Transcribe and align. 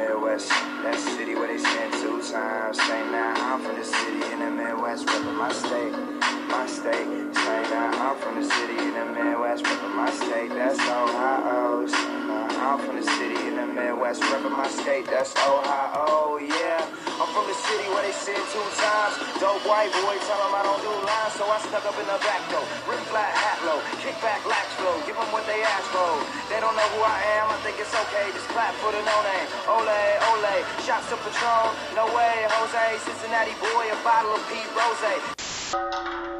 Midwest. 0.00 0.48
That 0.48 0.98
city 0.98 1.34
where 1.34 1.48
they 1.48 1.58
spend 1.58 1.92
two 1.92 2.22
times. 2.32 2.78
Say 2.80 3.00
now 3.12 3.34
I'm 3.36 3.60
from 3.60 3.76
the 3.76 3.84
city 3.84 4.32
in 4.32 4.38
the 4.40 4.50
Midwest, 4.50 5.06
repping 5.06 5.36
my 5.36 5.52
state, 5.52 5.92
my 6.48 6.66
state. 6.66 7.08
Say 7.36 7.60
now 7.68 8.08
I'm 8.08 8.16
from 8.16 8.40
the 8.40 8.46
city 8.48 8.78
in 8.78 8.94
the 8.94 9.04
Midwest, 9.12 9.64
repping 9.64 9.94
my 9.94 10.10
state. 10.10 10.48
That's 10.50 10.80
Ohio. 10.80 11.86
Say 11.86 12.12
now 12.32 12.72
I'm 12.72 12.78
from 12.80 12.96
the 12.96 13.02
city 13.02 13.46
in 13.48 13.56
the 13.56 13.66
Midwest, 13.66 14.22
repping 14.22 14.56
my 14.56 14.68
state. 14.68 15.06
That's 15.06 15.34
Ohio. 15.36 16.38
Yeah, 16.38 16.86
I'm 17.20 17.28
from 17.36 17.44
the 17.44 17.52
city 17.52 17.84
where 17.92 18.00
they 18.00 18.16
sin 18.16 18.40
two 18.48 18.64
times. 18.80 19.20
Dope 19.36 19.60
white 19.68 19.92
boy, 19.92 20.16
tell 20.24 20.40
them 20.40 20.56
I 20.56 20.64
don't 20.64 20.80
do 20.80 20.88
lines, 21.04 21.36
so 21.36 21.44
I 21.44 21.60
stuck 21.68 21.84
up 21.84 21.92
in 22.00 22.08
the 22.08 22.16
back 22.16 22.40
door. 22.48 22.64
Rip 22.88 22.96
flat, 23.12 23.28
hat 23.36 23.60
low, 23.68 23.76
kick 24.00 24.16
back, 24.24 24.40
lax 24.48 24.72
flow. 24.80 24.96
Give 25.04 25.12
them 25.12 25.28
what 25.28 25.44
they 25.44 25.60
ask 25.60 25.84
for. 25.92 26.16
They 26.48 26.64
don't 26.64 26.72
know 26.72 26.88
who 26.96 27.04
I 27.04 27.20
am. 27.44 27.52
I 27.52 27.60
think 27.60 27.76
it's 27.76 27.92
okay. 27.92 28.32
Just 28.32 28.48
clap 28.56 28.72
for 28.80 28.88
the 28.88 29.04
no 29.04 29.16
name. 29.28 29.48
Ole, 29.68 30.00
ole. 30.32 30.54
Shots 30.80 31.12
to 31.12 31.20
Patron. 31.20 31.68
No 31.92 32.08
way. 32.16 32.48
Jose, 32.56 33.04
Cincinnati 33.04 33.52
boy, 33.60 33.84
a 33.92 33.98
bottle 34.00 34.32
of 34.32 34.40
Pete 34.48 34.72
Rose. 34.72 36.39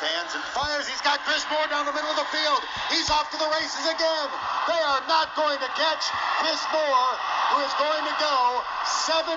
Stands 0.00 0.32
and 0.32 0.40
fires. 0.56 0.88
He's 0.88 1.04
got 1.04 1.20
Chris 1.28 1.44
Moore 1.52 1.68
down 1.68 1.84
the 1.84 1.92
middle 1.92 2.08
of 2.08 2.16
the 2.16 2.24
field. 2.32 2.64
He's 2.88 3.12
off 3.12 3.28
to 3.36 3.36
the 3.36 3.52
races 3.52 3.84
again. 3.84 4.28
They 4.64 4.80
are 4.80 5.04
not 5.04 5.36
going 5.36 5.60
to 5.60 5.70
catch 5.76 6.08
Chris 6.40 6.56
Moore, 6.72 7.12
who 7.52 7.60
is 7.60 7.74
going 7.76 8.08
to 8.08 8.14
go 8.16 8.64
78 9.04 9.36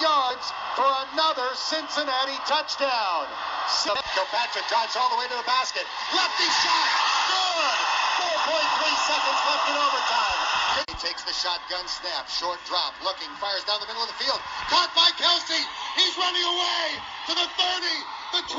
yards 0.00 0.44
for 0.72 0.88
another 1.12 1.52
Cincinnati 1.52 2.40
touchdown. 2.48 3.28
Kilpatrick 4.16 4.64
drives 4.72 4.96
all 4.96 5.12
the 5.12 5.20
way 5.20 5.28
to 5.28 5.36
the 5.36 5.44
basket. 5.44 5.84
Lefty 6.16 6.48
shot. 6.48 6.88
Good. 7.36 7.78
4.3 8.56 9.04
seconds 9.04 9.40
left 9.52 9.64
in 9.68 9.76
overtime. 9.76 10.40
He 10.88 10.96
takes 10.96 11.28
the 11.28 11.36
shotgun 11.36 11.84
snap. 11.84 12.24
Short 12.32 12.56
drop. 12.64 12.96
Looking. 13.04 13.28
Fires 13.36 13.68
down 13.68 13.84
the 13.84 13.88
middle 13.92 14.00
of 14.00 14.08
the 14.08 14.16
field. 14.16 14.40
Caught 14.72 14.96
by 14.96 15.12
Kelce. 15.20 15.60
He's 16.00 16.16
running 16.16 16.40
away 16.40 16.84
to 17.28 17.32
the 17.36 17.48
30, 17.52 17.84
the 18.32 18.42
20, 18.46 18.54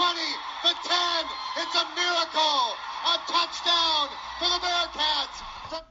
the 0.64 0.74
10. 0.84 1.26
It's 1.64 1.76
a 1.76 1.86
miracle. 1.96 2.60
A 3.02 3.16
touchdown 3.26 4.08
for 4.38 4.50
the 4.52 4.60
Bearcats. 4.62 5.38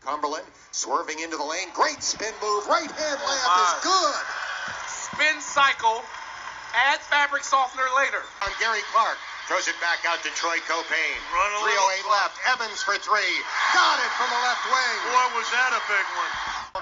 Cumberland 0.05 0.47
swerving 0.70 1.19
into 1.20 1.36
the 1.36 1.45
lane. 1.45 1.69
Great 1.75 2.03
spin 2.03 2.33
move. 2.42 2.67
Right 2.69 2.86
hand 2.91 3.19
layup 3.19 3.56
is 3.58 3.73
uh, 3.75 3.83
good. 3.83 4.23
spin 4.86 5.36
cycle, 5.42 6.05
add 6.77 7.01
fabric 7.11 7.42
softener 7.42 7.89
later. 7.97 8.23
On 8.47 8.53
Gary 8.61 8.84
Clark. 8.95 9.19
Throws 9.51 9.67
it 9.67 9.75
back 9.83 10.06
out 10.06 10.23
to 10.23 10.31
Troy 10.39 10.62
Caupain. 10.70 11.19
Run 11.34 11.51
a 11.51 11.67
308 11.67 11.75
little- 11.75 12.06
oh 12.06 12.14
left. 12.14 12.39
Evans 12.47 12.78
for 12.86 12.95
three. 13.03 13.34
Got 13.75 13.98
it 13.98 14.12
from 14.14 14.31
the 14.31 14.41
left 14.47 14.62
wing. 14.70 14.97
Boy, 15.11 15.27
was 15.42 15.48
that 15.51 15.75
a 15.75 15.83
big 15.91 16.06
one. 16.14 16.33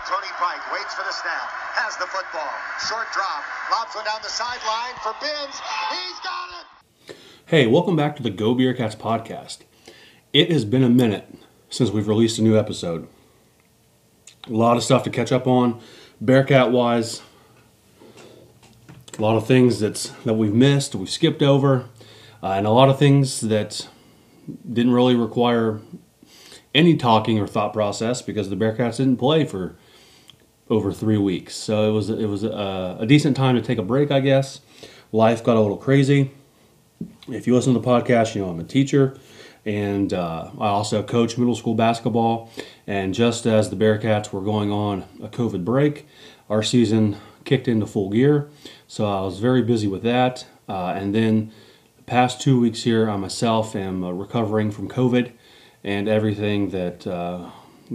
Tony 0.05 0.29
Pike 0.37 0.61
waits 0.73 0.93
for 0.93 1.05
the 1.05 1.13
snap. 1.17 1.49
Has 1.81 1.97
the 1.97 2.05
football. 2.13 2.53
Short 2.85 3.09
drop. 3.17 3.41
Lobs 3.73 3.97
one 3.97 4.05
down 4.05 4.21
the 4.21 4.29
sideline 4.29 4.93
for 5.01 5.17
Binns. 5.17 5.57
He's 5.97 6.21
got 6.21 6.37
it. 6.37 6.38
Hey, 7.49 7.67
welcome 7.67 7.97
back 7.97 8.15
to 8.17 8.23
the 8.23 8.29
Go 8.29 8.55
Bearcats 8.55 8.95
podcast. 8.95 9.61
It 10.35 10.53
has 10.53 10.67
been 10.67 10.85
a 10.85 10.91
minute 10.91 11.35
since 11.71 11.89
we've 11.89 12.07
released 12.07 12.39
a 12.39 12.43
new 12.43 12.59
episode. 12.59 13.09
A 14.47 14.53
lot 14.53 14.77
of 14.77 14.83
stuff 14.83 15.03
to 15.05 15.11
catch 15.11 15.33
up 15.33 15.47
on, 15.47 15.81
Bearcat 16.21 16.71
wise. 16.71 17.23
A 19.19 19.23
lot 19.23 19.39
of 19.39 19.47
things 19.47 19.81
that's 19.81 20.11
that 20.27 20.35
we've 20.35 20.53
missed, 20.53 20.95
we've 20.95 21.09
skipped 21.09 21.43
over, 21.43 21.87
uh, 22.43 22.49
and 22.49 22.67
a 22.67 22.71
lot 22.71 22.91
of 22.91 22.99
things 22.99 23.41
that 23.41 23.89
didn't 24.71 24.93
really 24.93 25.15
require 25.15 25.81
any 26.75 26.99
talking 26.99 27.39
or 27.39 27.47
thought 27.47 27.73
process 27.73 28.21
because 28.21 28.51
the 28.51 28.57
Bearcats 28.57 28.99
didn't 28.99 29.17
play 29.17 29.47
for 29.47 29.75
over 30.69 30.93
three 30.93 31.17
weeks. 31.17 31.55
So 31.55 31.89
it 31.89 31.93
was 31.93 32.11
it 32.11 32.27
was 32.27 32.45
a, 32.45 32.99
a 33.01 33.07
decent 33.07 33.39
time 33.39 33.55
to 33.55 33.63
take 33.63 33.79
a 33.79 33.83
break, 33.83 34.11
I 34.11 34.21
guess. 34.21 34.61
Life 35.13 35.43
got 35.43 35.57
a 35.57 35.63
little 35.63 35.79
crazy 35.79 36.33
if 37.29 37.47
you 37.47 37.55
listen 37.55 37.75
to 37.75 37.81
the 37.81 37.87
podcast, 37.87 38.35
you 38.35 38.43
know 38.43 38.51
I'm 38.51 38.61
a 38.61 38.65
teacher, 38.65 39.19
and 39.65 40.13
uh, 40.13 40.51
I 40.59 40.69
also 40.69 41.03
coach 41.03 41.37
middle 41.37 41.55
school 41.55 41.75
basketball. 41.75 42.51
And 42.87 43.13
just 43.15 43.47
as 43.47 43.71
the 43.71 43.77
Bearcats 43.77 44.33
were 44.33 44.41
going 44.41 44.71
on 44.71 45.05
a 45.23 45.29
COVID 45.29 45.65
break, 45.65 46.07
our 46.49 46.63
season 46.63 47.17
kicked 47.45 47.69
into 47.69 47.87
full 47.87 48.11
gear. 48.11 48.49
So 48.87 49.07
I 49.07 49.21
was 49.23 49.39
very 49.39 49.63
busy 49.63 49.87
with 49.89 50.03
that. 50.03 50.47
Uh, 50.69 50.95
and 50.97 51.15
then 51.15 51.53
the 51.97 52.03
past 52.03 52.41
two 52.41 52.61
weeks 52.61 52.83
here, 52.83 53.09
I 53.09 53.17
myself 53.17 53.77
am 53.77 54.05
uh, 54.05 54.11
recovering 54.11 54.71
from 54.71 54.89
COVID 54.89 55.33
and 55.85 56.09
everything 56.09 56.71
that 56.71 57.07
uh, 57.07 57.51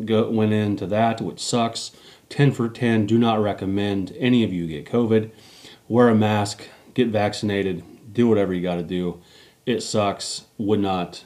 go, 0.06 0.30
went 0.30 0.54
into 0.54 0.86
that, 0.88 1.22
which 1.22 1.40
sucks. 1.40 1.92
10 2.30 2.52
for 2.52 2.68
10, 2.68 3.06
do 3.06 3.20
not 3.20 3.40
recommend 3.40 4.16
any 4.18 4.44
of 4.44 4.52
you 4.52 4.66
get 4.66 4.86
COVID. 4.86 5.30
Wear 5.88 6.10
a 6.10 6.16
mask, 6.16 6.64
get 6.96 7.10
vaccinated, 7.10 7.84
do 8.14 8.28
whatever 8.28 8.54
you 8.54 8.62
got 8.62 8.76
to 8.76 8.84
do. 8.84 9.22
It 9.66 9.82
sucks. 9.82 10.46
Would 10.58 10.80
not 10.80 11.24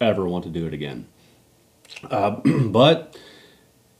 ever 0.00 0.26
want 0.26 0.44
to 0.44 0.50
do 0.50 0.66
it 0.66 0.74
again. 0.74 1.06
Uh, 2.10 2.30
but 2.66 3.16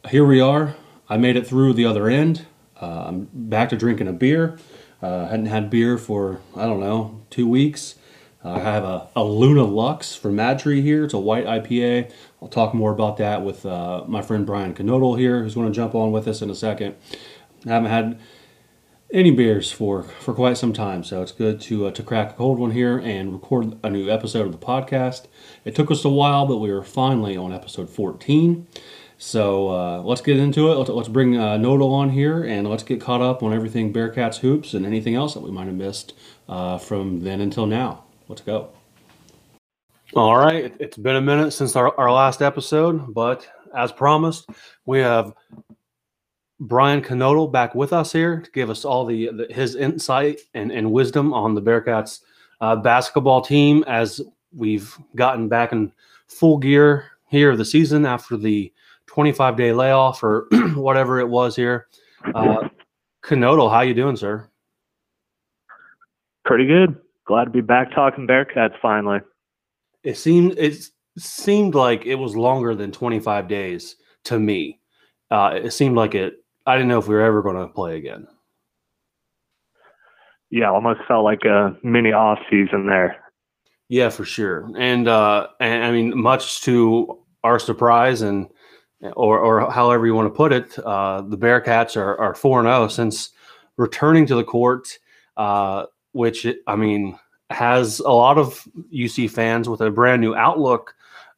here 0.09 0.25
we 0.25 0.41
are. 0.41 0.77
I 1.09 1.17
made 1.17 1.37
it 1.37 1.47
through 1.47 1.75
the 1.75 1.85
other 1.85 2.09
end. 2.09 2.47
Uh, 2.81 3.05
I'm 3.07 3.29
back 3.33 3.69
to 3.71 3.77
drinking 3.77 4.09
a 4.09 4.13
beer. 4.13 4.59
Uh, 5.01 5.27
hadn't 5.29 5.47
had 5.47 5.69
beer 5.69 5.99
for, 5.99 6.41
I 6.57 6.65
don't 6.65 6.81
know, 6.81 7.21
two 7.31 7.49
weeks. 7.49 7.97
Uh, 8.45 8.53
I 8.53 8.59
have 8.61 8.85
a, 8.85 9.09
a 9.15 9.23
Luna 9.23 9.65
Lux 9.65 10.15
from 10.15 10.37
MadTree 10.37 10.83
here. 10.83 11.05
It's 11.05 11.15
a 11.15 11.19
white 11.19 11.45
IPA. 11.45 12.13
I'll 12.41 12.49
talk 12.49 12.75
more 12.75 12.93
about 12.93 13.17
that 13.19 13.43
with 13.43 13.65
uh, 13.65 14.05
my 14.07 14.23
friend 14.23 14.45
Brian 14.45 14.75
Knodle 14.75 15.19
here, 15.19 15.43
who's 15.43 15.55
going 15.55 15.69
to 15.69 15.73
jump 15.73 15.95
on 15.95 16.11
with 16.11 16.27
us 16.27 16.43
in 16.43 16.51
a 16.51 16.55
second. 16.55 16.97
I 17.67 17.71
haven't 17.71 17.91
had 17.91 18.21
any 19.13 19.31
beers 19.31 19.71
for 19.71 20.03
for 20.03 20.35
quite 20.35 20.57
some 20.57 20.73
time, 20.73 21.05
so 21.05 21.23
it's 21.23 21.33
good 21.33 21.61
to 21.63 21.87
uh, 21.87 21.91
to 21.93 22.03
crack 22.03 22.31
a 22.31 22.35
cold 22.35 22.59
one 22.59 22.71
here 22.71 22.99
and 22.99 23.33
record 23.33 23.79
a 23.85 23.91
new 23.91 24.11
episode 24.11 24.47
of 24.47 24.53
the 24.53 24.59
podcast. 24.67 25.27
It 25.65 25.75
took 25.75 25.91
us 25.91 26.05
a 26.05 26.09
while, 26.09 26.47
but 26.47 26.59
we 26.59 26.73
were 26.73 26.83
finally 26.83 27.37
on 27.37 27.53
episode 27.53 27.91
14. 27.91 28.67
So 29.19 29.69
uh, 29.69 30.03
let's 30.03 30.21
get 30.21 30.39
into 30.39 30.73
it. 30.73 30.75
Let's, 30.75 30.91
let's 30.91 31.09
bring 31.09 31.37
uh, 31.37 31.57
Knodle 31.57 31.93
on 31.93 32.11
here 32.11 32.43
and 32.43 32.69
let's 32.69 32.83
get 32.83 33.01
caught 33.01 33.21
up 33.23 33.43
on 33.45 33.53
everything 33.53 33.93
Bearcats 33.93 34.39
hoops 34.39 34.75
and 34.75 34.85
anything 34.85 35.15
else 35.15 35.35
that 35.35 35.41
we 35.41 35.53
might 35.53 35.67
have 35.67 35.77
missed 35.77 36.15
uh, 36.49 36.77
from 36.79 37.21
then 37.21 37.41
until 37.41 37.67
now. 37.67 38.03
Let's 38.27 38.41
go. 38.43 38.71
All 40.15 40.37
right, 40.37 40.65
it- 40.65 40.77
it's 40.81 40.97
been 40.97 41.15
a 41.17 41.21
minute 41.21 41.53
since 41.53 41.77
our, 41.77 41.97
our 42.01 42.11
last 42.11 42.43
episode, 42.43 43.15
but 43.15 43.47
as 43.77 43.93
promised, 43.93 44.47
we 44.87 44.99
have 44.99 45.33
Brian 46.63 47.03
Knodle 47.03 47.51
back 47.51 47.75
with 47.75 47.93
us 47.93 48.13
here 48.13 48.41
to 48.41 48.51
give 48.53 48.71
us 48.71 48.85
all 48.85 49.05
the, 49.05 49.31
the 49.33 49.53
his 49.53 49.75
insight 49.75 50.43
and, 50.55 50.71
and 50.71 50.93
wisdom 50.93 51.35
on 51.35 51.55
the 51.55 51.63
Bearcats 51.63 52.21
uh, 52.61 52.77
basketball 52.77 53.43
team 53.43 53.85
as 53.89 54.21
we've 54.55 54.97
gotten 55.17 55.49
back 55.49 55.73
in 55.73 55.93
full 56.29 56.59
gear 56.59 57.07
here 57.29 57.51
of 57.51 57.59
the 57.59 57.65
season 57.65 58.07
after 58.07 58.37
the 58.37 58.73
25 59.07 59.57
day 59.57 59.73
layoff 59.73 60.23
or 60.23 60.47
whatever 60.75 61.19
it 61.19 61.29
was 61.29 61.57
here. 61.57 61.89
Uh, 62.33 62.69
how 63.69 63.81
you 63.81 63.93
doing, 63.95 64.17
sir? 64.17 64.49
Pretty 66.45 66.67
good. 66.67 66.97
Glad 67.27 67.45
to 67.45 67.51
be 67.51 67.61
back 67.61 67.93
talking 67.93 68.27
Bearcats 68.27 68.75
finally. 68.81 69.19
It 70.05 70.17
seemed 70.17 70.57
it 70.59 70.89
seemed 71.19 71.75
like 71.75 72.07
it 72.07 72.15
was 72.15 72.37
longer 72.37 72.77
than 72.77 72.93
25 72.93 73.49
days 73.49 73.97
to 74.25 74.39
me. 74.39 74.79
Uh, 75.29 75.59
it 75.61 75.73
seemed 75.73 75.97
like 75.97 76.15
it. 76.15 76.42
I 76.67 76.77
didn't 76.77 76.89
know 76.89 76.99
if 76.99 77.09
we 77.09 77.15
were 77.15 77.23
ever 77.23 77.43
going 77.43 77.57
to 77.57 77.67
play 77.67 77.97
again. 77.97 78.27
Yeah, 80.51 80.71
almost 80.71 81.01
felt 81.09 81.25
like 81.25 81.45
a 81.45 81.77
mini 81.83 82.13
off 82.13 82.39
season 82.51 82.87
there. 82.87 83.17
Yeah, 83.89 84.11
for 84.11 84.25
sure. 84.25 84.71
And 84.79 85.09
uh, 85.09 85.49
and 85.61 85.85
I 85.85 85.91
mean, 85.91 86.19
much 86.19 86.63
to 86.63 87.19
our 87.43 87.59
surprise, 87.59 88.23
and 88.23 88.49
or 89.17 89.39
or 89.39 89.71
however 89.71 90.07
you 90.07 90.15
want 90.15 90.27
to 90.33 90.37
put 90.37 90.53
it, 90.53 90.79
uh, 90.79 91.23
the 91.23 91.39
Bearcats 91.39 91.97
are 91.97 92.17
are 92.19 92.35
four 92.35 92.61
and 92.61 92.67
zero 92.67 92.89
since 92.89 93.31
returning 93.77 94.27
to 94.27 94.35
the 94.35 94.45
court, 94.45 94.99
uh, 95.37 95.87
which 96.13 96.47
I 96.67 96.77
mean 96.77 97.19
has 97.51 98.01
a 98.01 98.11
lot 98.11 98.39
of 98.39 98.67
UC 98.95 99.31
fans 99.31 99.69
with 99.69 99.81
a 99.81 99.91
brand 99.91 100.21
new 100.21 100.35
outlook 100.35 100.95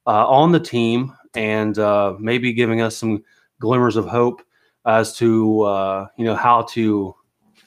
uh, 0.06 0.26
on 0.28 0.52
the 0.52 0.60
team, 0.60 1.12
and 1.34 1.78
uh, 1.78 2.14
maybe 2.18 2.52
giving 2.52 2.80
us 2.80 2.96
some 2.96 3.24
glimmers 3.60 3.96
of 3.96 4.06
hope 4.06 4.42
as 4.86 5.16
to 5.16 5.62
uh, 5.62 6.06
you 6.16 6.24
know 6.24 6.36
how 6.36 6.62
to 6.62 7.14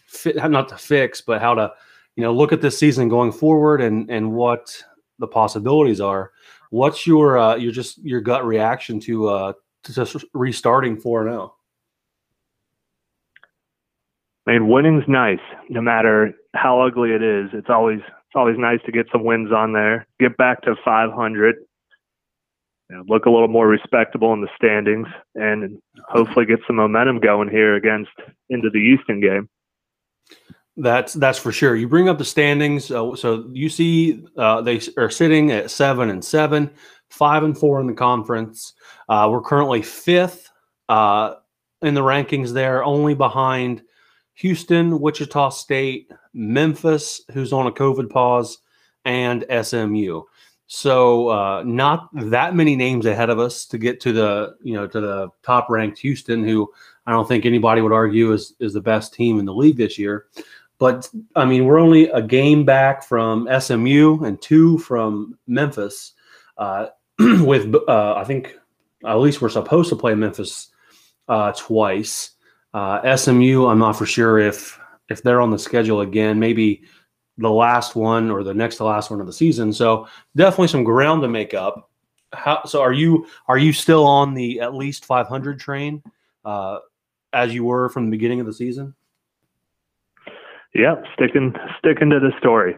fit, 0.06 0.36
not 0.36 0.69
to 0.69 0.78
fix, 0.78 1.22
but 1.22 1.42
how 1.42 1.54
to 1.54 1.72
you 2.16 2.24
know 2.24 2.34
look 2.34 2.52
at 2.52 2.62
this 2.62 2.78
season 2.78 3.10
going 3.10 3.31
forward 3.31 3.81
and 3.81 4.10
and 4.10 4.34
what 4.34 4.84
the 5.19 5.28
possibilities 5.28 6.02
are. 6.02 6.31
What's 6.69 7.08
your 7.08 7.38
uh, 7.38 7.56
your 7.56 7.72
just 7.72 7.98
your 8.00 8.22
gut 8.22 8.46
reaction 8.46 9.00
to 9.02 9.28
uh, 9.28 9.54
to 9.84 9.94
just 9.94 10.25
restarting 10.34 10.98
four 10.98 11.22
and 11.22 11.30
oh? 11.30 11.34
zero? 11.34 11.54
I 14.48 14.52
mean, 14.54 14.69
winning's 14.69 15.04
nice, 15.08 15.40
no 15.69 15.81
matter 15.81 16.34
how 16.56 16.81
ugly 16.81 17.12
it 17.12 17.22
is. 17.22 17.50
It's 17.54 17.69
always 17.69 18.00
it's 18.00 18.36
always 18.36 18.58
nice 18.58 18.80
to 18.86 18.92
get 18.92 19.08
some 19.12 19.24
wins 19.24 19.52
on 19.52 19.74
there. 19.74 20.08
Get 20.19 20.38
back 20.38 20.62
to 20.62 20.75
500. 20.84 21.56
You 22.89 22.95
know, 22.95 23.04
look 23.07 23.25
a 23.25 23.30
little 23.30 23.48
more 23.48 23.68
respectable 23.68 24.34
in 24.34 24.42
the 24.42 24.50
standings 24.56 25.07
and 25.36 25.80
hopefully 26.07 26.45
get 26.45 26.60
some 26.66 26.78
momentum 26.78 27.19
going 27.19 27.50
here 27.50 27.75
against 27.75 28.12
into 28.50 28.69
the 28.69 28.80
Houston 28.80 29.19
game. 29.19 29.50
That's 30.78 31.13
that's 31.13 31.39
for 31.39 31.51
sure. 31.51 31.75
You 31.75 31.88
bring 31.88 32.07
up 32.07 32.19
the 32.19 32.25
standings. 32.25 32.92
Uh, 32.92 33.16
so 33.16 33.50
you 33.51 33.68
see, 33.68 34.24
uh, 34.38 34.62
they 34.62 34.80
are 34.98 35.10
sitting 35.10 35.51
at 35.51 35.72
seven 35.72 36.12
and 36.12 36.24
seven, 36.24 36.69
five 37.10 37.44
and 37.44 37.57
four 37.57 37.81
in 37.81 37.88
the 37.88 37.94
conference. 37.94 38.74
Uh, 39.10 39.28
we're 39.31 39.42
currently 39.42 39.81
fifth 39.81 40.50
uh, 40.88 41.36
in 41.81 41.95
the 41.95 42.01
rankings 42.01 42.54
there, 42.54 42.83
only 42.83 43.16
behind 43.16 43.81
Houston, 44.36 45.00
Wichita 45.00 45.50
State, 45.50 46.12
Memphis, 46.33 47.22
who's 47.31 47.51
on 47.51 47.66
a 47.66 47.72
COVID 47.72 48.12
pause, 48.12 48.60
and 49.04 49.45
SMU. 49.63 50.22
So 50.68 51.30
uh, 51.30 51.64
not 51.66 52.10
that 52.14 52.54
many 52.54 52.75
names 52.75 53.06
ahead 53.06 53.30
of 53.30 53.40
us 53.40 53.66
to 53.68 53.78
get 53.78 54.02
to 54.02 54.12
the 54.12 54.56
you 54.62 54.74
know 54.74 54.86
to 54.88 55.00
the 55.00 55.30
top 55.42 55.69
ranked 55.69 55.98
Houston, 56.00 56.44
who 56.44 56.72
I 57.06 57.12
don't 57.12 57.28
think 57.28 57.46
anybody 57.46 57.81
would 57.81 57.94
argue 57.94 58.34
is 58.34 58.54
is 58.60 58.74
the 58.74 58.81
best 58.81 59.14
team 59.14 59.40
in 59.40 59.46
the 59.46 59.54
league 59.54 59.78
this 59.78 59.98
year. 59.98 60.25
But 60.78 61.10
I 61.36 61.46
mean, 61.46 61.66
we're 61.66 61.80
only 61.80 62.10
a 62.10 62.22
game 62.22 62.66
back 62.66 63.04
from 63.04 63.48
SMU 63.60 64.24
and 64.24 64.42
two 64.42 64.78
from 64.80 65.38
Memphis. 65.48 66.14
Uh, 66.58 66.88
with 67.19 67.74
uh, 67.88 68.16
I 68.16 68.25
think 68.25 68.56
at 69.06 69.16
least 69.16 69.42
we're 69.42 69.50
supposed 69.50 69.90
to 69.90 69.96
play 69.96 70.16
Memphis 70.16 70.68
uh, 71.30 71.54
twice. 71.54 72.31
Uh, 72.74 73.16
SMU, 73.16 73.68
I'm 73.68 73.80
not 73.80 73.98
for 73.98 74.06
sure 74.06 74.38
if 74.38 74.80
if 75.10 75.24
they're 75.24 75.42
on 75.42 75.52
the 75.52 75.60
schedule 75.60 76.02
again. 76.02 76.40
Maybe 76.40 76.84
the 77.38 77.50
last 77.50 77.95
one 77.95 78.31
or 78.31 78.44
the 78.44 78.54
next 78.54 78.78
to 78.78 78.84
last 78.84 79.12
one 79.12 79.22
of 79.22 79.28
the 79.28 79.34
season. 79.34 79.72
So 79.72 80.07
definitely 80.36 80.69
some 80.69 80.84
ground 80.84 81.22
to 81.22 81.28
make 81.28 81.54
up. 81.54 81.89
How, 82.34 82.63
so 82.66 82.81
are 82.81 82.94
you 82.94 83.28
are 83.48 83.57
you 83.57 83.72
still 83.72 84.06
on 84.06 84.34
the 84.34 84.60
at 84.60 84.75
least 84.75 85.06
500 85.06 85.60
train 85.60 86.04
uh, 86.44 86.80
as 87.31 87.54
you 87.54 87.63
were 87.63 87.89
from 87.89 88.06
the 88.06 88.12
beginning 88.12 88.39
of 88.39 88.45
the 88.45 88.54
season? 88.54 88.94
Yep, 90.74 91.06
sticking 91.13 91.54
sticking 91.80 92.10
to 92.10 92.19
the 92.19 92.31
story. 92.39 92.75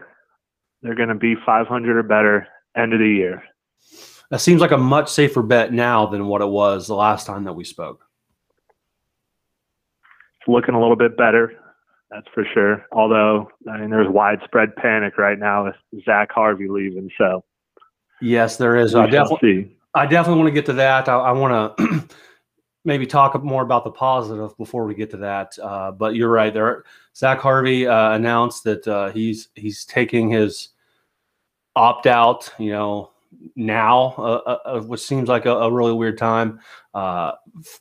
They're 0.82 0.94
going 0.94 1.08
to 1.08 1.14
be 1.14 1.34
500 1.44 1.96
or 1.96 2.02
better 2.02 2.46
end 2.76 2.92
of 2.92 3.00
the 3.00 3.08
year. 3.08 3.42
That 4.30 4.40
seems 4.40 4.60
like 4.60 4.70
a 4.70 4.78
much 4.78 5.10
safer 5.10 5.42
bet 5.42 5.72
now 5.72 6.06
than 6.06 6.26
what 6.26 6.40
it 6.40 6.48
was 6.48 6.86
the 6.86 6.94
last 6.94 7.26
time 7.26 7.44
that 7.44 7.52
we 7.52 7.64
spoke. 7.64 8.06
It's 10.40 10.48
looking 10.48 10.74
a 10.74 10.80
little 10.80 10.96
bit 10.96 11.16
better. 11.16 11.59
That's 12.10 12.26
for 12.34 12.44
sure. 12.52 12.86
Although, 12.92 13.50
I 13.70 13.78
mean, 13.78 13.90
there's 13.90 14.08
widespread 14.08 14.74
panic 14.76 15.16
right 15.16 15.38
now 15.38 15.66
with 15.66 16.04
Zach 16.04 16.32
Harvey 16.32 16.68
leaving. 16.68 17.10
So, 17.16 17.44
yes, 18.20 18.56
there 18.56 18.76
is. 18.76 18.94
I 18.94 19.06
definitely, 19.06 19.76
I 19.94 20.06
definitely 20.06 20.42
want 20.42 20.48
to 20.48 20.54
get 20.54 20.66
to 20.66 20.72
that. 20.74 21.08
I, 21.08 21.16
I 21.16 21.32
want 21.32 21.76
to 21.78 22.08
maybe 22.84 23.06
talk 23.06 23.40
more 23.44 23.62
about 23.62 23.84
the 23.84 23.92
positive 23.92 24.56
before 24.56 24.86
we 24.86 24.94
get 24.94 25.10
to 25.10 25.18
that. 25.18 25.56
Uh, 25.62 25.92
but 25.92 26.16
you're 26.16 26.30
right. 26.30 26.52
There, 26.52 26.84
Zach 27.16 27.38
Harvey 27.38 27.86
uh, 27.86 28.12
announced 28.12 28.64
that 28.64 28.86
uh, 28.88 29.10
he's 29.10 29.48
he's 29.54 29.84
taking 29.84 30.30
his 30.30 30.70
opt 31.76 32.06
out. 32.06 32.52
You 32.58 32.72
know, 32.72 33.10
now, 33.54 34.14
uh, 34.18 34.56
uh, 34.64 34.80
which 34.80 35.02
seems 35.02 35.28
like 35.28 35.46
a, 35.46 35.52
a 35.52 35.70
really 35.70 35.92
weird 35.92 36.18
time. 36.18 36.60
Uh, 36.92 37.32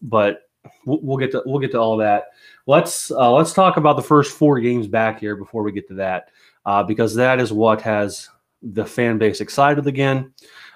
but 0.01 0.48
we'll, 0.85 1.17
get 1.17 1.31
to 1.31 1.41
we'll 1.45 1.59
get 1.59 1.71
to 1.71 1.79
all 1.79 1.97
that 1.97 2.27
let's 2.69 3.09
uh, 3.09 3.31
let's 3.31 3.51
talk 3.51 3.77
about 3.77 3.95
the 3.95 4.01
first 4.03 4.31
four 4.31 4.59
games 4.59 4.87
back 4.87 5.19
here 5.19 5.35
before 5.35 5.63
we 5.63 5.71
get 5.71 5.87
to 5.87 5.95
that, 5.95 6.29
uh, 6.65 6.83
because 6.83 7.15
that 7.15 7.39
is 7.39 7.51
what 7.51 7.81
has 7.81 8.29
the 8.61 8.85
fan 8.85 9.17
base 9.17 9.41
excited 9.41 9.87
again. 9.87 10.31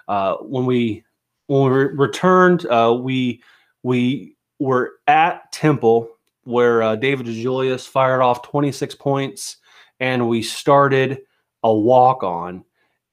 Uh, 0.08 0.36
when 0.38 0.66
we 0.66 1.04
when 1.48 1.72
we 1.72 1.78
re- 1.78 1.94
returned, 1.94 2.66
uh, 2.66 2.98
we 3.00 3.42
we 3.84 4.36
were 4.60 4.94
at 5.08 5.52
Temple 5.52 6.10
where 6.46 6.82
uh, 6.82 6.96
David 6.96 7.28
DeJulius 7.28 7.88
fired 7.88 8.22
off 8.22 8.42
26 8.42 8.96
points, 8.96 9.58
and 10.00 10.28
we 10.28 10.42
started 10.42 11.22
a 11.64 11.74
walk 11.74 12.24
on, 12.24 12.66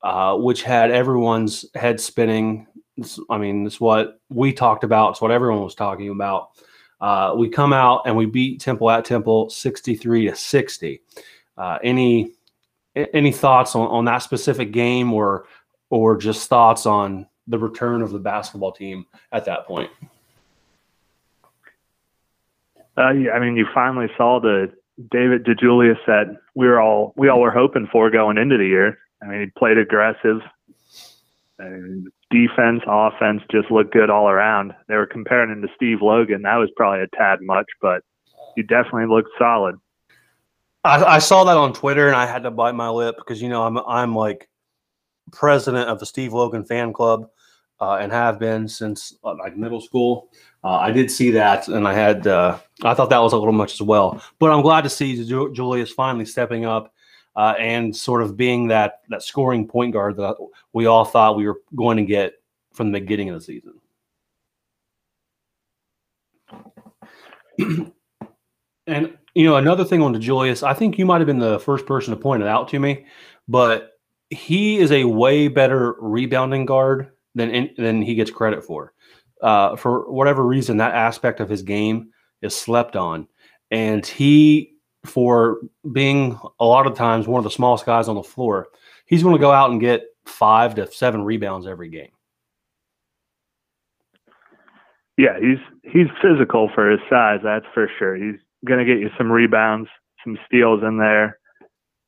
uh, 0.03 0.37
which 0.37 0.63
had 0.63 0.91
everyone's 0.91 1.67
head 1.75 2.01
spinning. 2.01 2.67
I 3.29 3.38
mean, 3.38 3.67
it's 3.67 3.81
what 3.81 4.20
we 4.29 4.52
talked 4.52 4.85
about. 4.85 5.11
It's 5.11 5.20
what 5.20 5.31
everyone 5.31 5.62
was 5.62 5.75
talking 5.75 6.11
about. 6.11 6.50
Uh, 7.00 7.35
we 7.37 7.49
come 7.49 7.73
out 7.73 8.02
and 8.06 8.17
we 8.17 8.26
beat 8.26 8.61
Temple 8.61 8.91
at 8.91 9.05
Temple 9.05 9.49
63 9.50 10.29
to 10.29 10.37
60. 10.37 11.02
Uh, 11.56 11.79
any 11.82 12.32
any 12.97 13.32
thoughts 13.32 13.75
on, 13.76 13.87
on 13.88 14.05
that 14.05 14.19
specific 14.19 14.73
game 14.73 15.12
or 15.12 15.47
or 15.91 16.17
just 16.17 16.49
thoughts 16.49 16.87
on 16.87 17.26
the 17.47 17.58
return 17.58 18.02
of 18.02 18.11
the 18.11 18.19
basketball 18.19 18.73
team 18.73 19.06
at 19.32 19.44
that 19.44 19.67
point? 19.67 19.91
Uh, 22.97 23.02
I 23.02 23.38
mean, 23.38 23.56
you 23.56 23.67
finally 23.73 24.08
saw 24.17 24.41
the 24.41 24.73
David 25.11 25.44
DeJulius 25.44 25.99
that 26.06 26.37
we 26.55 26.67
were 26.67 26.81
all 26.81 27.14
we 27.17 27.29
all 27.29 27.41
were 27.41 27.50
hoping 27.50 27.88
for 27.91 28.11
going 28.11 28.37
into 28.37 28.58
the 28.58 28.67
year. 28.67 28.99
I 29.23 29.26
mean, 29.26 29.41
he 29.41 29.47
played 29.47 29.79
aggressive. 29.79 30.41
Defense, 32.31 32.83
offense 32.87 33.43
just 33.51 33.71
looked 33.71 33.93
good 33.93 34.09
all 34.09 34.29
around. 34.29 34.73
They 34.89 34.95
were 34.95 35.07
comparing 35.07 35.51
him 35.51 35.62
to 35.62 35.69
Steve 35.75 35.99
Logan. 36.01 36.43
That 36.43 36.57
was 36.57 36.71
probably 36.77 37.03
a 37.03 37.17
tad 37.17 37.41
much, 37.43 37.67
but 37.83 38.03
he 38.55 38.62
definitely 38.62 39.07
looked 39.07 39.31
solid. 39.39 39.77
I, 40.85 41.05
I 41.05 41.19
saw 41.19 41.45
that 41.45 41.57
on 41.57 41.73
Twitter 41.73 42.07
and 42.07 42.17
I 42.17 42.27
had 42.27 42.45
to 42.45 42.51
bite 42.51 42.75
my 42.75 42.89
lip 42.89 43.17
because 43.19 43.43
you 43.43 43.49
know 43.49 43.62
I'm 43.65 43.79
I'm 43.79 44.15
like 44.15 44.49
president 45.33 45.89
of 45.89 45.99
the 45.99 46.07
Steve 46.07 46.33
Logan 46.33 46.65
fan 46.65 46.93
club 46.93 47.29
uh, 47.81 47.99
and 48.01 48.12
have 48.12 48.39
been 48.39 48.67
since 48.69 49.17
uh, 49.23 49.35
like 49.35 49.57
middle 49.57 49.81
school. 49.81 50.31
Uh, 50.65 50.77
I 50.77 50.91
did 50.91 51.11
see 51.11 51.31
that 51.33 51.69
and 51.69 51.87
I 51.87 51.95
had 51.95 52.27
uh, 52.27 52.59
I 52.83 52.95
thought 52.95 53.11
that 53.11 53.19
was 53.19 53.33
a 53.33 53.39
little 53.39 53.53
much 53.53 53.75
as 53.75 53.83
well. 53.83 54.23
But 54.39 54.53
I'm 54.53 54.62
glad 54.62 54.83
to 54.83 54.91
see 54.91 55.25
Julius 55.27 55.91
finally 55.93 56.25
stepping 56.25 56.65
up 56.65 56.95
uh, 57.37 57.55
and 57.59 57.94
sort 57.94 58.23
of 58.23 58.37
being 58.37 58.69
that 58.69 59.00
that 59.09 59.23
scoring 59.23 59.67
point 59.67 59.93
guard 59.93 60.17
that 60.17 60.37
we 60.73 60.87
all 60.87 61.05
thought 61.05 61.37
we 61.37 61.47
were 61.47 61.61
going 61.75 61.97
to 61.97 62.05
get 62.05 62.35
from 62.73 62.93
the 62.93 63.00
beginning 63.00 63.29
of 63.31 63.35
the 63.35 63.41
season. 63.41 63.75
and 68.87 69.17
you 69.35 69.44
know, 69.44 69.56
another 69.56 69.85
thing 69.85 70.03
on 70.03 70.21
Julius, 70.21 70.62
I 70.62 70.75
think 70.75 70.99
you 70.99 71.06
might 71.06 71.21
have 71.21 71.27
been 71.27 71.38
the 71.38 71.61
first 71.61 71.87
person 71.87 72.15
to 72.15 72.21
point 72.21 72.43
it 72.43 72.49
out 72.49 72.69
to 72.69 72.79
me, 72.79 73.06
but 73.49 73.93
he 74.31 74.79
is 74.79 74.91
a 74.91 75.05
way 75.05 75.49
better 75.49 75.94
rebounding 76.00 76.67
guard 76.67 77.11
than 77.35 77.71
than 77.76 78.03
he 78.03 78.15
gets 78.15 78.31
credit 78.31 78.65
for. 78.65 78.93
Uh, 79.43 79.76
for 79.76 80.11
whatever 80.12 80.45
reason, 80.45 80.76
that 80.76 80.95
aspect 80.95 81.40
of 81.40 81.49
his 81.49 81.62
game 81.62 82.11
is 82.43 82.55
slept 82.55 82.97
on, 82.97 83.26
and 83.71 84.05
he 84.05 84.75
for 85.04 85.59
being 85.92 86.38
a 86.59 86.64
lot 86.64 86.87
of 86.87 86.95
times 86.95 87.26
one 87.26 87.38
of 87.38 87.45
the 87.45 87.50
smallest 87.50 87.87
guys 87.87 88.09
on 88.09 88.14
the 88.16 88.23
floor, 88.23 88.69
he's 89.07 89.23
going 89.23 89.35
to 89.35 89.40
go 89.40 89.52
out 89.52 89.71
and 89.71 89.80
get 89.80 90.04
five 90.26 90.75
to 90.76 90.90
seven 90.90 91.23
rebounds 91.23 91.66
every 91.66 91.88
game. 91.88 92.11
Yeah, 95.16 95.38
he's 95.38 95.59
he's 95.83 96.07
physical 96.23 96.71
for 96.75 96.90
his 96.90 97.00
size, 97.11 97.40
that's 97.42 97.66
for 97.75 97.90
sure. 97.99 98.16
He's 98.16 98.40
going 98.66 98.78
to 98.78 98.90
get 98.90 99.00
you 99.00 99.11
some 99.19 99.30
rebounds, 99.30 99.88
some 100.25 100.38
steals 100.47 100.83
in 100.83 100.99
there, 100.99 101.38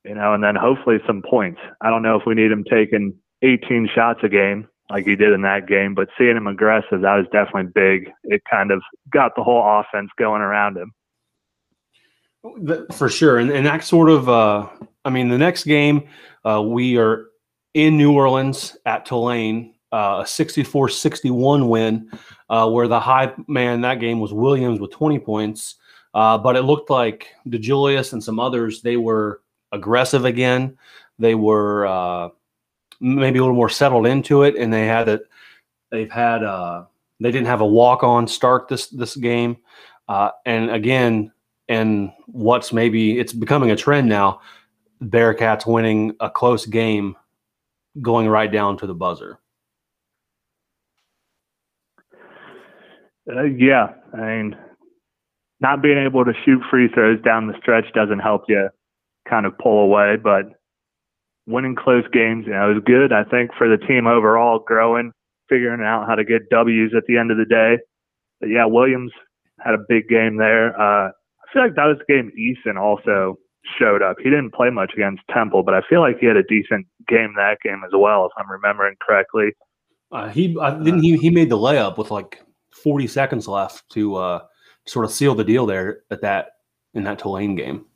you 0.04 0.14
know, 0.14 0.34
and 0.34 0.42
then 0.42 0.54
hopefully 0.54 0.98
some 1.06 1.22
points. 1.22 1.60
I 1.80 1.90
don't 1.90 2.02
know 2.02 2.18
if 2.18 2.26
we 2.26 2.34
need 2.34 2.50
him 2.50 2.64
taking 2.64 3.14
18 3.42 3.88
shots 3.94 4.20
a 4.22 4.28
game 4.28 4.68
like 4.90 5.06
he 5.06 5.16
did 5.16 5.32
in 5.32 5.42
that 5.42 5.66
game, 5.66 5.94
but 5.94 6.08
seeing 6.18 6.36
him 6.36 6.46
aggressive, 6.46 7.00
that 7.02 7.16
was 7.16 7.26
definitely 7.32 7.70
big. 7.74 8.10
It 8.24 8.42
kind 8.50 8.70
of 8.70 8.82
got 9.10 9.32
the 9.36 9.42
whole 9.42 9.62
offense 9.62 10.10
going 10.18 10.42
around 10.42 10.76
him. 10.76 10.92
For 12.92 13.08
sure, 13.08 13.38
and 13.38 13.50
and 13.50 13.66
that 13.66 13.84
sort 13.84 14.10
of, 14.10 14.28
uh, 14.28 14.68
I 15.04 15.10
mean, 15.10 15.28
the 15.28 15.38
next 15.38 15.64
game 15.64 16.08
uh, 16.44 16.60
we 16.60 16.98
are 16.98 17.26
in 17.74 17.96
New 17.96 18.12
Orleans 18.12 18.76
at 18.84 19.06
Tulane, 19.06 19.74
uh, 19.92 20.22
a 20.22 20.24
64-61 20.24 21.68
win, 21.68 22.10
uh, 22.50 22.68
where 22.68 22.88
the 22.88 22.98
high 22.98 23.32
man 23.46 23.80
that 23.82 24.00
game 24.00 24.18
was 24.18 24.32
Williams 24.32 24.80
with 24.80 24.90
20 24.90 25.20
points, 25.20 25.76
uh, 26.14 26.36
but 26.36 26.56
it 26.56 26.62
looked 26.62 26.90
like 26.90 27.28
DeJulius 27.46 28.12
and 28.12 28.22
some 28.22 28.40
others 28.40 28.82
they 28.82 28.96
were 28.96 29.40
aggressive 29.70 30.24
again. 30.24 30.76
They 31.20 31.36
were 31.36 31.86
uh, 31.86 32.30
maybe 33.00 33.38
a 33.38 33.42
little 33.42 33.54
more 33.54 33.68
settled 33.68 34.06
into 34.08 34.42
it, 34.42 34.56
and 34.56 34.72
they 34.72 34.86
had 34.86 35.08
it. 35.08 35.22
They've 35.92 36.10
had 36.10 36.42
uh 36.42 36.86
they 37.20 37.30
didn't 37.30 37.46
have 37.46 37.60
a 37.60 37.66
walk 37.66 38.02
on 38.02 38.26
start 38.26 38.66
this 38.66 38.88
this 38.88 39.14
game, 39.14 39.58
and 40.08 40.70
again 40.72 41.30
and 41.68 42.12
what's 42.26 42.72
maybe 42.72 43.18
it's 43.18 43.32
becoming 43.32 43.70
a 43.70 43.76
trend 43.76 44.08
now 44.08 44.40
bearcats 45.02 45.66
winning 45.66 46.14
a 46.20 46.30
close 46.30 46.66
game 46.66 47.16
going 48.00 48.28
right 48.28 48.52
down 48.52 48.76
to 48.76 48.86
the 48.86 48.94
buzzer 48.94 49.38
uh, 53.34 53.42
yeah 53.42 53.88
i 54.14 54.20
mean 54.20 54.56
not 55.60 55.82
being 55.82 55.98
able 55.98 56.24
to 56.24 56.32
shoot 56.44 56.60
free 56.70 56.88
throws 56.88 57.20
down 57.22 57.46
the 57.46 57.58
stretch 57.60 57.86
doesn't 57.94 58.20
help 58.20 58.42
you 58.48 58.68
kind 59.28 59.46
of 59.46 59.56
pull 59.58 59.80
away 59.84 60.16
but 60.16 60.44
winning 61.46 61.76
close 61.76 62.04
games 62.12 62.46
you 62.46 62.52
know 62.52 62.72
is 62.72 62.82
good 62.84 63.12
i 63.12 63.24
think 63.24 63.50
for 63.56 63.68
the 63.68 63.84
team 63.86 64.06
overall 64.06 64.58
growing 64.58 65.12
figuring 65.52 65.82
out 65.82 66.06
how 66.08 66.14
to 66.14 66.24
get 66.24 66.48
W's 66.50 66.92
at 66.96 67.04
the 67.06 67.18
end 67.18 67.30
of 67.30 67.36
the 67.36 67.44
day. 67.44 67.78
But 68.40 68.48
yeah, 68.48 68.64
Williams 68.64 69.12
had 69.60 69.74
a 69.74 69.84
big 69.88 70.08
game 70.08 70.36
there. 70.36 70.78
Uh, 70.80 71.10
I 71.52 71.54
feel 71.54 71.62
like 71.64 71.74
that 71.76 71.84
was 71.84 71.98
the 71.98 72.12
game 72.12 72.32
Eason 72.38 72.80
also 72.80 73.38
showed 73.78 74.02
up. 74.02 74.16
He 74.18 74.30
didn't 74.30 74.54
play 74.54 74.70
much 74.70 74.92
against 74.94 75.22
Temple, 75.30 75.62
but 75.62 75.74
I 75.74 75.82
feel 75.88 76.00
like 76.00 76.18
he 76.18 76.26
had 76.26 76.36
a 76.36 76.42
decent 76.42 76.86
game 77.06 77.34
that 77.36 77.58
game 77.62 77.82
as 77.84 77.92
well, 77.94 78.26
if 78.26 78.32
I'm 78.38 78.50
remembering 78.50 78.96
correctly. 79.06 79.50
Uh, 80.10 80.28
he 80.28 80.56
uh, 80.58 80.72
didn't 80.72 81.02
he 81.02 81.16
he 81.16 81.30
made 81.30 81.50
the 81.50 81.58
layup 81.58 81.98
with 81.98 82.10
like 82.10 82.42
40 82.82 83.06
seconds 83.06 83.48
left 83.48 83.88
to 83.90 84.16
uh, 84.16 84.40
sort 84.86 85.04
of 85.04 85.12
seal 85.12 85.34
the 85.34 85.44
deal 85.44 85.66
there 85.66 86.00
at 86.10 86.20
that 86.22 86.52
in 86.94 87.04
that 87.04 87.18
Tulane 87.18 87.54
game. 87.54 87.86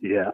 Yeah. 0.00 0.30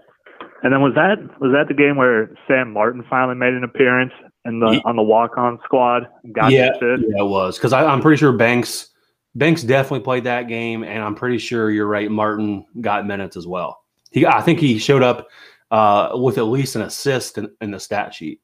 And 0.62 0.72
then 0.72 0.80
was 0.80 0.94
that 0.94 1.18
was 1.40 1.52
that 1.52 1.68
the 1.68 1.74
game 1.74 1.96
where 1.96 2.30
Sam 2.48 2.72
Martin 2.72 3.04
finally 3.08 3.36
made 3.36 3.54
an 3.54 3.62
appearance 3.62 4.12
in 4.44 4.60
the 4.60 4.80
on 4.84 4.96
the 4.96 5.02
walk 5.02 5.36
on 5.36 5.58
squad? 5.64 6.08
Got 6.32 6.50
yeah, 6.50 6.70
yeah, 6.80 6.96
it 7.18 7.26
was 7.26 7.56
because 7.56 7.72
I'm 7.72 8.00
pretty 8.00 8.18
sure 8.18 8.32
Banks 8.32 8.88
Banks 9.36 9.62
definitely 9.62 10.00
played 10.00 10.24
that 10.24 10.48
game, 10.48 10.82
and 10.82 11.02
I'm 11.02 11.14
pretty 11.14 11.38
sure 11.38 11.70
you're 11.70 11.86
right. 11.86 12.10
Martin 12.10 12.64
got 12.80 13.06
minutes 13.06 13.36
as 13.36 13.46
well. 13.46 13.82
He, 14.10 14.24
I 14.24 14.40
think 14.40 14.60
he 14.60 14.78
showed 14.78 15.02
up 15.02 15.28
uh, 15.70 16.10
with 16.14 16.38
at 16.38 16.44
least 16.44 16.76
an 16.76 16.82
assist 16.82 17.38
in, 17.38 17.50
in 17.60 17.70
the 17.70 17.80
stat 17.80 18.14
sheet. 18.14 18.40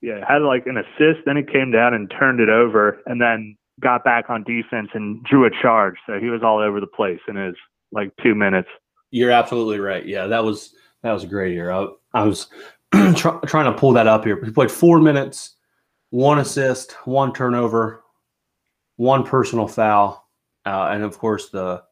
Yeah, 0.00 0.24
had 0.26 0.42
like 0.42 0.66
an 0.66 0.76
assist, 0.76 1.24
then 1.24 1.36
he 1.36 1.42
came 1.42 1.70
down 1.70 1.94
and 1.94 2.10
turned 2.10 2.40
it 2.40 2.48
over, 2.48 3.00
and 3.06 3.20
then 3.20 3.56
got 3.80 4.04
back 4.04 4.28
on 4.28 4.42
defense 4.44 4.88
and 4.94 5.22
drew 5.24 5.46
a 5.46 5.50
charge. 5.62 5.94
So 6.06 6.18
he 6.18 6.28
was 6.28 6.42
all 6.42 6.58
over 6.58 6.80
the 6.80 6.86
place 6.86 7.20
in 7.28 7.36
his 7.36 7.54
like 7.92 8.10
two 8.22 8.34
minutes. 8.34 8.68
You're 9.10 9.30
absolutely 9.30 9.78
right. 9.78 10.04
Yeah, 10.04 10.26
that 10.26 10.44
was 10.44 10.74
that 11.02 11.12
was 11.12 11.24
a 11.24 11.28
great 11.28 11.52
year. 11.52 11.70
I, 11.70 11.86
I 12.12 12.24
was 12.24 12.48
try, 13.14 13.38
trying 13.46 13.72
to 13.72 13.78
pull 13.78 13.92
that 13.92 14.06
up 14.06 14.24
here. 14.24 14.42
He 14.44 14.50
played 14.50 14.70
four 14.70 15.00
minutes, 15.00 15.54
one 16.10 16.38
assist, 16.38 16.92
one 17.06 17.32
turnover, 17.32 18.02
one 18.96 19.24
personal 19.24 19.68
foul, 19.68 20.28
uh, 20.64 20.88
and 20.92 21.02
of 21.02 21.18
course 21.18 21.50
the 21.50 21.82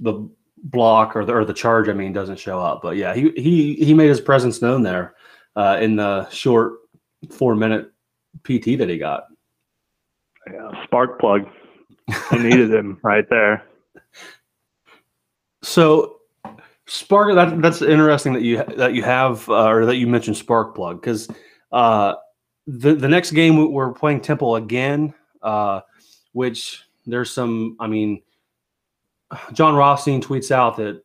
the 0.00 0.28
block 0.62 1.16
or 1.16 1.24
the 1.24 1.34
or 1.34 1.44
the 1.44 1.54
charge. 1.54 1.88
I 1.88 1.92
mean, 1.92 2.12
doesn't 2.12 2.38
show 2.38 2.58
up. 2.60 2.82
But 2.82 2.96
yeah, 2.96 3.14
he 3.14 3.30
he 3.36 3.74
he 3.74 3.94
made 3.94 4.08
his 4.08 4.20
presence 4.20 4.62
known 4.62 4.82
there 4.82 5.14
uh, 5.56 5.78
in 5.80 5.96
the 5.96 6.28
short 6.30 6.78
four 7.30 7.54
minute 7.54 7.92
PT 8.44 8.78
that 8.78 8.88
he 8.88 8.98
got. 8.98 9.24
Yeah, 10.50 10.84
spark 10.84 11.20
plug. 11.20 11.46
I 12.30 12.38
needed 12.38 12.72
him 12.72 12.98
right 13.04 13.28
there. 13.28 13.64
So 15.62 16.20
Spark 16.92 17.32
that 17.36 17.62
that's 17.62 17.82
interesting 17.82 18.32
that 18.32 18.42
you 18.42 18.64
that 18.76 18.94
you 18.94 19.04
have 19.04 19.48
uh, 19.48 19.68
or 19.68 19.86
that 19.86 19.94
you 19.94 20.08
mentioned 20.08 20.36
spark 20.36 20.74
plug 20.74 21.00
because 21.00 21.28
uh, 21.70 22.14
the 22.66 22.96
the 22.96 23.06
next 23.06 23.30
game 23.30 23.72
we're 23.72 23.92
playing 23.92 24.20
Temple 24.20 24.56
again. 24.56 25.14
Uh, 25.40 25.82
which 26.32 26.84
there's 27.06 27.30
some, 27.30 27.76
I 27.80 27.86
mean, 27.86 28.22
Jon 29.52 29.74
Rothstein 29.74 30.20
tweets 30.22 30.50
out 30.50 30.76
that 30.76 31.02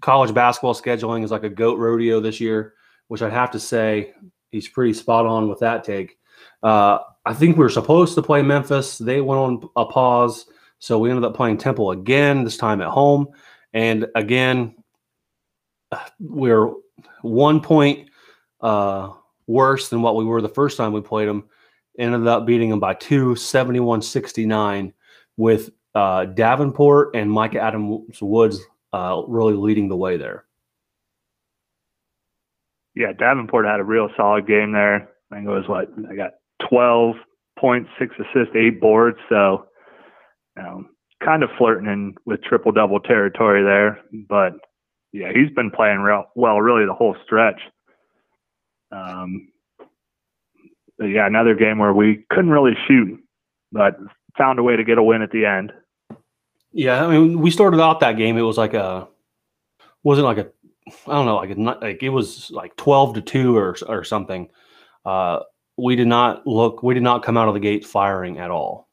college 0.00 0.32
basketball 0.34 0.74
scheduling 0.74 1.24
is 1.24 1.30
like 1.30 1.44
a 1.44 1.48
goat 1.48 1.78
rodeo 1.78 2.20
this 2.20 2.40
year, 2.40 2.74
which 3.08 3.22
I'd 3.22 3.32
have 3.32 3.50
to 3.52 3.60
say 3.60 4.14
he's 4.50 4.68
pretty 4.68 4.92
spot 4.92 5.26
on 5.26 5.48
with 5.48 5.60
that 5.60 5.84
take. 5.84 6.18
Uh, 6.62 6.98
I 7.24 7.34
think 7.34 7.56
we 7.56 7.62
were 7.62 7.70
supposed 7.70 8.14
to 8.14 8.22
play 8.22 8.42
Memphis. 8.42 8.98
They 8.98 9.20
went 9.20 9.38
on 9.38 9.68
a 9.76 9.84
pause. 9.84 10.46
So 10.78 10.98
we 10.98 11.10
ended 11.10 11.24
up 11.24 11.36
playing 11.36 11.58
Temple 11.58 11.92
again, 11.92 12.42
this 12.42 12.56
time 12.56 12.80
at 12.80 12.88
home. 12.88 13.28
And 13.72 14.06
again, 14.14 14.74
we're 16.18 16.72
one 17.22 17.60
point 17.60 18.10
uh, 18.60 19.10
worse 19.46 19.88
than 19.88 20.02
what 20.02 20.16
we 20.16 20.24
were 20.24 20.40
the 20.40 20.48
first 20.48 20.76
time 20.76 20.92
we 20.92 21.00
played 21.00 21.28
them 21.28 21.44
ended 21.98 22.26
up 22.26 22.46
beating 22.46 22.70
them 22.70 22.80
by 22.80 22.94
two, 22.94 23.36
71 23.36 24.02
69, 24.02 24.92
with 25.36 25.70
uh, 25.94 26.24
Davenport 26.26 27.14
and 27.14 27.32
Mika 27.32 27.60
Adams 27.60 28.20
Woods 28.20 28.60
uh, 28.92 29.22
really 29.26 29.54
leading 29.54 29.88
the 29.88 29.96
way 29.96 30.16
there. 30.16 30.44
Yeah, 32.94 33.12
Davenport 33.12 33.66
had 33.66 33.80
a 33.80 33.84
real 33.84 34.08
solid 34.16 34.46
game 34.46 34.72
there. 34.72 35.08
I 35.30 35.36
think 35.36 35.46
it 35.46 35.50
was 35.50 35.66
what 35.66 35.88
I 36.10 36.14
got 36.14 36.32
12 36.68 37.16
points, 37.58 37.88
six 37.98 38.14
assists, 38.18 38.54
eight 38.54 38.80
boards. 38.80 39.16
So, 39.28 39.66
you 40.56 40.62
know, 40.62 40.84
kind 41.24 41.42
of 41.42 41.50
flirting 41.56 41.88
in 41.90 42.14
with 42.26 42.42
triple 42.42 42.72
double 42.72 43.00
territory 43.00 43.62
there. 43.62 44.00
But 44.28 44.54
yeah, 45.12 45.32
he's 45.34 45.50
been 45.54 45.70
playing 45.70 46.00
real 46.00 46.24
well, 46.34 46.60
really 46.60 46.86
the 46.86 46.94
whole 46.94 47.16
stretch. 47.24 47.60
Um, 48.90 49.51
yeah, 51.00 51.26
another 51.26 51.54
game 51.54 51.78
where 51.78 51.92
we 51.92 52.24
couldn't 52.30 52.50
really 52.50 52.76
shoot, 52.86 53.18
but 53.70 53.96
found 54.36 54.58
a 54.58 54.62
way 54.62 54.76
to 54.76 54.84
get 54.84 54.98
a 54.98 55.02
win 55.02 55.22
at 55.22 55.30
the 55.30 55.44
end. 55.44 55.72
Yeah, 56.72 57.04
I 57.04 57.10
mean, 57.10 57.40
we 57.40 57.50
started 57.50 57.80
out 57.80 58.00
that 58.00 58.16
game. 58.16 58.36
It 58.36 58.42
was 58.42 58.58
like 58.58 58.74
a 58.74 59.08
wasn't 60.02 60.26
like 60.26 60.38
a 60.38 60.50
I 61.06 61.12
don't 61.12 61.26
know, 61.26 61.36
like 61.36 61.50
a, 61.50 61.60
like 61.84 62.02
it 62.02 62.08
was 62.08 62.50
like 62.50 62.76
twelve 62.76 63.14
to 63.14 63.20
two 63.20 63.56
or 63.56 63.76
or 63.86 64.04
something. 64.04 64.48
Uh, 65.04 65.40
we 65.76 65.96
did 65.96 66.06
not 66.08 66.46
look. 66.46 66.82
We 66.82 66.94
did 66.94 67.02
not 67.02 67.22
come 67.22 67.36
out 67.36 67.48
of 67.48 67.54
the 67.54 67.60
gate 67.60 67.84
firing 67.84 68.38
at 68.38 68.50
all. 68.50 68.88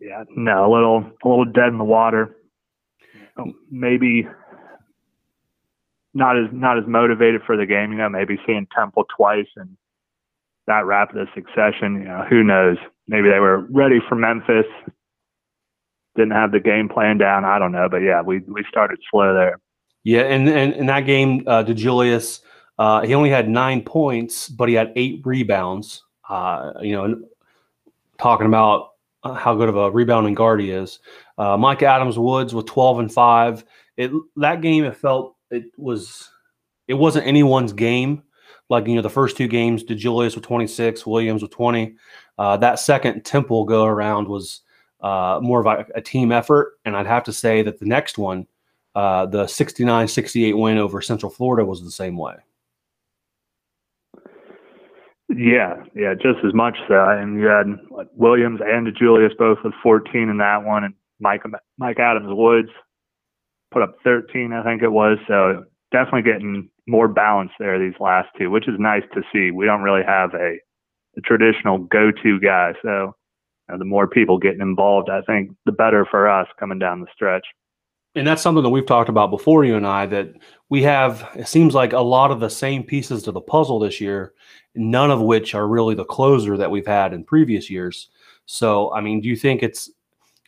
Yeah, 0.00 0.24
no, 0.34 0.70
a 0.70 0.70
little 0.72 0.98
a 1.24 1.28
little 1.28 1.44
dead 1.44 1.68
in 1.68 1.78
the 1.78 1.84
water. 1.84 2.36
Maybe 3.70 4.26
not 6.14 6.38
as 6.38 6.46
not 6.52 6.78
as 6.78 6.84
motivated 6.86 7.42
for 7.46 7.56
the 7.56 7.66
game. 7.66 7.92
You 7.92 7.98
know, 7.98 8.08
maybe 8.08 8.38
seeing 8.46 8.66
Temple 8.74 9.04
twice 9.16 9.46
and 9.56 9.76
that 10.66 10.86
rapid 10.86 11.28
succession. 11.34 11.96
You 11.96 12.08
know, 12.08 12.26
who 12.28 12.42
knows? 12.42 12.76
Maybe 13.08 13.28
they 13.28 13.40
were 13.40 13.66
ready 13.70 14.00
for 14.08 14.14
Memphis. 14.14 14.66
Didn't 16.16 16.32
have 16.32 16.52
the 16.52 16.60
game 16.60 16.88
plan 16.88 17.18
down. 17.18 17.44
I 17.44 17.58
don't 17.58 17.72
know, 17.72 17.88
but 17.88 17.98
yeah, 17.98 18.22
we 18.22 18.40
we 18.40 18.64
started 18.68 18.98
slow 19.10 19.34
there. 19.34 19.60
Yeah, 20.02 20.22
and 20.22 20.48
and 20.48 20.72
in 20.74 20.86
that 20.86 21.06
game, 21.06 21.44
uh, 21.46 21.62
DeJulius, 21.62 22.40
uh, 22.78 23.02
he 23.02 23.14
only 23.14 23.30
had 23.30 23.48
nine 23.48 23.82
points, 23.82 24.48
but 24.48 24.68
he 24.68 24.74
had 24.74 24.92
eight 24.96 25.20
rebounds. 25.24 26.02
Uh, 26.28 26.72
you 26.80 26.92
know, 26.92 27.22
talking 28.18 28.46
about 28.46 28.90
how 29.22 29.54
good 29.54 29.68
of 29.68 29.76
a 29.76 29.90
rebounding 29.90 30.34
guard 30.34 30.60
he 30.60 30.70
is. 30.70 30.98
Uh, 31.36 31.56
Mika 31.56 31.86
Adams 31.86 32.18
Woods 32.18 32.54
with 32.54 32.66
12 32.66 33.00
and 33.00 33.12
five. 33.12 33.64
It 33.96 34.10
that 34.36 34.62
game 34.62 34.84
it 34.84 34.96
felt 34.96 35.36
it 35.50 35.64
was 35.76 36.30
it 36.88 36.94
wasn't 36.94 37.26
anyone's 37.26 37.72
game. 37.72 38.22
Like 38.68 38.86
you 38.86 38.94
know, 38.94 39.02
the 39.02 39.10
first 39.10 39.36
two 39.36 39.48
games, 39.48 39.82
DeJulius 39.82 40.34
with 40.34 40.44
26, 40.44 41.04
Williams 41.06 41.42
with 41.42 41.50
20. 41.50 41.96
Uh, 42.38 42.56
that 42.58 42.78
second 42.78 43.24
Temple 43.24 43.64
go 43.64 43.84
around 43.84 44.28
was 44.28 44.62
uh, 45.00 45.40
more 45.42 45.60
of 45.60 45.66
a, 45.66 45.86
a, 45.96 46.00
team 46.00 46.30
effort, 46.30 46.78
and 46.84 46.96
I'd 46.96 47.06
have 47.06 47.24
to 47.24 47.32
say 47.32 47.62
that 47.62 47.80
the 47.80 47.86
next 47.86 48.18
one, 48.18 48.46
uh, 48.94 49.26
the 49.26 49.44
69-68 49.44 50.58
win 50.58 50.78
over 50.78 51.00
Central 51.00 51.30
Florida, 51.30 51.64
was 51.64 51.82
the 51.82 51.90
same 51.90 52.16
way. 52.16 52.34
Yeah, 55.28 55.84
yeah, 55.94 56.14
just 56.14 56.44
as 56.44 56.52
much 56.54 56.76
so. 56.86 57.08
And 57.08 57.40
you 57.40 57.46
had 57.46 57.66
Williams 58.14 58.60
and 58.64 58.86
DeJulius 58.86 59.36
both 59.38 59.58
with 59.64 59.74
14 59.82 60.28
in 60.28 60.38
that 60.38 60.64
one, 60.64 60.84
and 60.84 60.94
Mike 61.18 61.42
Mika 61.78 62.02
Adams 62.02 62.28
Woods 62.28 62.70
put 63.70 63.82
up 63.82 63.96
13, 64.04 64.52
I 64.52 64.62
think 64.62 64.82
it 64.82 64.90
was. 64.90 65.18
So 65.28 65.64
definitely 65.92 66.30
getting 66.30 66.68
more 66.86 67.08
balance 67.08 67.50
there 67.58 67.78
these 67.78 67.98
last 68.00 68.28
two, 68.38 68.50
which 68.50 68.68
is 68.68 68.74
nice 68.78 69.02
to 69.14 69.22
see. 69.32 69.50
We 69.50 69.66
don't 69.66 69.82
really 69.82 70.04
have 70.04 70.34
a, 70.34 70.56
a 71.16 71.20
traditional 71.22 71.78
go-to 71.78 72.40
guy, 72.40 72.74
so 72.82 73.14
you 73.68 73.74
know, 73.74 73.78
the 73.78 73.84
more 73.84 74.06
people 74.06 74.38
getting 74.38 74.60
involved, 74.60 75.08
I 75.08 75.22
think 75.22 75.52
the 75.66 75.72
better 75.72 76.06
for 76.10 76.28
us 76.28 76.48
coming 76.58 76.78
down 76.78 77.00
the 77.00 77.06
stretch. 77.14 77.46
And 78.16 78.26
that's 78.26 78.42
something 78.42 78.64
that 78.64 78.70
we've 78.70 78.86
talked 78.86 79.08
about 79.08 79.30
before, 79.30 79.64
you 79.64 79.76
and 79.76 79.86
I, 79.86 80.06
that 80.06 80.32
we 80.68 80.82
have, 80.82 81.28
it 81.36 81.46
seems 81.46 81.74
like 81.74 81.92
a 81.92 82.00
lot 82.00 82.32
of 82.32 82.40
the 82.40 82.50
same 82.50 82.82
pieces 82.82 83.22
to 83.22 83.32
the 83.32 83.40
puzzle 83.40 83.78
this 83.78 84.00
year, 84.00 84.34
none 84.74 85.12
of 85.12 85.20
which 85.20 85.54
are 85.54 85.68
really 85.68 85.94
the 85.94 86.04
closer 86.04 86.56
that 86.56 86.72
we've 86.72 86.86
had 86.86 87.12
in 87.12 87.22
previous 87.22 87.70
years. 87.70 88.08
So, 88.46 88.92
I 88.92 89.00
mean, 89.00 89.20
do 89.20 89.28
you 89.28 89.36
think 89.36 89.62
it's, 89.62 89.90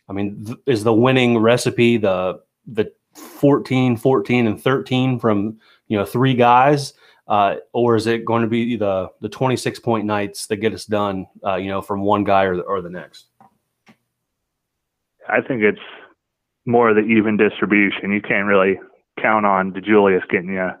I 0.09 0.13
mean, 0.13 0.43
th- 0.43 0.57
is 0.65 0.83
the 0.83 0.93
winning 0.93 1.37
recipe 1.37 1.95
the, 1.95 2.41
the 2.67 2.91
14, 3.13 3.97
14, 3.97 4.47
and 4.47 4.61
13 4.61 5.19
from 5.19 5.57
you 5.87 5.97
know 5.97 6.05
three 6.05 6.33
guys, 6.33 6.93
uh, 7.27 7.55
or 7.71 7.95
is 7.95 8.07
it 8.07 8.25
going 8.25 8.41
to 8.41 8.47
be 8.47 8.75
the 8.75 9.09
the 9.21 9.29
26 9.29 9.79
point 9.79 10.05
nights 10.05 10.47
that 10.47 10.57
get 10.57 10.73
us 10.73 10.85
done, 10.85 11.25
uh, 11.45 11.55
you 11.55 11.69
know, 11.69 11.81
from 11.81 12.01
one 12.01 12.23
guy 12.23 12.43
or 12.43 12.57
the, 12.57 12.63
or 12.63 12.81
the 12.81 12.89
next? 12.89 13.27
I 15.29 15.41
think 15.41 15.61
it's 15.61 15.79
more 16.65 16.89
of 16.89 16.95
the 16.95 17.03
even 17.03 17.37
distribution. 17.37 18.11
You 18.11 18.21
can't 18.21 18.45
really 18.45 18.79
count 19.21 19.45
on 19.45 19.71
DeJulius 19.71 20.27
getting 20.29 20.53
you 20.53 20.71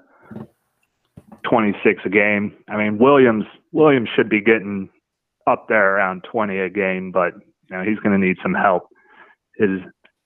26 1.49 2.01
a 2.05 2.09
game. 2.09 2.53
I 2.67 2.77
mean, 2.77 2.97
Williams 2.97 3.45
Williams 3.71 4.09
should 4.15 4.29
be 4.29 4.41
getting 4.41 4.89
up 5.47 5.67
there 5.67 5.95
around 5.95 6.23
20 6.31 6.57
a 6.57 6.69
game, 6.69 7.11
but 7.11 7.33
you 7.69 7.77
know 7.77 7.83
he's 7.83 7.99
going 7.99 8.19
to 8.19 8.25
need 8.25 8.37
some 8.41 8.53
help. 8.53 8.87
His 9.57 9.79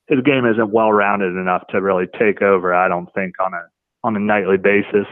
his 0.08 0.20
game 0.22 0.46
isn't 0.46 0.70
well 0.70 0.92
rounded 0.92 1.36
enough 1.36 1.66
to 1.68 1.82
really 1.82 2.06
take 2.18 2.42
over. 2.42 2.74
I 2.74 2.88
don't 2.88 3.12
think 3.14 3.34
on 3.40 3.52
a 3.54 3.62
on 4.04 4.16
a 4.16 4.18
nightly 4.18 4.56
basis. 4.56 5.06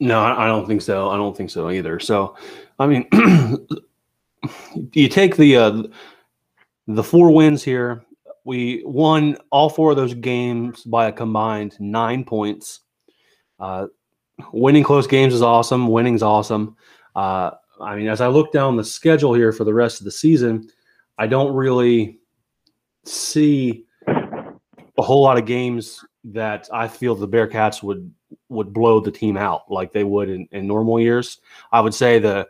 No, 0.00 0.20
I 0.20 0.46
don't 0.46 0.66
think 0.66 0.82
so. 0.82 1.10
I 1.10 1.16
don't 1.16 1.36
think 1.36 1.50
so 1.50 1.70
either. 1.70 1.98
So, 1.98 2.36
I 2.78 2.86
mean, 2.86 3.08
you 4.92 5.08
take 5.08 5.36
the 5.36 5.56
uh, 5.56 5.82
the 6.86 7.02
four 7.02 7.32
wins 7.32 7.62
here. 7.62 8.04
We 8.44 8.82
won 8.84 9.36
all 9.50 9.68
four 9.68 9.90
of 9.90 9.96
those 9.96 10.14
games 10.14 10.82
by 10.84 11.08
a 11.08 11.12
combined 11.12 11.76
nine 11.80 12.24
points. 12.24 12.80
Uh, 13.60 13.88
winning 14.52 14.84
close 14.84 15.06
games 15.06 15.34
is 15.34 15.42
awesome. 15.42 15.88
Winning's 15.88 16.22
awesome. 16.22 16.76
Uh, 17.14 17.50
I 17.80 17.96
mean, 17.96 18.08
as 18.08 18.20
I 18.20 18.28
look 18.28 18.52
down 18.52 18.76
the 18.76 18.84
schedule 18.84 19.34
here 19.34 19.52
for 19.52 19.64
the 19.64 19.74
rest 19.74 20.00
of 20.00 20.04
the 20.04 20.12
season, 20.12 20.68
I 21.18 21.26
don't 21.26 21.52
really 21.54 22.17
see 23.08 23.84
a 24.06 25.02
whole 25.02 25.22
lot 25.22 25.38
of 25.38 25.46
games 25.46 26.04
that 26.24 26.68
I 26.72 26.88
feel 26.88 27.14
the 27.14 27.28
Bearcats 27.28 27.82
would 27.82 28.12
would 28.48 28.72
blow 28.72 29.00
the 29.00 29.10
team 29.10 29.36
out 29.36 29.70
like 29.70 29.92
they 29.92 30.04
would 30.04 30.28
in, 30.28 30.48
in 30.52 30.66
normal 30.66 31.00
years. 31.00 31.40
I 31.72 31.80
would 31.80 31.94
say 31.94 32.18
the 32.18 32.48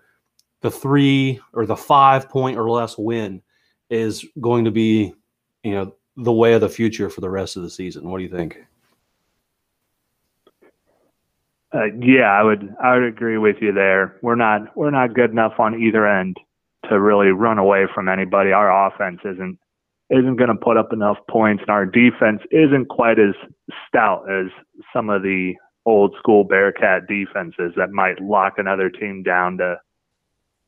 the 0.61 0.71
three 0.71 1.41
or 1.53 1.67
the 1.67 1.77
five 1.77 2.29
point 2.29 2.59
or 2.59 2.69
less 2.71 2.99
win 2.99 3.43
is 3.91 4.25
going 4.41 4.65
to 4.65 4.71
be, 4.71 5.15
you 5.63 5.73
know, 5.73 5.95
the 6.17 6.33
way 6.33 6.55
of 6.55 6.61
the 6.61 6.69
future 6.69 7.09
for 7.09 7.21
the 7.21 7.31
rest 7.31 7.57
of 7.57 7.63
the 7.63 7.71
season. 7.71 8.09
What 8.09 8.19
do 8.19 8.25
you 8.25 8.31
think? 8.31 8.59
Uh, 11.73 11.85
yeah, 12.01 12.33
I 12.33 12.43
would 12.43 12.75
I 12.83 12.95
would 12.95 13.05
agree 13.05 13.39
with 13.39 13.57
you 13.61 13.73
there. 13.73 14.17
We're 14.23 14.35
not 14.35 14.77
we're 14.77 14.91
not 14.91 15.15
good 15.15 15.31
enough 15.31 15.61
on 15.61 15.81
either 15.81 16.07
end 16.07 16.39
to 16.89 16.99
really 16.99 17.29
run 17.29 17.59
away 17.59 17.87
from 17.95 18.09
anybody. 18.09 18.53
Our 18.53 18.89
offense 18.89 19.21
isn't 19.25 19.59
isn't 20.11 20.37
going 20.37 20.49
to 20.49 20.57
put 20.57 20.77
up 20.77 20.93
enough 20.93 21.19
points, 21.31 21.63
and 21.63 21.71
our 21.71 21.85
defense 21.85 22.41
isn't 22.51 22.89
quite 22.89 23.19
as 23.19 23.35
stout 23.87 24.25
as 24.31 24.47
some 24.93 25.11
of 25.11 25.23
the 25.23 25.55
old 25.85 26.15
school 26.19 26.45
Bearcat 26.45 27.07
defenses 27.07 27.73
that 27.77 27.91
might 27.91 28.21
lock 28.21 28.55
another 28.59 28.91
team 28.91 29.23
down 29.23 29.59
to 29.59 29.77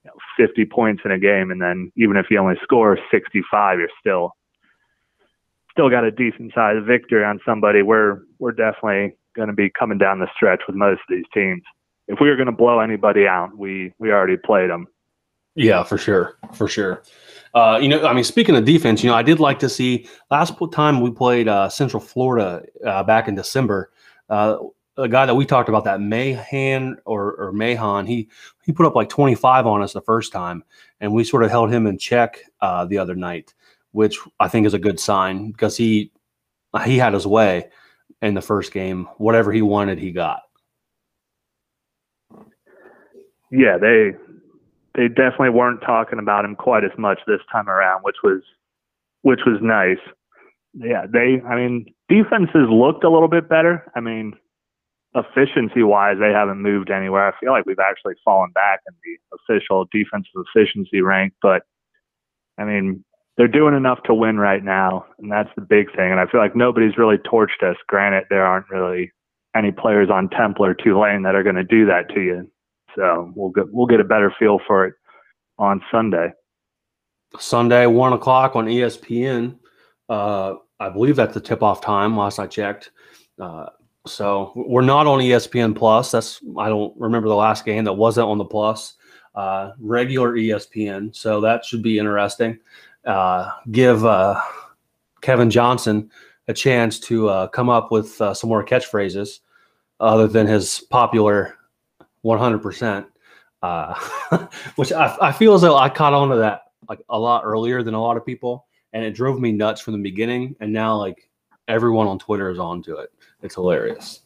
you 0.04 0.10
know, 0.10 0.46
50 0.46 0.64
points 0.66 1.02
in 1.04 1.10
a 1.10 1.18
game, 1.18 1.50
and 1.50 1.60
then 1.60 1.92
even 1.96 2.16
if 2.16 2.26
you 2.30 2.38
only 2.38 2.56
score 2.62 2.98
65, 3.10 3.78
you're 3.78 3.88
still 4.00 4.34
still 5.70 5.90
got 5.90 6.04
a 6.04 6.10
decent 6.10 6.52
sized 6.54 6.84
victory 6.86 7.24
on 7.24 7.38
somebody. 7.44 7.82
We're 7.82 8.20
we're 8.38 8.52
definitely 8.52 9.16
going 9.36 9.48
to 9.48 9.54
be 9.54 9.70
coming 9.70 9.98
down 9.98 10.18
the 10.18 10.28
stretch 10.34 10.62
with 10.66 10.76
most 10.76 11.00
of 11.08 11.16
these 11.16 11.24
teams. 11.32 11.62
If 12.08 12.18
we 12.20 12.28
were 12.28 12.36
going 12.36 12.46
to 12.46 12.52
blow 12.52 12.80
anybody 12.80 13.26
out, 13.26 13.56
we 13.56 13.92
we 13.98 14.10
already 14.10 14.36
played 14.36 14.70
them. 14.70 14.86
Yeah, 15.54 15.82
for 15.82 15.98
sure, 15.98 16.38
for 16.54 16.68
sure. 16.68 17.02
Uh, 17.54 17.78
you 17.82 17.88
know, 17.88 18.06
I 18.06 18.12
mean, 18.12 18.24
speaking 18.24 18.54
of 18.54 18.64
defense, 18.64 19.02
you 19.02 19.10
know, 19.10 19.16
I 19.16 19.22
did 19.22 19.40
like 19.40 19.58
to 19.60 19.68
see 19.68 20.08
last 20.30 20.54
time 20.72 21.00
we 21.00 21.10
played 21.10 21.48
uh, 21.48 21.68
Central 21.68 22.00
Florida 22.00 22.62
uh, 22.86 23.02
back 23.02 23.26
in 23.26 23.34
December. 23.34 23.90
Uh, 24.28 24.58
a 24.96 25.08
guy 25.08 25.26
that 25.26 25.34
we 25.34 25.46
talked 25.46 25.68
about, 25.68 25.84
that 25.84 26.00
Mahan 26.00 26.98
or, 27.04 27.34
or 27.34 27.52
Mahan, 27.52 28.06
he 28.06 28.28
he 28.62 28.72
put 28.72 28.86
up 28.86 28.94
like 28.94 29.08
25 29.08 29.66
on 29.66 29.82
us 29.82 29.92
the 29.92 30.00
first 30.02 30.32
time, 30.32 30.62
and 31.00 31.12
we 31.12 31.24
sort 31.24 31.42
of 31.42 31.50
held 31.50 31.72
him 31.72 31.86
in 31.86 31.98
check 31.98 32.38
uh, 32.60 32.84
the 32.84 32.98
other 32.98 33.16
night, 33.16 33.54
which 33.92 34.18
I 34.38 34.48
think 34.48 34.66
is 34.66 34.74
a 34.74 34.78
good 34.78 35.00
sign 35.00 35.50
because 35.50 35.76
he 35.76 36.12
he 36.84 36.98
had 36.98 37.14
his 37.14 37.26
way 37.26 37.70
in 38.22 38.34
the 38.34 38.42
first 38.42 38.72
game. 38.72 39.08
Whatever 39.16 39.52
he 39.52 39.62
wanted, 39.62 39.98
he 39.98 40.12
got. 40.12 40.42
Yeah, 43.50 43.78
they 43.78 44.12
they 44.94 45.08
definitely 45.08 45.50
weren't 45.50 45.80
talking 45.82 46.18
about 46.18 46.44
him 46.44 46.56
quite 46.56 46.84
as 46.84 46.96
much 46.98 47.20
this 47.26 47.40
time 47.50 47.68
around, 47.68 48.02
which 48.02 48.16
was 48.22 48.42
which 49.22 49.40
was 49.46 49.58
nice. 49.60 50.00
Yeah, 50.74 51.06
they 51.10 51.42
I 51.46 51.56
mean 51.56 51.86
defenses 52.08 52.68
looked 52.70 53.04
a 53.04 53.10
little 53.10 53.28
bit 53.28 53.48
better. 53.48 53.90
I 53.94 54.00
mean, 54.00 54.34
efficiency 55.14 55.82
wise, 55.82 56.16
they 56.20 56.32
haven't 56.32 56.62
moved 56.62 56.90
anywhere. 56.90 57.26
I 57.28 57.38
feel 57.40 57.52
like 57.52 57.66
we've 57.66 57.78
actually 57.78 58.14
fallen 58.24 58.50
back 58.52 58.80
in 58.88 58.94
the 59.04 59.36
official 59.36 59.86
defensive 59.92 60.44
efficiency 60.54 61.00
rank, 61.00 61.32
but 61.42 61.62
I 62.58 62.64
mean, 62.64 63.04
they're 63.36 63.48
doing 63.48 63.74
enough 63.74 64.02
to 64.04 64.14
win 64.14 64.38
right 64.38 64.62
now, 64.62 65.06
and 65.18 65.32
that's 65.32 65.48
the 65.56 65.62
big 65.62 65.86
thing. 65.96 66.10
And 66.10 66.20
I 66.20 66.26
feel 66.26 66.40
like 66.40 66.54
nobody's 66.54 66.98
really 66.98 67.16
torched 67.16 67.62
us. 67.62 67.76
Granted, 67.86 68.24
there 68.28 68.44
aren't 68.44 68.68
really 68.68 69.12
any 69.56 69.72
players 69.72 70.10
on 70.10 70.28
Temple 70.28 70.66
or 70.66 70.74
Tulane 70.74 71.22
that 71.22 71.34
are 71.34 71.42
going 71.42 71.56
to 71.56 71.64
do 71.64 71.86
that 71.86 72.08
to 72.14 72.20
you. 72.20 72.50
So 72.96 73.32
we'll 73.34 73.50
get 73.50 73.72
we'll 73.72 73.86
get 73.86 74.00
a 74.00 74.04
better 74.04 74.32
feel 74.38 74.60
for 74.66 74.86
it 74.86 74.94
on 75.58 75.82
Sunday. 75.90 76.32
Sunday, 77.38 77.86
one 77.86 78.12
o'clock 78.12 78.56
on 78.56 78.66
ESPN. 78.66 79.56
Uh, 80.08 80.54
I 80.80 80.88
believe 80.88 81.16
that's 81.16 81.34
the 81.34 81.40
tip-off 81.40 81.80
time. 81.80 82.16
Last 82.16 82.38
I 82.38 82.46
checked. 82.46 82.90
Uh, 83.38 83.66
so 84.06 84.52
we're 84.56 84.80
not 84.80 85.06
on 85.06 85.20
ESPN 85.20 85.76
Plus. 85.76 86.10
That's 86.10 86.40
I 86.58 86.68
don't 86.68 86.98
remember 86.98 87.28
the 87.28 87.36
last 87.36 87.64
game 87.64 87.84
that 87.84 87.92
wasn't 87.92 88.28
on 88.28 88.38
the 88.38 88.44
Plus. 88.44 88.94
Uh, 89.34 89.72
regular 89.78 90.32
ESPN. 90.32 91.14
So 91.14 91.40
that 91.42 91.64
should 91.64 91.82
be 91.82 91.98
interesting. 91.98 92.58
Uh, 93.04 93.50
give 93.70 94.04
uh, 94.04 94.40
Kevin 95.20 95.50
Johnson 95.50 96.10
a 96.48 96.52
chance 96.52 96.98
to 96.98 97.28
uh, 97.28 97.46
come 97.48 97.68
up 97.68 97.92
with 97.92 98.20
uh, 98.20 98.34
some 98.34 98.48
more 98.48 98.64
catchphrases 98.64 99.40
other 100.00 100.26
than 100.26 100.46
his 100.46 100.80
popular 100.90 101.54
100%, 102.24 103.06
uh, 103.62 103.94
which 104.76 104.92
I, 104.92 105.16
I 105.20 105.32
feel 105.32 105.54
as 105.54 105.62
though 105.62 105.76
I 105.76 105.88
caught 105.88 106.12
on 106.12 106.28
to 106.30 106.36
that 106.36 106.62
like 106.88 107.00
a 107.08 107.18
lot 107.18 107.42
earlier 107.44 107.82
than 107.82 107.94
a 107.94 108.00
lot 108.00 108.16
of 108.16 108.26
people. 108.26 108.66
And 108.92 109.04
it 109.04 109.12
drove 109.12 109.40
me 109.40 109.52
nuts 109.52 109.80
from 109.80 109.92
the 109.92 110.00
beginning. 110.00 110.56
And 110.60 110.72
now, 110.72 110.96
like, 110.96 111.30
everyone 111.68 112.08
on 112.08 112.18
Twitter 112.18 112.50
is 112.50 112.58
on 112.58 112.82
to 112.82 112.96
it. 112.96 113.10
It's 113.42 113.54
hilarious. 113.54 114.22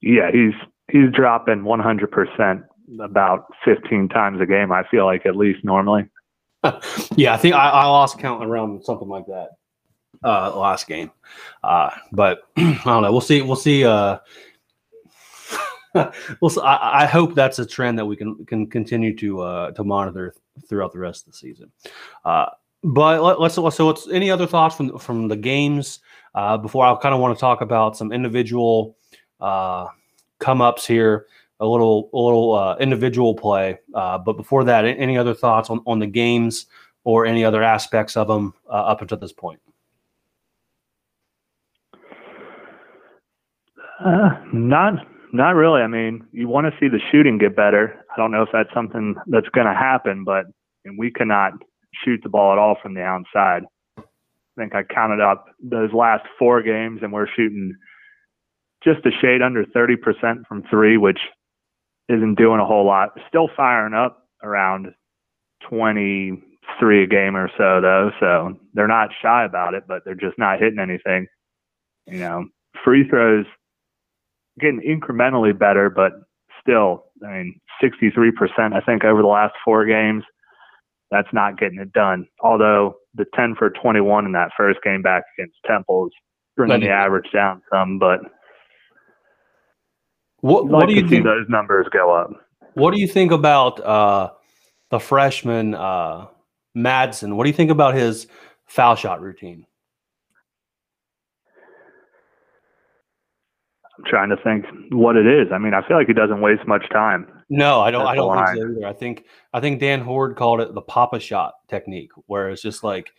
Yeah, 0.00 0.30
he's 0.32 0.54
he's 0.90 1.10
dropping 1.12 1.62
100% 1.62 2.64
about 3.00 3.46
15 3.64 4.08
times 4.08 4.40
a 4.40 4.46
game. 4.46 4.72
I 4.72 4.82
feel 4.88 5.06
like 5.06 5.24
at 5.24 5.36
least 5.36 5.64
normally. 5.64 6.06
yeah, 7.16 7.32
I 7.32 7.36
think 7.36 7.54
I, 7.54 7.68
I, 7.70 7.84
lost 7.86 8.18
count 8.18 8.44
around 8.44 8.84
something 8.84 9.08
like 9.08 9.26
that 9.26 9.50
uh, 10.22 10.56
last 10.56 10.86
game. 10.86 11.10
Uh, 11.64 11.90
but 12.12 12.42
I 12.56 12.80
don't 12.84 13.02
know. 13.02 13.10
We'll 13.10 13.20
see. 13.20 13.42
We'll 13.42 13.56
see. 13.56 13.84
Uh, 13.84 14.18
we'll. 16.40 16.50
See. 16.50 16.60
I, 16.60 17.02
I, 17.02 17.06
hope 17.06 17.34
that's 17.34 17.58
a 17.58 17.66
trend 17.66 17.98
that 17.98 18.06
we 18.06 18.16
can 18.16 18.44
can 18.46 18.66
continue 18.68 19.16
to 19.16 19.40
uh, 19.40 19.70
to 19.72 19.84
monitor 19.84 20.34
throughout 20.68 20.92
the 20.92 20.98
rest 20.98 21.26
of 21.26 21.32
the 21.32 21.38
season. 21.38 21.70
Uh, 22.24 22.46
but 22.82 23.22
let, 23.22 23.38
us 23.38 23.54
so 23.54 23.84
what's 23.84 24.08
any 24.10 24.30
other 24.30 24.46
thoughts 24.46 24.76
from 24.76 24.98
from 24.98 25.28
the 25.28 25.36
games 25.36 26.00
uh, 26.34 26.56
before 26.56 26.86
I 26.86 26.94
kind 27.00 27.14
of 27.14 27.20
want 27.20 27.36
to 27.36 27.40
talk 27.40 27.60
about 27.60 27.96
some 27.96 28.12
individual 28.12 28.96
uh, 29.40 29.86
come 30.38 30.60
ups 30.60 30.86
here, 30.86 31.26
a 31.60 31.66
little 31.66 32.10
a 32.12 32.18
little 32.18 32.54
uh, 32.54 32.76
individual 32.78 33.34
play. 33.34 33.78
Uh, 33.94 34.18
but 34.18 34.36
before 34.36 34.64
that, 34.64 34.84
any 34.84 35.18
other 35.18 35.34
thoughts 35.34 35.70
on 35.70 35.82
on 35.86 35.98
the 35.98 36.06
games 36.06 36.66
or 37.04 37.26
any 37.26 37.44
other 37.44 37.62
aspects 37.62 38.16
of 38.16 38.28
them 38.28 38.54
up 38.70 39.02
until 39.02 39.18
this 39.18 39.32
point? 39.32 39.60
Uh, 44.04 44.30
not 44.52 45.06
not 45.32 45.54
really. 45.54 45.80
I 45.80 45.86
mean, 45.86 46.26
you 46.32 46.48
want 46.48 46.66
to 46.66 46.78
see 46.78 46.88
the 46.88 47.00
shooting 47.10 47.38
get 47.38 47.56
better. 47.56 48.04
I 48.12 48.16
don't 48.16 48.30
know 48.30 48.42
if 48.42 48.50
that's 48.52 48.72
something 48.74 49.14
that's 49.26 49.48
going 49.48 49.66
to 49.66 49.74
happen, 49.74 50.24
but 50.24 50.44
we 50.98 51.10
cannot 51.10 51.52
shoot 52.04 52.20
the 52.22 52.28
ball 52.28 52.52
at 52.52 52.58
all 52.58 52.76
from 52.82 52.94
the 52.94 53.02
outside. 53.02 53.62
I 53.98 54.02
think 54.58 54.74
I 54.74 54.82
counted 54.82 55.20
up 55.20 55.46
those 55.62 55.92
last 55.92 56.24
four 56.38 56.62
games, 56.62 57.00
and 57.02 57.12
we're 57.12 57.28
shooting 57.34 57.74
just 58.84 59.06
a 59.06 59.10
shade 59.20 59.42
under 59.42 59.64
30% 59.64 60.46
from 60.46 60.64
three, 60.68 60.96
which 60.98 61.20
isn't 62.08 62.34
doing 62.36 62.60
a 62.60 62.66
whole 62.66 62.86
lot. 62.86 63.10
Still 63.28 63.48
firing 63.56 63.94
up 63.94 64.26
around 64.42 64.88
23 65.70 67.04
a 67.04 67.06
game 67.06 67.36
or 67.36 67.48
so, 67.56 67.80
though. 67.80 68.10
So 68.20 68.60
they're 68.74 68.88
not 68.88 69.10
shy 69.22 69.44
about 69.44 69.74
it, 69.74 69.84
but 69.86 70.02
they're 70.04 70.14
just 70.14 70.38
not 70.38 70.60
hitting 70.60 70.80
anything. 70.80 71.26
You 72.06 72.18
know, 72.18 72.44
free 72.84 73.08
throws 73.08 73.46
getting 74.60 74.80
incrementally 74.80 75.56
better, 75.58 75.90
but 75.90 76.12
still, 76.60 77.04
I 77.26 77.32
mean, 77.32 77.60
63%, 77.82 78.72
I 78.72 78.80
think, 78.80 79.04
over 79.04 79.22
the 79.22 79.28
last 79.28 79.54
four 79.64 79.84
games 79.84 80.24
that's 81.12 81.28
not 81.32 81.58
getting 81.58 81.78
it 81.78 81.92
done. 81.92 82.26
Although 82.40 82.94
the 83.14 83.26
10 83.36 83.54
for 83.56 83.70
21 83.70 84.24
in 84.26 84.32
that 84.32 84.50
first 84.56 84.80
game 84.82 85.02
back 85.02 85.22
against 85.38 85.56
Temple 85.66 86.06
is 86.06 86.12
bringing 86.56 86.80
the 86.80 86.88
average 86.88 87.30
down 87.32 87.62
some, 87.70 87.98
but 87.98 88.20
what, 90.40 90.66
what 90.66 90.80
like 90.80 90.88
do 90.88 90.94
you 90.94 91.06
think 91.06 91.24
those 91.24 91.46
numbers 91.48 91.86
go 91.92 92.12
up? 92.12 92.30
What 92.74 92.94
do 92.94 93.00
you 93.00 93.06
think 93.06 93.30
about 93.30 93.78
uh, 93.80 94.30
the 94.90 94.98
freshman 94.98 95.74
uh, 95.74 96.26
Madsen? 96.76 97.36
What 97.36 97.44
do 97.44 97.50
you 97.50 97.56
think 97.56 97.70
about 97.70 97.94
his 97.94 98.26
foul 98.66 98.96
shot 98.96 99.20
routine? 99.20 99.66
I'm 104.02 104.10
trying 104.10 104.30
to 104.30 104.36
think 104.36 104.64
what 104.90 105.16
it 105.16 105.26
is. 105.26 105.52
I 105.52 105.58
mean, 105.58 105.74
I 105.74 105.86
feel 105.86 105.96
like 105.96 106.06
he 106.06 106.12
doesn't 106.12 106.40
waste 106.40 106.66
much 106.66 106.88
time. 106.90 107.26
No, 107.48 107.80
I 107.80 107.90
don't. 107.90 108.06
I 108.06 108.14
don't 108.14 108.34
think 108.34 108.48
so 108.48 108.54
either. 108.54 108.86
I 108.86 108.92
think 108.92 109.24
I 109.52 109.60
think 109.60 109.80
Dan 109.80 110.00
Hoard 110.00 110.36
called 110.36 110.60
it 110.60 110.74
the 110.74 110.80
Papa 110.82 111.20
shot 111.20 111.54
technique, 111.68 112.10
where 112.26 112.50
it's 112.50 112.62
just 112.62 112.82
like 112.82 113.12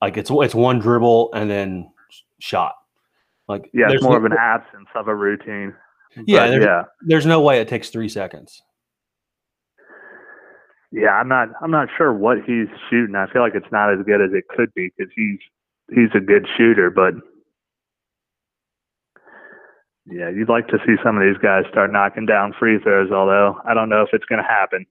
like 0.00 0.16
it's 0.16 0.30
it's 0.32 0.54
one 0.54 0.78
dribble 0.78 1.32
and 1.34 1.50
then 1.50 1.90
shot. 2.38 2.74
Like 3.48 3.68
yeah, 3.74 3.90
it's 3.90 4.02
more 4.02 4.12
no, 4.12 4.18
of 4.18 4.24
an 4.24 4.38
absence 4.38 4.88
of 4.94 5.08
a 5.08 5.14
routine. 5.14 5.74
Yeah, 6.26 6.46
there's, 6.46 6.64
yeah, 6.64 6.82
there's 7.02 7.26
no 7.26 7.40
way 7.40 7.60
it 7.60 7.68
takes 7.68 7.90
three 7.90 8.08
seconds. 8.08 8.62
yeah. 10.92 11.10
I'm 11.10 11.28
not. 11.28 11.48
I'm 11.60 11.70
not 11.70 11.88
sure 11.96 12.12
what 12.12 12.38
he's 12.46 12.68
shooting. 12.88 13.14
I 13.16 13.26
feel 13.32 13.42
like 13.42 13.54
it's 13.54 13.72
not 13.72 13.92
as 13.92 14.04
good 14.06 14.20
as 14.20 14.30
it 14.32 14.44
could 14.48 14.72
be 14.74 14.90
because 14.96 15.12
he's 15.16 15.38
he's 15.92 16.10
a 16.14 16.20
good 16.20 16.46
shooter, 16.56 16.90
but 16.90 17.14
yeah, 20.06 20.28
you'd 20.28 20.48
like 20.48 20.66
to 20.68 20.78
see 20.86 20.96
some 21.02 21.16
of 21.16 21.22
these 21.22 21.40
guys 21.40 21.64
start 21.70 21.92
knocking 21.92 22.26
down 22.26 22.52
free 22.58 22.78
throws. 22.78 23.10
Although 23.10 23.60
I 23.64 23.74
don't 23.74 23.88
know 23.88 24.02
if 24.02 24.08
it's 24.12 24.24
going 24.24 24.42
to 24.42 24.48
happen. 24.48 24.86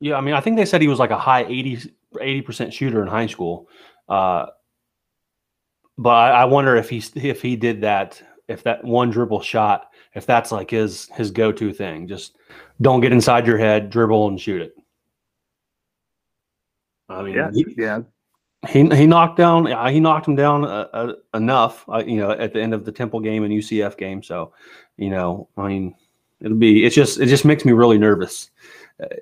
Yeah, 0.00 0.16
I 0.16 0.20
mean, 0.20 0.34
I 0.34 0.40
think 0.40 0.56
they 0.56 0.64
said 0.64 0.80
he 0.80 0.88
was 0.88 0.98
like 0.98 1.10
a 1.10 1.18
high 1.18 1.44
80 1.44 2.42
percent 2.42 2.72
shooter 2.72 3.02
in 3.02 3.08
high 3.08 3.26
school. 3.26 3.68
Uh, 4.08 4.46
but 5.98 6.10
I, 6.10 6.30
I 6.30 6.44
wonder 6.44 6.76
if 6.76 6.90
he 6.90 7.02
if 7.16 7.42
he 7.42 7.56
did 7.56 7.80
that, 7.82 8.22
if 8.48 8.62
that 8.64 8.84
one 8.84 9.10
dribble 9.10 9.40
shot, 9.42 9.90
if 10.14 10.26
that's 10.26 10.52
like 10.52 10.70
his 10.70 11.08
his 11.14 11.30
go 11.30 11.52
to 11.52 11.72
thing. 11.72 12.06
Just 12.06 12.36
don't 12.80 13.00
get 13.00 13.12
inside 13.12 13.46
your 13.46 13.58
head, 13.58 13.90
dribble 13.90 14.28
and 14.28 14.40
shoot 14.40 14.62
it. 14.62 14.74
I 17.08 17.22
mean, 17.22 17.34
Yeah, 17.34 17.50
he, 17.52 17.66
yeah. 17.76 18.00
He 18.66 18.88
he 18.96 19.06
knocked 19.06 19.36
down 19.36 19.70
uh, 19.70 19.88
he 19.88 20.00
knocked 20.00 20.28
him 20.28 20.36
down 20.36 20.64
uh, 20.64 20.88
uh, 20.92 21.12
enough, 21.34 21.84
uh, 21.88 22.02
you 22.06 22.16
know, 22.16 22.30
at 22.30 22.52
the 22.52 22.60
end 22.60 22.74
of 22.74 22.84
the 22.84 22.92
Temple 22.92 23.20
game 23.20 23.44
and 23.44 23.52
UCF 23.52 23.96
game. 23.96 24.22
So, 24.22 24.52
you 24.96 25.10
know, 25.10 25.48
I 25.56 25.68
mean, 25.68 25.94
it'll 26.40 26.56
be 26.56 26.84
it's 26.84 26.94
just 26.94 27.20
it 27.20 27.26
just 27.26 27.44
makes 27.44 27.64
me 27.64 27.72
really 27.72 27.98
nervous 27.98 28.50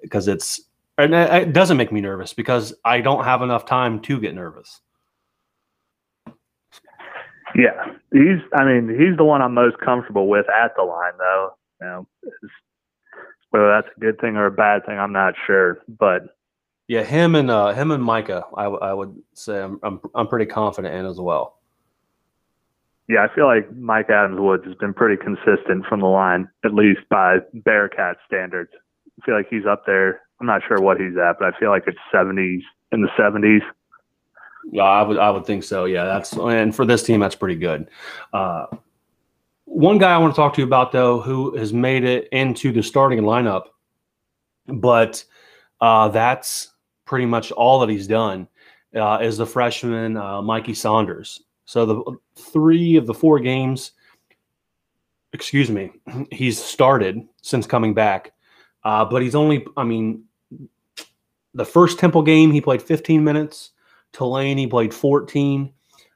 because 0.03 0.29
it's 0.29 0.61
and 0.99 1.15
it 1.15 1.49
it 1.49 1.53
doesn't 1.53 1.77
make 1.77 1.93
me 1.93 2.01
nervous 2.01 2.33
because 2.33 2.75
I 2.85 3.01
don't 3.01 3.25
have 3.25 3.43
enough 3.43 3.65
time 3.65 4.01
to 4.03 4.21
get 4.21 4.35
nervous. 4.35 4.81
Yeah, 7.55 7.85
he's. 8.13 8.41
I 8.55 8.65
mean, 8.65 8.89
he's 8.89 9.17
the 9.17 9.25
one 9.25 9.43
I'm 9.43 9.55
most 9.55 9.79
comfortable 9.79 10.29
with 10.29 10.47
at 10.49 10.75
the 10.77 10.83
line, 10.83 11.13
though. 11.19 11.51
You 11.81 11.87
know, 11.87 12.07
whether 13.51 13.69
that's 13.69 13.89
a 13.95 14.01
good 14.01 14.21
thing 14.21 14.37
or 14.37 14.47
a 14.47 14.51
bad 14.51 14.87
thing, 14.87 14.99
I'm 14.99 15.13
not 15.13 15.35
sure. 15.47 15.83
But 15.87 16.35
Yeah, 16.93 17.05
him 17.05 17.35
and 17.37 17.51
uh, 17.51 17.73
him 17.73 17.91
and 17.91 18.05
Mika, 18.05 18.45
I, 18.55 18.65
w- 18.65 18.83
I 18.83 18.93
would 18.93 19.17
say 19.33 19.63
I'm, 19.63 19.81
I'm 19.83 19.99
I'm 20.15 20.29
pretty 20.29 20.45
confident 20.45 20.95
in 20.95 21.07
as 21.07 21.19
well. 21.19 21.57
yeah, 23.09 23.25
I 23.25 23.35
feel 23.35 23.47
like 23.47 23.73
Mika 23.73 24.13
Adams 24.13 24.39
Woods 24.39 24.65
has 24.67 24.75
been 24.75 24.93
pretty 24.93 25.17
consistent 25.17 25.87
from 25.89 26.01
the 26.01 26.07
line, 26.07 26.51
at 26.67 26.75
least 26.75 27.01
by 27.09 27.39
Bearcat 27.55 28.19
standards. 28.27 28.73
I 28.75 29.25
feel 29.25 29.35
like 29.35 29.47
he's 29.49 29.65
up 29.65 29.87
there. 29.87 30.21
I'm 30.39 30.47
not 30.47 30.61
sure 30.69 30.83
what 30.83 31.01
he's 31.01 31.17
at, 31.17 31.37
but 31.39 31.55
I 31.55 31.59
feel 31.59 31.71
like 31.71 31.85
it's 31.87 31.97
70s 32.13 32.61
in 32.93 33.01
the 33.01 33.09
70s. 33.19 33.63
Yeah, 34.71 34.83
I 34.83 35.01
would 35.03 35.17
I 35.17 35.31
would 35.31 35.47
think 35.47 35.65
so. 35.65 35.87
Yeah, 35.87 36.05
that's 36.05 36.35
and 36.35 36.77
for 36.77 36.85
this 36.85 37.03
team, 37.03 37.21
that's 37.21 37.35
pretty 37.35 37.57
good. 37.57 37.89
Uh, 38.35 38.67
one 39.65 39.97
guy 39.97 40.13
I 40.13 40.19
want 40.19 40.35
to 40.35 40.37
talk 40.37 40.53
to 40.57 40.61
you 40.61 40.67
about 40.67 40.93
though, 40.93 41.23
who 41.23 41.57
has 41.57 41.73
made 41.73 42.05
it 42.05 42.29
into 42.33 42.71
the 42.71 42.83
starting 42.83 43.21
lineup, 43.21 43.69
but 44.67 45.25
uh, 45.81 46.09
that's 46.09 46.69
pretty 47.13 47.27
much 47.27 47.53
all 47.53 47.79
that 47.79 47.91
he's 47.91 48.07
done. 48.07 48.49
Uh, 48.97 49.19
is 49.21 49.37
the 49.37 49.45
freshman 49.45 50.17
uh, 50.17 50.41
Mikey 50.41 50.73
Saunders. 50.73 51.43
So 51.67 51.85
the 51.85 52.17
three 52.37 52.97
of 52.97 53.07
the 53.07 53.13
four 53.13 53.39
games, 53.39 53.93
excuse 55.35 55.69
me, 55.69 55.91
he's 56.33 56.59
started 56.59 57.29
since 57.43 57.67
coming 57.67 57.93
back, 57.93 58.33
uh, 58.85 59.05
but 59.05 59.21
he's 59.21 59.35
only. 59.35 59.67
I 59.77 59.85
mean, 59.85 60.25
the 61.53 61.67
first 61.67 61.99
Temple 61.99 62.23
game 62.23 62.51
he 62.51 62.63
played 62.63 62.81
15 62.81 63.23
minutes. 63.23 63.73
Tulane, 64.15 64.57
he 64.57 64.67
played 64.67 64.95
14. 64.95 65.71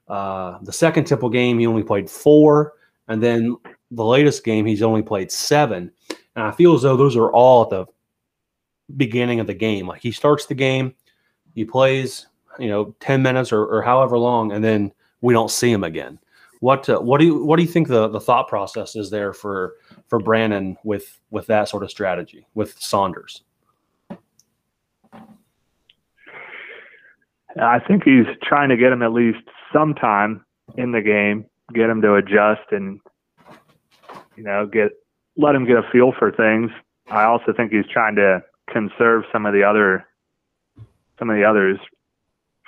Uh, 0.08 0.58
the 0.62 0.72
second 0.72 1.04
Temple 1.04 1.28
game, 1.28 1.58
he 1.58 1.66
only 1.66 1.82
played 1.82 2.08
four. 2.08 2.72
And 3.08 3.22
then 3.22 3.54
the 3.90 4.04
latest 4.04 4.44
game, 4.44 4.64
he's 4.64 4.82
only 4.82 5.02
played 5.02 5.30
seven. 5.30 5.92
And 6.36 6.44
I 6.46 6.52
feel 6.52 6.74
as 6.74 6.82
though 6.82 6.96
those 6.96 7.16
are 7.16 7.30
all 7.32 7.64
at 7.64 7.68
the 7.68 7.86
beginning 8.96 9.40
of 9.40 9.46
the 9.46 9.54
game. 9.54 9.86
Like 9.86 10.02
he 10.02 10.10
starts 10.10 10.46
the 10.46 10.54
game, 10.54 10.94
he 11.54 11.64
plays, 11.64 12.26
you 12.58 12.68
know, 12.68 12.94
10 13.00 13.22
minutes 13.22 13.52
or, 13.52 13.64
or 13.64 13.82
however 13.82 14.18
long, 14.18 14.52
and 14.52 14.62
then 14.62 14.92
we 15.20 15.32
don't 15.32 15.50
see 15.50 15.72
him 15.72 15.84
again. 15.84 16.18
What 16.60 16.88
uh, 16.88 16.98
what 16.98 17.18
do 17.18 17.26
you 17.26 17.44
what 17.44 17.56
do 17.56 17.62
you 17.62 17.68
think 17.68 17.88
the, 17.88 18.08
the 18.08 18.20
thought 18.20 18.48
process 18.48 18.96
is 18.96 19.10
there 19.10 19.34
for 19.34 19.74
for 20.08 20.18
Brannen 20.18 20.76
with 20.84 21.20
with 21.30 21.46
that 21.48 21.68
sort 21.68 21.82
of 21.82 21.90
strategy 21.90 22.46
with 22.54 22.80
Saunders? 22.80 23.42
I 27.60 27.78
think 27.78 28.04
he's 28.04 28.26
trying 28.42 28.68
to 28.70 28.76
get 28.76 28.92
him 28.92 29.02
at 29.02 29.12
least 29.12 29.38
some 29.72 29.94
time 29.94 30.44
in 30.76 30.92
the 30.92 31.00
game, 31.00 31.46
get 31.72 31.88
him 31.88 32.02
to 32.02 32.14
adjust 32.14 32.72
and 32.72 33.00
you 34.36 34.42
know 34.42 34.66
get 34.66 34.92
let 35.36 35.54
him 35.54 35.66
get 35.66 35.76
a 35.76 35.88
feel 35.92 36.12
for 36.18 36.32
things. 36.32 36.70
I 37.08 37.24
also 37.24 37.52
think 37.54 37.72
he's 37.72 37.86
trying 37.92 38.16
to 38.16 38.42
conserve 38.70 39.24
some 39.32 39.46
of 39.46 39.52
the 39.52 39.62
other 39.62 40.06
some 41.18 41.30
of 41.30 41.36
the 41.36 41.44
others 41.44 41.78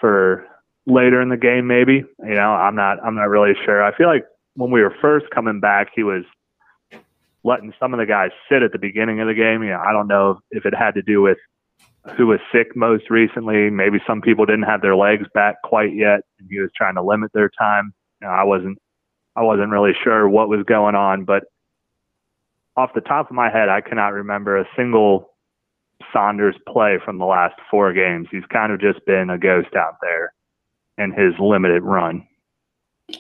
for 0.01 0.47
later 0.87 1.21
in 1.21 1.29
the 1.29 1.37
game 1.37 1.67
maybe. 1.67 2.05
You 2.21 2.35
know, 2.35 2.53
I'm 2.53 2.75
not 2.75 2.99
I'm 3.05 3.15
not 3.15 3.29
really 3.29 3.55
sure. 3.65 3.83
I 3.83 3.97
feel 3.97 4.07
like 4.07 4.25
when 4.55 4.71
we 4.71 4.83
were 4.83 4.95
first 5.01 5.27
coming 5.31 5.61
back 5.61 5.89
he 5.95 6.03
was 6.03 6.25
letting 7.45 7.73
some 7.79 7.95
of 7.95 7.99
the 7.99 8.07
guys 8.07 8.31
sit 8.49 8.63
at 8.63 8.73
the 8.73 8.79
beginning 8.79 9.21
of 9.21 9.27
the 9.27 9.35
game. 9.35 9.63
You 9.63 9.71
know, 9.71 9.83
I 9.85 9.93
don't 9.93 10.09
know 10.09 10.41
if 10.51 10.67
it 10.67 10.75
had 10.75 10.95
to 10.95 11.03
do 11.03 11.23
with 11.23 11.39
who 12.17 12.27
was 12.27 12.41
sick 12.53 12.75
most 12.77 13.11
recently. 13.11 13.71
Maybe 13.71 13.99
some 14.07 14.21
people 14.21 14.47
didn't 14.47 14.65
have 14.65 14.83
their 14.83 14.97
legs 14.97 15.27
back 15.35 15.57
quite 15.63 15.95
yet, 15.95 16.21
and 16.39 16.49
he 16.51 16.61
was 16.61 16.71
trying 16.77 16.95
to 16.95 17.03
limit 17.03 17.33
their 17.33 17.51
time. 17.51 17.93
You 18.21 18.29
know, 18.29 18.33
I 18.33 18.45
wasn't, 18.45 18.79
I 19.37 19.43
wasn't 19.43 19.71
really 19.71 19.93
sure 20.03 20.29
what 20.29 20.49
was 20.49 20.65
going 20.65 20.95
on, 20.95 21.25
but 21.25 21.45
off 22.77 22.91
the 22.95 23.01
top 23.01 23.29
of 23.29 23.35
my 23.35 23.51
head, 23.51 23.69
I 23.69 23.81
cannot 23.81 24.13
remember 24.13 24.57
a 24.57 24.69
single 24.77 25.31
Saunders 26.13 26.57
play 26.67 26.99
from 27.05 27.19
the 27.19 27.25
last 27.25 27.55
four 27.71 27.93
games. 27.93 28.29
He's 28.31 28.45
kind 28.53 28.73
of 28.73 28.81
just 28.81 29.05
been 29.07 29.31
a 29.31 29.39
ghost 29.39 29.75
out 29.77 29.97
there 30.01 30.33
in 30.97 31.13
his 31.13 31.35
limited 31.39 31.83
run. 31.83 32.27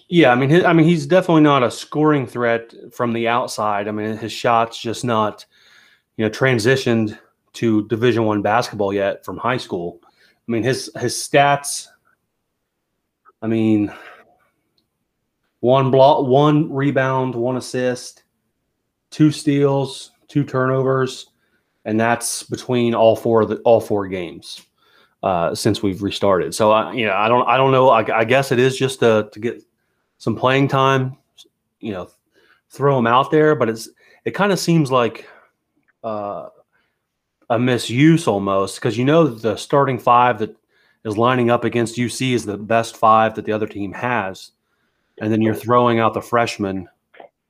Yeah, 0.09 0.33
I 0.33 0.35
mean, 0.35 0.51
his, 0.51 0.65
I 0.65 0.73
mean, 0.73 0.87
he's 0.87 1.07
definitely 1.07 1.43
not 1.43 1.63
a 1.63 1.71
scoring 1.71 2.27
threat 2.27 2.75
from 2.93 3.13
the 3.13 3.29
outside. 3.29 3.89
I 3.89 3.91
mean, 3.91 4.17
his 4.19 4.33
shots 4.33 4.79
just 4.79 5.05
not, 5.05 5.47
you 6.17 6.25
know, 6.25 6.31
transitioned 6.31 7.19
to 7.55 7.89
Division 7.89 8.25
One 8.25 8.43
basketball 8.43 8.93
yet 8.93 9.25
from 9.25 9.39
high 9.39 9.57
school. 9.57 10.01
I 10.05 10.53
mean, 10.53 10.63
his 10.63 10.91
his 11.01 11.15
stats. 11.15 11.89
I 13.41 13.47
mean, 13.47 13.93
one 15.61 15.91
block, 15.91 16.27
one 16.27 16.73
rebound, 16.73 17.35
one 17.35 17.57
assist, 17.57 18.25
two 19.11 19.31
steals, 19.31 20.13
two 20.27 20.45
turnovers, 20.45 21.29
and 21.89 21.99
that's 21.99 22.43
between 22.43 22.95
all 22.95 23.17
four 23.17 23.47
the 23.47 23.57
all 23.61 23.81
four 23.81 24.07
games 24.07 24.61
uh, 25.23 25.55
since 25.55 25.83
we've 25.83 26.03
restarted. 26.03 26.55
So 26.55 26.71
I, 26.71 26.93
you 26.93 27.07
know, 27.07 27.15
I 27.15 27.29
don't, 27.29 27.49
I 27.49 27.57
don't 27.57 27.73
know. 27.73 27.89
I, 27.89 28.19
I 28.19 28.25
guess 28.25 28.53
it 28.53 28.59
is 28.59 28.77
just 28.77 29.01
to 29.01 29.31
to 29.33 29.41
get 29.41 29.63
some 30.19 30.37
playing 30.37 30.69
time, 30.69 31.17
you 31.81 31.93
know, 31.93 32.11
throw 32.69 32.99
him 32.99 33.07
out 33.07 33.31
there. 33.31 33.55
But 33.55 33.71
it's 33.71 33.89
it 34.27 34.33
kind 34.33 34.53
of 34.53 34.59
seems 34.59 34.93
like 34.93 35.27
uh, 36.05 36.51
a 37.49 37.59
misuse 37.59 38.29
almost 38.29 38.75
because 38.75 38.99
you 38.99 39.07
know 39.07 39.27
the 39.27 39.57
starting 39.57 39.99
five 39.99 40.41
that 40.41 40.55
is 41.07 41.17
lining 41.17 41.49
up 41.49 41.65
against 41.65 41.97
UC 41.97 42.35
is 42.35 42.45
the 42.45 42.59
best 42.59 42.99
five 42.99 43.35
that 43.37 43.47
the 43.47 43.53
other 43.53 43.67
team 43.67 43.95
has, 43.95 44.51
and 45.23 45.33
then 45.33 45.41
you're 45.41 45.55
throwing 45.55 46.01
out 46.01 46.13
the 46.13 46.21
freshman 46.21 46.87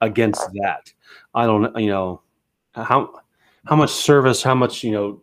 against 0.00 0.48
that. 0.62 0.92
I 1.34 1.44
don't, 1.44 1.76
you 1.76 1.88
know, 1.88 2.22
how 2.72 3.22
how 3.66 3.76
much 3.76 3.90
service, 3.90 4.42
how 4.42 4.54
much 4.54 4.82
you 4.84 4.92
know. 4.92 5.20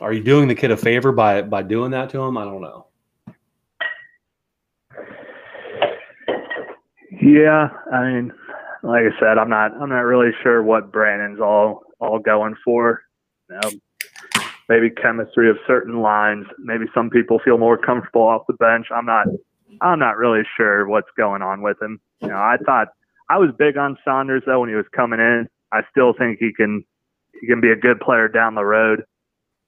Are 0.00 0.12
you 0.12 0.22
doing 0.22 0.48
the 0.48 0.54
kid 0.54 0.70
a 0.70 0.76
favor 0.76 1.12
by 1.12 1.42
by 1.42 1.62
doing 1.62 1.90
that 1.92 2.10
to 2.10 2.22
him? 2.22 2.36
I 2.36 2.44
don't 2.44 2.62
know. 2.62 2.86
Yeah, 7.20 7.68
I 7.92 8.04
mean, 8.04 8.32
like 8.82 9.04
I 9.04 9.20
said, 9.20 9.38
I'm 9.38 9.48
not 9.48 9.72
I'm 9.80 9.88
not 9.88 10.00
really 10.00 10.32
sure 10.42 10.62
what 10.62 10.92
Brannen's 10.92 11.40
all 11.40 11.82
all 12.00 12.18
going 12.18 12.56
for. 12.64 13.02
You 13.48 13.60
know, 13.62 13.70
maybe 14.68 14.90
chemistry 14.90 15.48
of 15.48 15.56
certain 15.66 16.00
lines. 16.00 16.46
Maybe 16.58 16.86
some 16.94 17.10
people 17.10 17.38
feel 17.44 17.58
more 17.58 17.78
comfortable 17.78 18.22
off 18.22 18.42
the 18.48 18.54
bench. 18.54 18.86
I'm 18.94 19.06
not 19.06 19.26
I'm 19.80 19.98
not 19.98 20.16
really 20.16 20.42
sure 20.56 20.88
what's 20.88 21.10
going 21.16 21.42
on 21.42 21.62
with 21.62 21.80
him. 21.80 22.00
You 22.20 22.28
know, 22.28 22.36
I 22.36 22.56
thought 22.64 22.88
I 23.28 23.38
was 23.38 23.50
big 23.58 23.76
on 23.76 23.98
Saunders 24.04 24.42
though 24.46 24.60
when 24.60 24.68
he 24.68 24.74
was 24.74 24.86
coming 24.94 25.20
in. 25.20 25.48
I 25.72 25.80
still 25.90 26.12
think 26.16 26.38
he 26.38 26.52
can 26.52 26.84
he 27.40 27.46
can 27.46 27.60
be 27.60 27.70
a 27.70 27.76
good 27.76 28.00
player 28.00 28.28
down 28.28 28.54
the 28.54 28.64
road. 28.64 29.04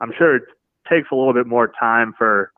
I'm 0.00 0.12
sure 0.16 0.36
it 0.36 0.42
takes 0.88 1.08
a 1.10 1.14
little 1.14 1.32
bit 1.32 1.46
more 1.46 1.72
time 1.80 2.14
for 2.16 2.52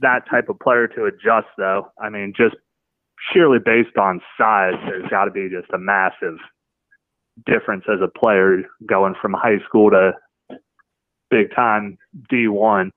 that 0.00 0.28
type 0.30 0.48
of 0.48 0.58
player 0.60 0.88
to 0.88 1.04
adjust 1.04 1.48
though. 1.58 1.92
I 2.00 2.08
mean, 2.08 2.32
just 2.36 2.56
sheerly 3.32 3.58
based 3.58 3.96
on 3.96 4.20
size, 4.38 4.74
there's 4.86 5.08
got 5.10 5.26
to 5.26 5.30
be 5.30 5.48
just 5.48 5.70
a 5.72 5.78
massive 5.78 6.38
difference 7.46 7.84
as 7.92 8.00
a 8.02 8.08
player 8.08 8.62
going 8.86 9.14
from 9.20 9.32
high 9.32 9.58
school 9.66 9.90
to 9.90 10.12
big 11.30 11.54
time 11.54 11.98
D1. 12.30 12.90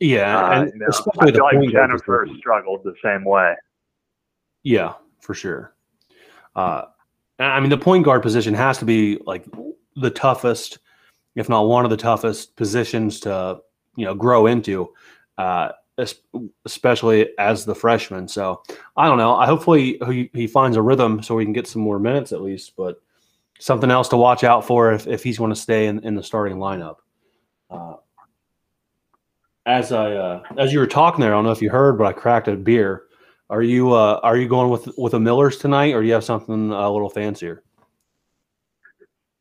Yeah, 0.00 0.38
Uh, 0.38 0.62
and 0.62 0.72
you 0.72 0.78
know, 0.80 0.86
especially 0.88 1.20
I 1.20 1.26
the 1.26 1.32
feel 1.32 1.60
like 1.60 1.70
Jennifer 1.70 2.28
struggled 2.38 2.82
the 2.84 2.94
same 3.02 3.24
way. 3.24 3.54
Yeah, 4.64 4.94
for 5.20 5.34
sure. 5.34 5.74
Uh, 6.56 6.86
I 7.38 7.60
mean, 7.60 7.70
the 7.70 7.78
point 7.78 8.04
guard 8.04 8.22
position 8.22 8.54
has 8.54 8.78
to 8.78 8.84
be 8.84 9.18
like 9.26 9.44
the 9.96 10.10
toughest, 10.10 10.78
if 11.34 11.48
not 11.48 11.68
one 11.68 11.84
of 11.84 11.90
the 11.90 11.96
toughest 11.96 12.56
positions 12.56 13.20
to 13.20 13.60
you 13.96 14.04
know 14.04 14.14
grow 14.14 14.46
into, 14.46 14.92
uh, 15.36 15.70
especially 16.64 17.28
as 17.38 17.64
the 17.64 17.74
freshman. 17.74 18.28
So 18.28 18.62
I 18.96 19.06
don't 19.06 19.18
know. 19.18 19.36
I 19.36 19.46
hopefully 19.46 20.00
he, 20.08 20.30
he 20.32 20.46
finds 20.46 20.76
a 20.76 20.82
rhythm 20.82 21.22
so 21.22 21.34
we 21.34 21.44
can 21.44 21.52
get 21.52 21.66
some 21.66 21.82
more 21.82 21.98
minutes 21.98 22.32
at 22.32 22.42
least. 22.42 22.74
But 22.76 23.00
something 23.58 23.90
else 23.90 24.08
to 24.08 24.16
watch 24.16 24.44
out 24.44 24.64
for 24.64 24.92
if, 24.92 25.06
if 25.06 25.22
he's 25.22 25.38
going 25.38 25.50
to 25.52 25.56
stay 25.56 25.86
in, 25.86 26.00
in 26.04 26.14
the 26.14 26.22
starting 26.22 26.58
lineup. 26.58 26.96
Uh, 27.70 27.94
as 29.66 29.92
I 29.92 30.12
uh, 30.12 30.42
as 30.56 30.72
you 30.72 30.78
were 30.78 30.86
talking 30.86 31.20
there, 31.20 31.34
I 31.34 31.36
don't 31.36 31.44
know 31.44 31.52
if 31.52 31.60
you 31.60 31.70
heard, 31.70 31.98
but 31.98 32.06
I 32.06 32.12
cracked 32.12 32.48
a 32.48 32.56
beer. 32.56 33.04
Are 33.50 33.62
you 33.62 33.92
uh, 33.92 34.20
are 34.22 34.36
you 34.36 34.48
going 34.48 34.70
with 34.70 34.88
with 34.98 35.14
a 35.14 35.20
Miller's 35.20 35.56
tonight, 35.56 35.94
or 35.94 36.02
do 36.02 36.06
you 36.06 36.12
have 36.12 36.24
something 36.24 36.70
a 36.70 36.90
little 36.90 37.08
fancier? 37.08 37.62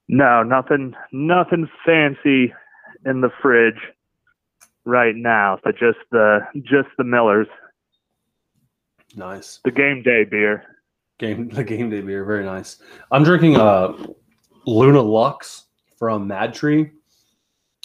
No, 0.07 0.43
nothing 0.43 0.95
nothing 1.11 1.69
fancy 1.85 2.53
in 3.05 3.21
the 3.21 3.29
fridge 3.41 3.79
right 4.85 5.15
now. 5.15 5.59
So 5.63 5.71
just 5.71 5.99
the 6.11 6.39
just 6.63 6.87
the 6.97 7.03
Millers. 7.03 7.47
Nice. 9.15 9.59
The 9.65 9.71
game 9.71 10.01
day 10.03 10.23
beer. 10.23 10.63
Game 11.19 11.49
the 11.49 11.63
game 11.63 11.89
day 11.89 12.01
beer, 12.01 12.23
very 12.23 12.45
nice. 12.45 12.77
I'm 13.11 13.23
drinking 13.23 13.55
a 13.55 13.63
uh, 13.63 13.97
Luna 14.65 15.01
Lux 15.01 15.65
from 15.97 16.29
MadTree. 16.29 16.91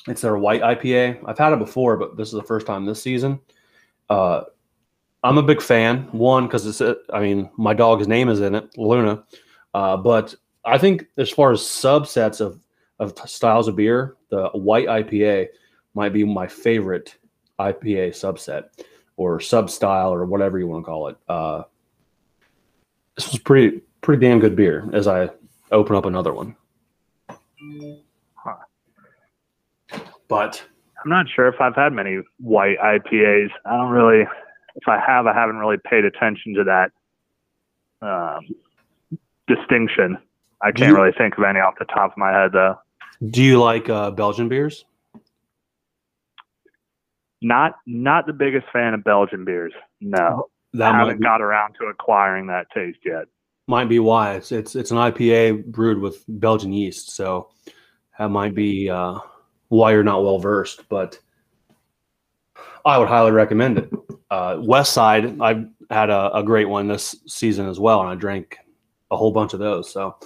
It's 0.08 0.20
their 0.20 0.36
white 0.36 0.62
IPA. 0.62 1.22
I've 1.26 1.38
had 1.38 1.52
it 1.52 1.58
before, 1.58 1.96
but 1.96 2.16
this 2.16 2.28
is 2.28 2.34
the 2.34 2.42
first 2.42 2.66
time 2.66 2.84
this 2.84 3.02
season. 3.02 3.40
Uh, 4.10 4.42
I'm 5.22 5.38
a 5.38 5.42
big 5.42 5.62
fan. 5.62 6.08
One, 6.12 6.46
because 6.46 6.66
it's, 6.66 7.00
I 7.12 7.20
mean, 7.20 7.50
my 7.56 7.74
dog's 7.74 8.08
name 8.08 8.28
is 8.28 8.40
in 8.40 8.54
it, 8.54 8.76
Luna. 8.76 9.24
Uh, 9.74 9.96
but 9.96 10.34
I 10.64 10.78
think 10.78 11.06
as 11.16 11.30
far 11.30 11.52
as 11.52 11.60
subsets 11.60 12.40
of, 12.40 12.60
of 12.98 13.16
styles 13.28 13.68
of 13.68 13.76
beer, 13.76 14.16
the 14.30 14.48
white 14.50 14.88
IPA 14.88 15.48
might 15.94 16.12
be 16.12 16.24
my 16.24 16.46
favorite 16.46 17.16
IPA 17.58 18.10
subset 18.10 18.64
or 19.16 19.40
sub 19.40 19.70
style 19.70 20.12
or 20.12 20.24
whatever 20.24 20.58
you 20.58 20.66
want 20.66 20.84
to 20.84 20.86
call 20.86 21.08
it. 21.08 21.16
Uh, 21.28 21.62
this 23.16 23.30
was 23.30 23.38
pretty 23.38 23.80
pretty 24.00 24.26
damn 24.26 24.40
good 24.40 24.56
beer 24.56 24.88
as 24.92 25.06
I 25.06 25.28
open 25.70 25.96
up 25.96 26.06
another 26.06 26.32
one. 26.32 26.56
But 30.28 30.62
I'm 31.04 31.10
not 31.10 31.26
sure 31.28 31.46
if 31.48 31.60
I've 31.60 31.74
had 31.74 31.92
many 31.92 32.20
white 32.38 32.78
IPAs. 32.78 33.50
I 33.66 33.76
don't 33.76 33.90
really, 33.90 34.26
if 34.76 34.88
I 34.88 34.98
have, 34.98 35.26
I 35.26 35.34
haven't 35.34 35.56
really 35.56 35.76
paid 35.78 36.04
attention 36.04 36.54
to 36.54 36.64
that 36.64 36.92
um, 38.06 38.46
distinction. 39.46 40.18
I 40.60 40.72
can't 40.72 40.90
you, 40.90 40.96
really 40.96 41.12
think 41.16 41.36
of 41.38 41.44
any 41.44 41.58
off 41.60 41.74
the 41.78 41.84
top 41.86 42.12
of 42.12 42.18
my 42.18 42.32
head, 42.32 42.52
though. 42.52 42.76
Do 43.24 43.42
you 43.42 43.60
like 43.60 43.88
uh, 43.88 44.10
Belgian 44.10 44.48
beers? 44.48 44.84
Not, 47.40 47.74
not 47.86 48.26
the 48.26 48.32
biggest 48.32 48.66
fan 48.72 48.94
of 48.94 49.02
Belgian 49.02 49.44
beers. 49.44 49.72
No, 50.00 50.48
that 50.74 50.94
I 50.94 50.98
haven't 50.98 51.18
be, 51.18 51.24
got 51.24 51.40
around 51.40 51.74
to 51.80 51.86
acquiring 51.86 52.46
that 52.48 52.66
taste 52.74 53.00
yet. 53.04 53.24
Might 53.66 53.88
be 53.88 53.98
why 53.98 54.34
it's 54.34 54.50
it's 54.50 54.74
it's 54.74 54.90
an 54.90 54.96
IPA 54.96 55.66
brewed 55.66 55.98
with 55.98 56.24
Belgian 56.28 56.72
yeast, 56.72 57.10
so 57.10 57.50
that 58.18 58.28
might 58.28 58.54
be 58.54 58.90
uh, 58.90 59.18
why 59.68 59.92
you're 59.92 60.02
not 60.02 60.22
well 60.22 60.38
versed, 60.38 60.88
but 60.88 61.18
I 62.84 62.98
would 62.98 63.08
highly 63.08 63.30
recommend 63.30 63.78
it. 63.78 63.90
Uh, 64.32 64.56
West 64.62 64.94
Side, 64.94 65.38
I've 65.42 65.68
had 65.90 66.08
a, 66.08 66.34
a, 66.38 66.42
great 66.42 66.64
one 66.64 66.88
this 66.88 67.14
season 67.26 67.68
as 67.68 67.78
well, 67.78 68.00
and 68.00 68.08
I 68.08 68.14
drank 68.14 68.56
a 69.10 69.16
whole 69.16 69.30
bunch 69.30 69.52
of 69.52 69.58
those. 69.58 69.92
So, 69.92 70.16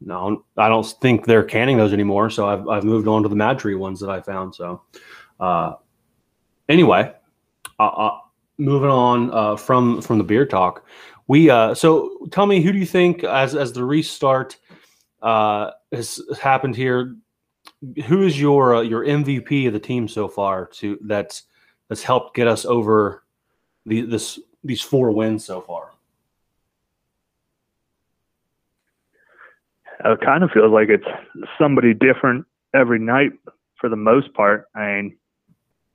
no, 0.00 0.42
I 0.56 0.70
don't 0.70 0.86
think 1.02 1.26
they're 1.26 1.44
canning 1.44 1.76
those 1.76 1.92
anymore. 1.92 2.30
So 2.30 2.48
I've, 2.48 2.66
I've 2.66 2.84
moved 2.84 3.06
on 3.06 3.22
to 3.22 3.28
the 3.28 3.36
MadTree 3.36 3.78
ones 3.78 4.00
that 4.00 4.08
I 4.08 4.22
found. 4.22 4.54
So, 4.54 4.80
uh, 5.38 5.74
anyway, 6.70 7.12
uh, 7.78 7.86
uh, 7.86 8.18
moving 8.56 8.88
on 8.88 9.30
uh, 9.30 9.56
from 9.56 10.00
from 10.00 10.16
the 10.16 10.24
beer 10.24 10.46
talk, 10.46 10.86
we 11.26 11.50
uh, 11.50 11.74
so 11.74 12.16
tell 12.30 12.46
me 12.46 12.62
who 12.62 12.72
do 12.72 12.78
you 12.78 12.86
think 12.86 13.24
as 13.24 13.54
as 13.54 13.74
the 13.74 13.84
restart 13.84 14.56
has 15.22 16.22
happened 16.40 16.76
here 16.76 17.14
who 18.06 18.22
is 18.22 18.40
your 18.40 18.82
your 18.84 19.04
MVP 19.04 19.66
of 19.66 19.74
the 19.74 19.78
team 19.78 20.08
so 20.08 20.28
far 20.28 20.64
to 20.64 20.98
that's 21.02 21.42
that's 21.88 22.02
helped 22.02 22.34
get 22.34 22.46
us 22.46 22.64
over 22.64 23.22
the 23.86 24.02
this 24.02 24.38
these 24.62 24.82
four 24.82 25.10
wins 25.10 25.44
so 25.44 25.60
far? 25.60 25.90
It 30.04 30.20
kind 30.20 30.44
of 30.44 30.50
feels 30.52 30.72
like 30.72 30.88
it's 30.88 31.06
somebody 31.58 31.92
different 31.92 32.46
every 32.74 33.00
night 33.00 33.32
for 33.80 33.88
the 33.88 33.96
most 33.96 34.32
part. 34.34 34.66
I 34.74 34.86
mean, 34.86 35.16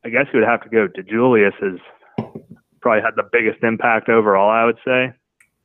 I 0.04 0.10
guess 0.10 0.26
you 0.34 0.40
would 0.40 0.48
have 0.48 0.62
to 0.64 0.70
go 0.70 0.88
to 0.88 1.04
Julius 1.04 1.54
has 1.62 1.80
probably 2.82 3.02
had 3.02 3.16
the 3.16 3.30
biggest 3.32 3.64
impact 3.64 4.10
overall. 4.10 4.50
I 4.50 4.66
would 4.66 4.80
say. 4.86 5.14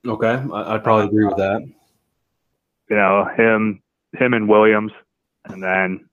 Okay, 0.06 0.42
I'd 0.52 0.84
probably 0.84 1.06
agree 1.06 1.26
with 1.26 1.36
that. 1.38 1.62
You 2.88 2.96
know 2.96 3.28
him, 3.36 3.82
him 4.12 4.34
and 4.34 4.48
Williams, 4.48 4.92
and 5.46 5.62
then 5.62 6.07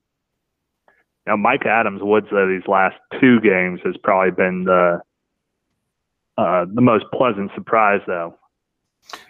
now, 1.28 1.36
Mika 1.36 1.68
Adams 1.68 2.02
Woods 2.04 2.28
though 2.32 2.48
these 2.48 2.68
last 2.68 2.96
two 3.20 3.40
games 3.40 3.80
has 3.84 3.96
probably 4.04 4.32
been 4.32 4.64
the 4.66 5.02
uh, 6.38 6.66
the 6.74 6.82
most 6.82 7.06
pleasant 7.14 7.52
surprise 7.56 8.02
though. 8.08 8.38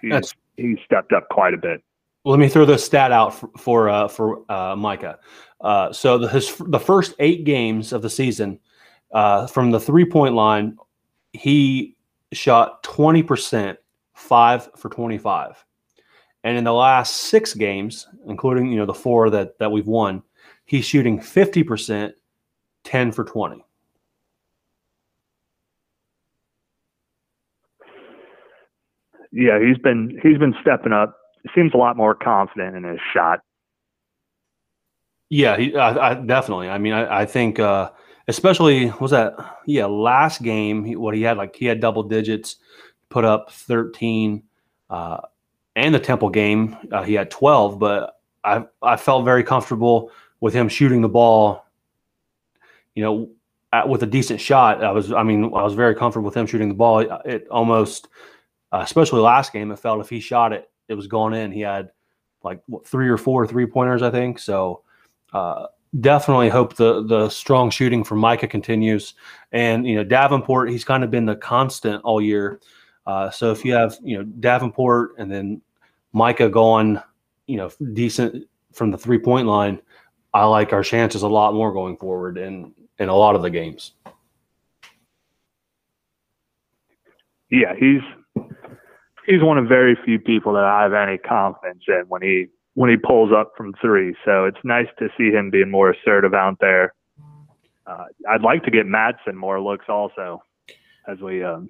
He's, 0.01 0.33
he's 0.57 0.77
stepped 0.85 1.13
up 1.13 1.27
quite 1.29 1.53
a 1.53 1.57
bit. 1.57 1.83
Let 2.23 2.39
me 2.39 2.49
throw 2.49 2.65
this 2.65 2.83
stat 2.83 3.11
out 3.11 3.35
for 3.35 3.49
for, 3.57 3.89
uh, 3.89 4.07
for 4.07 4.51
uh, 4.51 4.75
Mika. 4.75 5.19
Uh, 5.61 5.93
so 5.93 6.17
the 6.17 6.27
his, 6.27 6.55
the 6.67 6.79
first 6.79 7.13
eight 7.19 7.43
games 7.43 7.93
of 7.93 8.01
the 8.01 8.09
season 8.09 8.59
uh, 9.13 9.47
from 9.47 9.71
the 9.71 9.79
three 9.79 10.05
point 10.05 10.33
line, 10.33 10.77
he 11.33 11.95
shot 12.33 12.83
twenty 12.83 13.23
percent, 13.23 13.77
five 14.13 14.69
for 14.75 14.89
twenty 14.89 15.17
five, 15.17 15.63
and 16.43 16.57
in 16.57 16.63
the 16.63 16.73
last 16.73 17.15
six 17.15 17.53
games, 17.53 18.07
including 18.27 18.71
you 18.71 18.77
know 18.77 18.85
the 18.85 18.93
four 18.93 19.29
that 19.29 19.57
that 19.59 19.71
we've 19.71 19.87
won, 19.87 20.23
He's 20.65 20.85
shooting 20.85 21.19
50%, 21.19 22.13
10 22.83 23.11
for 23.11 23.23
20. 23.23 23.63
Yeah, 29.31 29.59
he's 29.59 29.77
been 29.77 30.17
he's 30.23 30.37
been 30.37 30.55
stepping 30.61 30.93
up. 30.93 31.17
Seems 31.53 31.73
a 31.73 31.77
lot 31.77 31.97
more 31.97 32.15
confident 32.15 32.77
in 32.77 32.85
his 32.85 32.99
shot. 33.13 33.41
Yeah, 35.29 35.57
he, 35.57 35.75
I, 35.75 36.11
I, 36.11 36.13
definitely. 36.13 36.69
I 36.69 36.77
mean, 36.77 36.93
I, 36.93 37.21
I 37.21 37.25
think, 37.25 37.59
uh, 37.59 37.91
especially 38.29 38.91
was 39.01 39.11
that 39.11 39.33
yeah 39.65 39.87
last 39.87 40.41
game 40.41 40.85
he, 40.85 40.95
what 40.95 41.13
he 41.15 41.21
had 41.21 41.35
like 41.35 41.53
he 41.55 41.65
had 41.65 41.81
double 41.81 42.03
digits, 42.03 42.55
put 43.09 43.25
up 43.25 43.51
thirteen, 43.51 44.43
uh, 44.89 45.17
and 45.75 45.93
the 45.93 45.99
Temple 45.99 46.29
game 46.29 46.77
uh, 46.93 47.03
he 47.03 47.13
had 47.13 47.29
twelve. 47.29 47.77
But 47.77 48.15
I 48.45 48.63
I 48.81 48.95
felt 48.95 49.25
very 49.25 49.43
comfortable 49.43 50.11
with 50.39 50.53
him 50.53 50.69
shooting 50.69 51.01
the 51.01 51.09
ball, 51.09 51.65
you 52.93 53.03
know, 53.03 53.29
at, 53.73 53.87
with 53.89 54.03
a 54.03 54.07
decent 54.07 54.39
shot. 54.39 54.83
I 54.83 54.91
was, 54.91 55.11
I 55.11 55.23
mean, 55.23 55.45
I 55.45 55.63
was 55.63 55.73
very 55.73 55.95
comfortable 55.95 56.25
with 56.25 56.37
him 56.37 56.45
shooting 56.45 56.69
the 56.69 56.75
ball. 56.75 56.99
It, 57.25 57.47
almost, 57.49 58.07
uh, 58.71 58.81
especially 58.83 59.21
last 59.21 59.53
game, 59.53 59.71
it 59.71 59.79
felt 59.79 59.99
if 59.99 60.09
he 60.09 60.19
shot 60.19 60.53
it, 60.53 60.69
it 60.87 60.93
was 60.93 61.07
going 61.07 61.33
in. 61.33 61.51
He 61.51 61.61
had 61.61 61.91
like 62.43 62.61
what, 62.67 62.87
three 62.87 63.09
or 63.09 63.17
four 63.17 63.45
three 63.45 63.65
pointers, 63.65 64.01
I 64.01 64.11
think. 64.11 64.39
So 64.39 64.83
uh, 65.33 65.65
definitely 65.99 66.49
hope 66.49 66.75
the 66.75 67.03
the 67.03 67.29
strong 67.29 67.69
shooting 67.69 68.03
from 68.03 68.21
Mika 68.21 68.47
continues. 68.47 69.15
And 69.51 69.85
you 69.85 69.95
know, 69.95 70.03
Davenport, 70.03 70.69
he's 70.69 70.85
kind 70.85 71.03
of 71.03 71.11
been 71.11 71.25
the 71.25 71.35
constant 71.35 72.03
all 72.03 72.21
year. 72.21 72.61
Uh, 73.05 73.29
so 73.29 73.51
if 73.51 73.65
you 73.65 73.73
have 73.73 73.97
you 74.03 74.17
know 74.17 74.23
Davenport 74.23 75.15
and 75.17 75.29
then 75.31 75.61
Mika 76.13 76.49
going, 76.49 77.01
you 77.47 77.57
know, 77.57 77.69
decent 77.93 78.47
from 78.71 78.91
the 78.91 78.97
three 78.97 79.19
point 79.19 79.47
line, 79.47 79.81
I 80.35 80.43
like 80.43 80.73
our 80.73 80.83
chances 80.83 81.21
a 81.21 81.29
lot 81.29 81.53
more 81.53 81.71
going 81.71 81.95
forward 81.95 82.37
in 82.37 82.73
in 82.99 83.07
a 83.07 83.15
lot 83.15 83.35
of 83.35 83.41
the 83.41 83.49
games. 83.49 83.93
Yeah, 87.49 87.73
he's 87.79 88.01
he's 89.25 89.41
one 89.41 89.57
of 89.57 89.69
very 89.69 89.97
few 90.03 90.19
people 90.19 90.51
that 90.55 90.65
I 90.65 90.83
have 90.83 90.93
any 90.93 91.17
confidence 91.17 91.83
in 91.87 92.03
when 92.09 92.21
he 92.21 92.47
when 92.73 92.89
he 92.89 92.97
pulls 92.97 93.31
up 93.31 93.53
from 93.55 93.75
three. 93.81 94.13
So 94.25 94.43
it's 94.43 94.57
nice 94.65 94.87
to 94.99 95.07
see 95.17 95.31
him 95.31 95.51
being 95.51 95.71
more 95.71 95.91
assertive 95.91 96.33
out 96.33 96.57
there. 96.59 96.93
Uh, 97.87 98.03
I'd 98.29 98.41
like 98.41 98.65
to 98.65 98.71
get 98.71 98.85
Madsen 98.85 99.35
more 99.35 99.61
looks 99.61 99.85
also 99.87 100.43
as 101.07 101.21
we 101.21 101.45
um, 101.45 101.69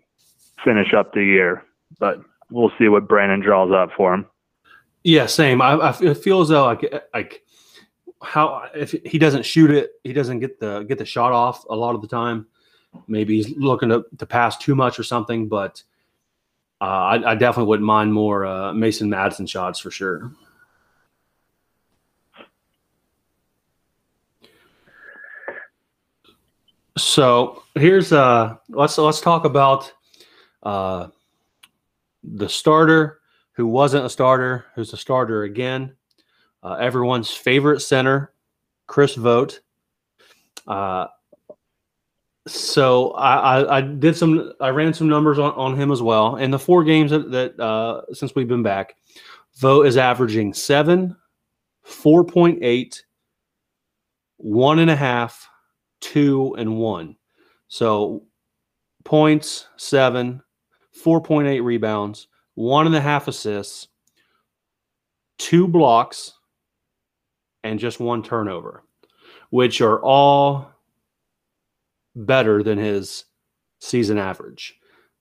finish 0.64 0.92
up 0.92 1.14
the 1.14 1.24
year, 1.24 1.64
but 2.00 2.20
we'll 2.50 2.72
see 2.80 2.88
what 2.88 3.08
Brannen 3.08 3.42
draws 3.42 3.72
up 3.72 3.92
for 3.96 4.16
him. 4.16 4.26
Yeah, 5.04 5.28
same. 5.28 5.62
I, 5.62 5.90
I 5.90 5.92
feel 6.16 6.42
as 6.42 6.48
though 6.48 6.66
like 6.66 6.92
like 7.14 7.45
how 8.26 8.70
if 8.74 8.92
he 8.92 9.18
doesn't 9.18 9.46
shoot 9.46 9.72
it, 9.72 9.92
he 10.04 10.14
doesn't 10.14 10.40
get 10.40 10.60
the 10.60 10.84
get 10.84 10.98
the 10.98 11.06
shot 11.06 11.32
off 11.32 11.66
a 11.70 11.76
lot 11.76 11.96
of 11.96 12.02
the 12.02 12.08
time. 12.08 12.48
Maybe 13.08 13.36
he's 13.36 13.56
looking 13.58 13.90
to, 13.90 14.06
to 14.18 14.26
pass 14.26 14.58
too 14.58 14.76
much 14.76 15.00
or 15.00 15.04
something, 15.04 15.48
but 15.48 15.84
uh, 16.82 16.84
I, 16.84 17.32
I, 17.32 17.36
definitely 17.36 17.68
wouldn't 17.68 17.86
mind 17.86 18.14
more 18.14 18.46
uh, 18.46 18.74
Mason 18.74 19.10
Madsen 19.10 19.50
shots 19.50 19.80
for 19.80 19.92
sure. 19.92 20.32
So 26.98 27.64
here's 27.76 28.14
uh 28.14 28.56
let's 28.70 28.98
let's 28.98 29.20
talk 29.20 29.44
about 29.44 29.92
uh 30.64 31.08
the 32.24 32.48
starter 32.48 33.20
who 33.54 33.68
wasn't 33.68 34.06
a 34.06 34.10
starter, 34.10 34.66
who's 34.76 34.94
a 34.94 34.98
starter 34.98 35.44
again. 35.44 35.96
Uh, 36.66 36.74
everyone's 36.74 37.30
favorite 37.30 37.80
center, 37.80 38.34
Chris 38.88 39.14
Vogt. 39.14 39.62
Uh, 40.68 41.06
so 42.48 43.12
I, 43.12 43.36
I, 43.36 43.78
I, 43.78 43.82
did 43.82 44.18
some 44.18 44.52
I 44.60 44.70
ran 44.70 44.94
some 44.94 45.08
numbers 45.08 45.38
on, 45.38 45.52
on 45.52 45.76
him 45.76 45.92
as 45.92 46.02
well. 46.02 46.38
In 46.38 46.50
the 46.50 46.58
four 46.58 46.84
games 46.84 47.12
that, 47.12 47.30
that 47.32 47.60
uh, 47.60 48.02
since 48.14 48.34
we've 48.34 48.48
been 48.48 48.64
back, 48.64 48.96
Vogt 49.58 49.86
is 49.86 49.96
averaging 49.96 50.54
seven, 50.54 51.16
four 51.84 52.24
point 52.24 52.60
eight, 52.64 53.06
one 54.38 54.80
and 54.80 54.90
a 54.90 54.96
half, 54.96 55.48
two, 56.02 56.56
and 56.58 56.78
one. 56.78 57.16
So 57.68 58.24
points, 59.04 59.68
seven, 59.78 60.42
4.8 61.04 61.64
rebounds, 61.64 62.28
one 62.54 62.86
and 62.86 62.96
a 62.96 63.02
half 63.02 63.28
assists, 63.28 63.90
two 65.38 65.68
blocks, 65.68 66.35
and 67.66 67.80
just 67.80 68.00
one 68.00 68.22
turnover, 68.22 68.84
which 69.50 69.82
are 69.82 70.00
all 70.00 70.70
better 72.16 72.62
than 72.62 72.78
his 72.78 73.26
season 73.80 74.20
average. 74.20 74.80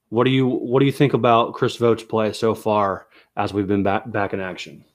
What 0.09 0.25
do 0.25 0.29
you 0.29 0.47
what 0.47 0.79
do 0.79 0.85
you 0.85 0.91
think 0.91 1.13
about 1.13 1.55
Chris 1.55 1.75
Vogt's 1.75 2.03
play 2.03 2.31
so 2.33 2.53
far 2.53 3.07
as 3.35 3.51
we've 3.51 3.67
been 3.67 3.81
back 3.81 4.09
back 4.11 4.31
in 4.31 4.39
action? 4.39 4.85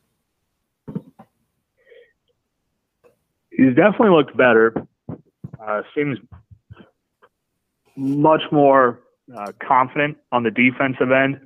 He's 3.50 3.74
definitely 3.74 4.10
looked 4.10 4.36
better. 4.36 4.72
Uh, 5.60 5.82
seems 5.94 6.18
much 7.96 8.42
more 8.52 9.00
uh, 9.36 9.50
confident 9.60 10.16
on 10.30 10.44
the 10.44 10.52
defensive 10.52 11.10
end 11.10 11.40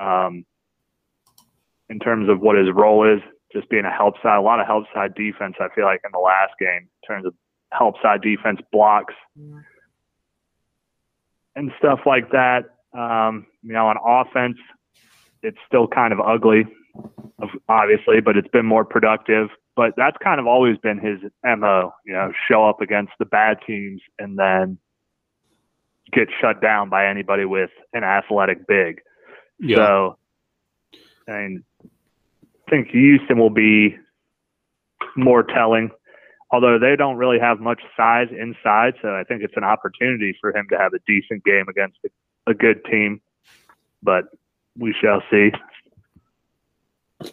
um, 0.00 0.46
in 1.90 1.98
terms 1.98 2.28
of 2.28 2.40
what 2.40 2.56
his 2.56 2.68
role 2.72 3.12
is, 3.12 3.20
just 3.52 3.68
being 3.70 3.84
a 3.84 3.90
help 3.90 4.14
side. 4.22 4.36
A 4.36 4.40
lot 4.40 4.60
of 4.60 4.66
help 4.66 4.84
side 4.94 5.14
defense, 5.14 5.56
I 5.60 5.68
feel 5.74 5.84
like, 5.84 6.00
in 6.04 6.10
the 6.12 6.18
last 6.18 6.52
game, 6.58 6.88
in 6.88 7.06
terms 7.06 7.26
of 7.26 7.34
help 7.72 7.96
side 8.02 8.22
defense 8.22 8.60
blocks 8.72 9.14
and 11.54 11.72
stuff 11.78 12.00
like 12.06 12.30
that. 12.30 12.64
Um, 12.92 13.46
you 13.62 13.72
know, 13.72 13.88
on 13.88 13.96
offense, 14.04 14.58
it's 15.42 15.58
still 15.66 15.86
kind 15.86 16.12
of 16.12 16.20
ugly, 16.20 16.66
obviously, 17.68 18.20
but 18.20 18.36
it's 18.36 18.48
been 18.48 18.66
more 18.66 18.84
productive. 18.84 19.48
But 19.74 19.92
that's 19.96 20.16
kind 20.22 20.40
of 20.40 20.46
always 20.46 20.78
been 20.78 20.98
his 20.98 21.18
MO, 21.44 21.92
you 22.06 22.14
know, 22.14 22.32
show 22.48 22.66
up 22.68 22.80
against 22.80 23.12
the 23.18 23.26
bad 23.26 23.58
teams 23.66 24.00
and 24.18 24.38
then 24.38 24.78
get 26.12 26.28
shut 26.40 26.62
down 26.62 26.88
by 26.88 27.06
anybody 27.08 27.44
with 27.44 27.70
an 27.92 28.02
athletic 28.02 28.66
big. 28.66 29.02
Yeah. 29.58 29.76
So, 29.76 30.18
I 31.28 31.32
mean, 31.32 31.64
I 32.66 32.70
think 32.70 32.88
Houston 32.88 33.38
will 33.38 33.50
be 33.50 33.96
more 35.16 35.42
telling, 35.42 35.90
although 36.50 36.78
they 36.78 36.96
don't 36.96 37.16
really 37.16 37.38
have 37.38 37.60
much 37.60 37.80
size 37.96 38.28
inside. 38.30 38.94
So 39.02 39.14
I 39.14 39.24
think 39.24 39.42
it's 39.42 39.56
an 39.56 39.64
opportunity 39.64 40.36
for 40.40 40.56
him 40.56 40.66
to 40.70 40.78
have 40.78 40.92
a 40.92 40.98
decent 41.06 41.44
game 41.44 41.68
against 41.68 41.98
a, 42.46 42.54
good 42.54 42.84
team. 42.84 43.20
But 44.02 44.24
we 44.76 44.94
shall 45.00 45.22
see. 45.30 45.52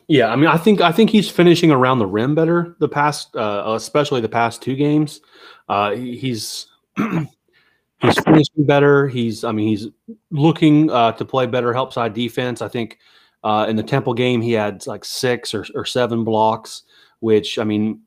Yeah, 0.08 0.30
I 0.30 0.36
mean, 0.36 0.48
I 0.48 0.58
think 0.58 0.82
I 0.82 0.92
think 0.92 1.10
he's 1.10 1.30
finishing 1.30 1.70
around 1.72 2.00
the 2.00 2.06
rim 2.06 2.36
better 2.36 2.76
the 2.80 2.88
past, 2.88 3.36
uh, 3.36 3.74
especially 3.76 4.22
the 4.22 4.30
past 4.30 4.62
two 4.62 4.76
games. 4.76 5.20
Uh, 5.68 5.92
he's 5.92 6.68
he's 6.96 8.20
finishing 8.24 8.66
better. 8.66 9.08
He's, 9.08 9.44
I 9.44 9.52
mean, 9.52 9.68
he's 9.68 9.88
looking 10.32 10.90
uh, 10.90 11.12
to 11.14 11.26
play 11.26 11.48
better 11.48 11.74
help 11.74 11.92
side 11.92 12.14
defense. 12.14 12.62
I 12.62 12.70
think 12.70 12.98
uh, 13.44 13.66
in 13.70 13.76
the 13.76 13.84
Temple 13.84 14.14
game, 14.14 14.42
he 14.42 14.54
had 14.54 14.86
like 14.88 15.04
six 15.04 15.54
or, 15.54 15.66
or 15.76 15.86
seven 15.86 16.24
blocks, 16.24 16.84
which, 17.20 17.60
I 17.60 17.64
mean, 17.64 18.02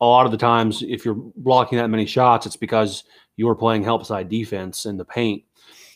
a 0.00 0.06
lot 0.06 0.26
of 0.26 0.32
the 0.32 0.38
times, 0.38 0.82
if 0.82 1.04
you're 1.04 1.14
blocking 1.14 1.78
that 1.78 1.88
many 1.88 2.06
shots, 2.06 2.46
it's 2.46 2.56
because 2.56 3.04
you're 3.36 3.54
playing 3.54 3.82
help 3.84 4.04
side 4.04 4.28
defense 4.28 4.86
in 4.86 4.96
the 4.96 5.04
paint. 5.04 5.44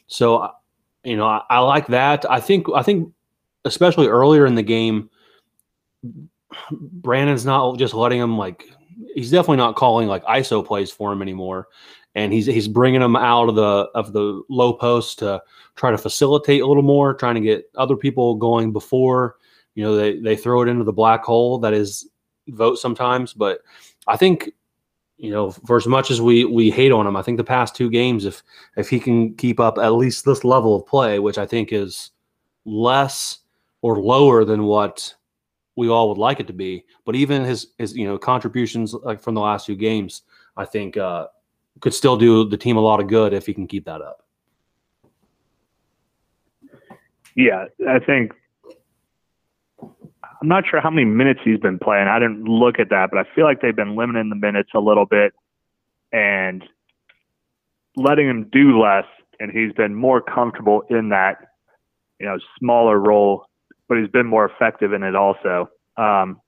So, 0.06 0.50
you 1.04 1.16
know, 1.16 1.26
I, 1.26 1.42
I 1.48 1.58
like 1.60 1.86
that. 1.88 2.30
I 2.30 2.40
think, 2.40 2.66
I 2.74 2.82
think, 2.82 3.12
especially 3.64 4.06
earlier 4.08 4.46
in 4.46 4.54
the 4.54 4.62
game, 4.62 5.10
Brannen's 6.72 7.44
not 7.44 7.78
just 7.78 7.94
letting 7.94 8.20
him 8.20 8.36
like 8.36 8.64
he's 9.14 9.30
definitely 9.30 9.56
not 9.56 9.76
calling 9.76 10.08
like 10.08 10.24
ISO 10.24 10.64
plays 10.64 10.90
for 10.90 11.12
him 11.12 11.22
anymore 11.22 11.68
and 12.14 12.32
he's 12.32 12.46
he's 12.46 12.68
bringing 12.68 13.00
them 13.00 13.16
out 13.16 13.48
of 13.48 13.54
the 13.54 13.88
of 13.94 14.12
the 14.12 14.42
low 14.48 14.72
post 14.72 15.20
to 15.20 15.42
try 15.76 15.90
to 15.90 15.98
facilitate 15.98 16.62
a 16.62 16.66
little 16.66 16.82
more, 16.82 17.14
trying 17.14 17.36
to 17.36 17.40
get 17.40 17.70
other 17.76 17.96
people 17.96 18.34
going 18.34 18.72
before 18.72 19.36
you 19.74 19.84
know 19.84 19.96
they 19.96 20.18
they 20.18 20.36
throw 20.36 20.62
it 20.62 20.68
into 20.68 20.84
the 20.84 20.92
black 20.92 21.24
hole 21.24 21.58
that 21.58 21.72
is 21.72 22.08
Vogt 22.48 22.78
sometimes. 22.78 23.32
But 23.32 23.60
I 24.06 24.16
think 24.16 24.50
you 25.16 25.30
know 25.30 25.50
for 25.50 25.76
as 25.76 25.86
much 25.86 26.10
as 26.10 26.20
we 26.20 26.44
we 26.44 26.70
hate 26.70 26.92
on 26.92 27.06
him, 27.06 27.16
I 27.16 27.22
think 27.22 27.38
the 27.38 27.44
past 27.44 27.76
two 27.76 27.90
games, 27.90 28.24
if 28.24 28.42
if 28.76 28.88
he 28.88 28.98
can 28.98 29.34
keep 29.36 29.60
up 29.60 29.78
at 29.78 29.94
least 29.94 30.24
this 30.24 30.44
level 30.44 30.74
of 30.76 30.86
play, 30.86 31.18
which 31.18 31.38
I 31.38 31.46
think 31.46 31.72
is 31.72 32.10
less 32.64 33.38
or 33.82 34.00
lower 34.00 34.44
than 34.44 34.64
what 34.64 35.14
we 35.76 35.88
all 35.88 36.08
would 36.08 36.18
like 36.18 36.40
it 36.40 36.46
to 36.48 36.52
be, 36.52 36.84
but 37.06 37.14
even 37.14 37.44
his 37.44 37.68
his 37.78 37.96
you 37.96 38.06
know 38.06 38.18
contributions 38.18 38.92
like 38.92 39.20
from 39.20 39.34
the 39.34 39.40
last 39.40 39.66
two 39.66 39.76
games, 39.76 40.22
I 40.56 40.64
think. 40.64 40.96
uh 40.96 41.28
could 41.80 41.94
still 41.94 42.16
do 42.16 42.48
the 42.48 42.56
team 42.56 42.76
a 42.76 42.80
lot 42.80 43.00
of 43.00 43.08
good 43.08 43.32
if 43.32 43.46
he 43.46 43.54
can 43.54 43.66
keep 43.66 43.84
that 43.84 44.02
up. 44.02 44.24
Yeah, 47.36 47.66
I 47.88 48.00
think 48.00 48.32
I'm 49.82 50.48
not 50.48 50.64
sure 50.68 50.80
how 50.80 50.90
many 50.90 51.04
minutes 51.04 51.40
he's 51.44 51.60
been 51.60 51.78
playing. 51.78 52.08
I 52.08 52.18
didn't 52.18 52.44
look 52.44 52.78
at 52.78 52.90
that, 52.90 53.10
but 53.12 53.18
I 53.18 53.34
feel 53.34 53.44
like 53.44 53.60
they've 53.60 53.76
been 53.76 53.94
limiting 53.94 54.30
the 54.30 54.36
minutes 54.36 54.70
a 54.74 54.80
little 54.80 55.06
bit 55.06 55.32
and 56.12 56.64
letting 57.96 58.28
him 58.28 58.48
do 58.50 58.80
less, 58.80 59.04
and 59.38 59.50
he's 59.50 59.72
been 59.72 59.94
more 59.94 60.20
comfortable 60.20 60.82
in 60.88 61.10
that, 61.10 61.48
you 62.18 62.26
know, 62.26 62.38
smaller 62.58 62.98
role, 62.98 63.46
but 63.88 63.98
he's 63.98 64.08
been 64.08 64.26
more 64.26 64.46
effective 64.46 64.92
in 64.92 65.02
it 65.02 65.14
also. 65.14 65.68
Um, 65.96 66.40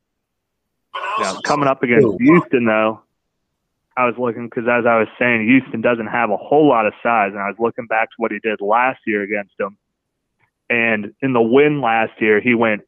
you 1.18 1.24
know, 1.24 1.40
coming 1.44 1.68
up 1.68 1.82
against 1.82 2.08
Houston, 2.20 2.64
though, 2.64 3.02
I 3.96 4.06
was 4.06 4.14
looking 4.18 4.48
because 4.48 4.64
as 4.64 4.86
I 4.86 4.98
was 4.98 5.08
saying, 5.18 5.46
Houston 5.46 5.80
doesn't 5.80 6.06
have 6.06 6.30
a 6.30 6.36
whole 6.36 6.68
lot 6.68 6.86
of 6.86 6.94
size, 7.02 7.30
and 7.32 7.40
I 7.40 7.48
was 7.48 7.56
looking 7.58 7.86
back 7.86 8.08
to 8.10 8.14
what 8.16 8.32
he 8.32 8.38
did 8.38 8.60
last 8.60 9.00
year 9.06 9.22
against 9.22 9.52
them. 9.58 9.76
And 10.70 11.12
in 11.20 11.34
the 11.34 11.42
win 11.42 11.80
last 11.80 12.12
year, 12.20 12.40
he 12.40 12.54
went 12.54 12.82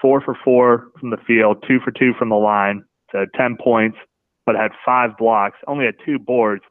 four 0.00 0.20
for 0.20 0.36
four 0.44 0.88
from 1.00 1.10
the 1.10 1.16
field, 1.26 1.64
two 1.66 1.80
for 1.80 1.90
two 1.90 2.12
from 2.18 2.28
the 2.28 2.36
line, 2.36 2.84
so 3.10 3.24
ten 3.34 3.56
points, 3.56 3.96
but 4.44 4.54
had 4.54 4.72
five 4.84 5.16
blocks, 5.16 5.56
only 5.66 5.86
had 5.86 5.94
two 6.04 6.18
boards. 6.18 6.62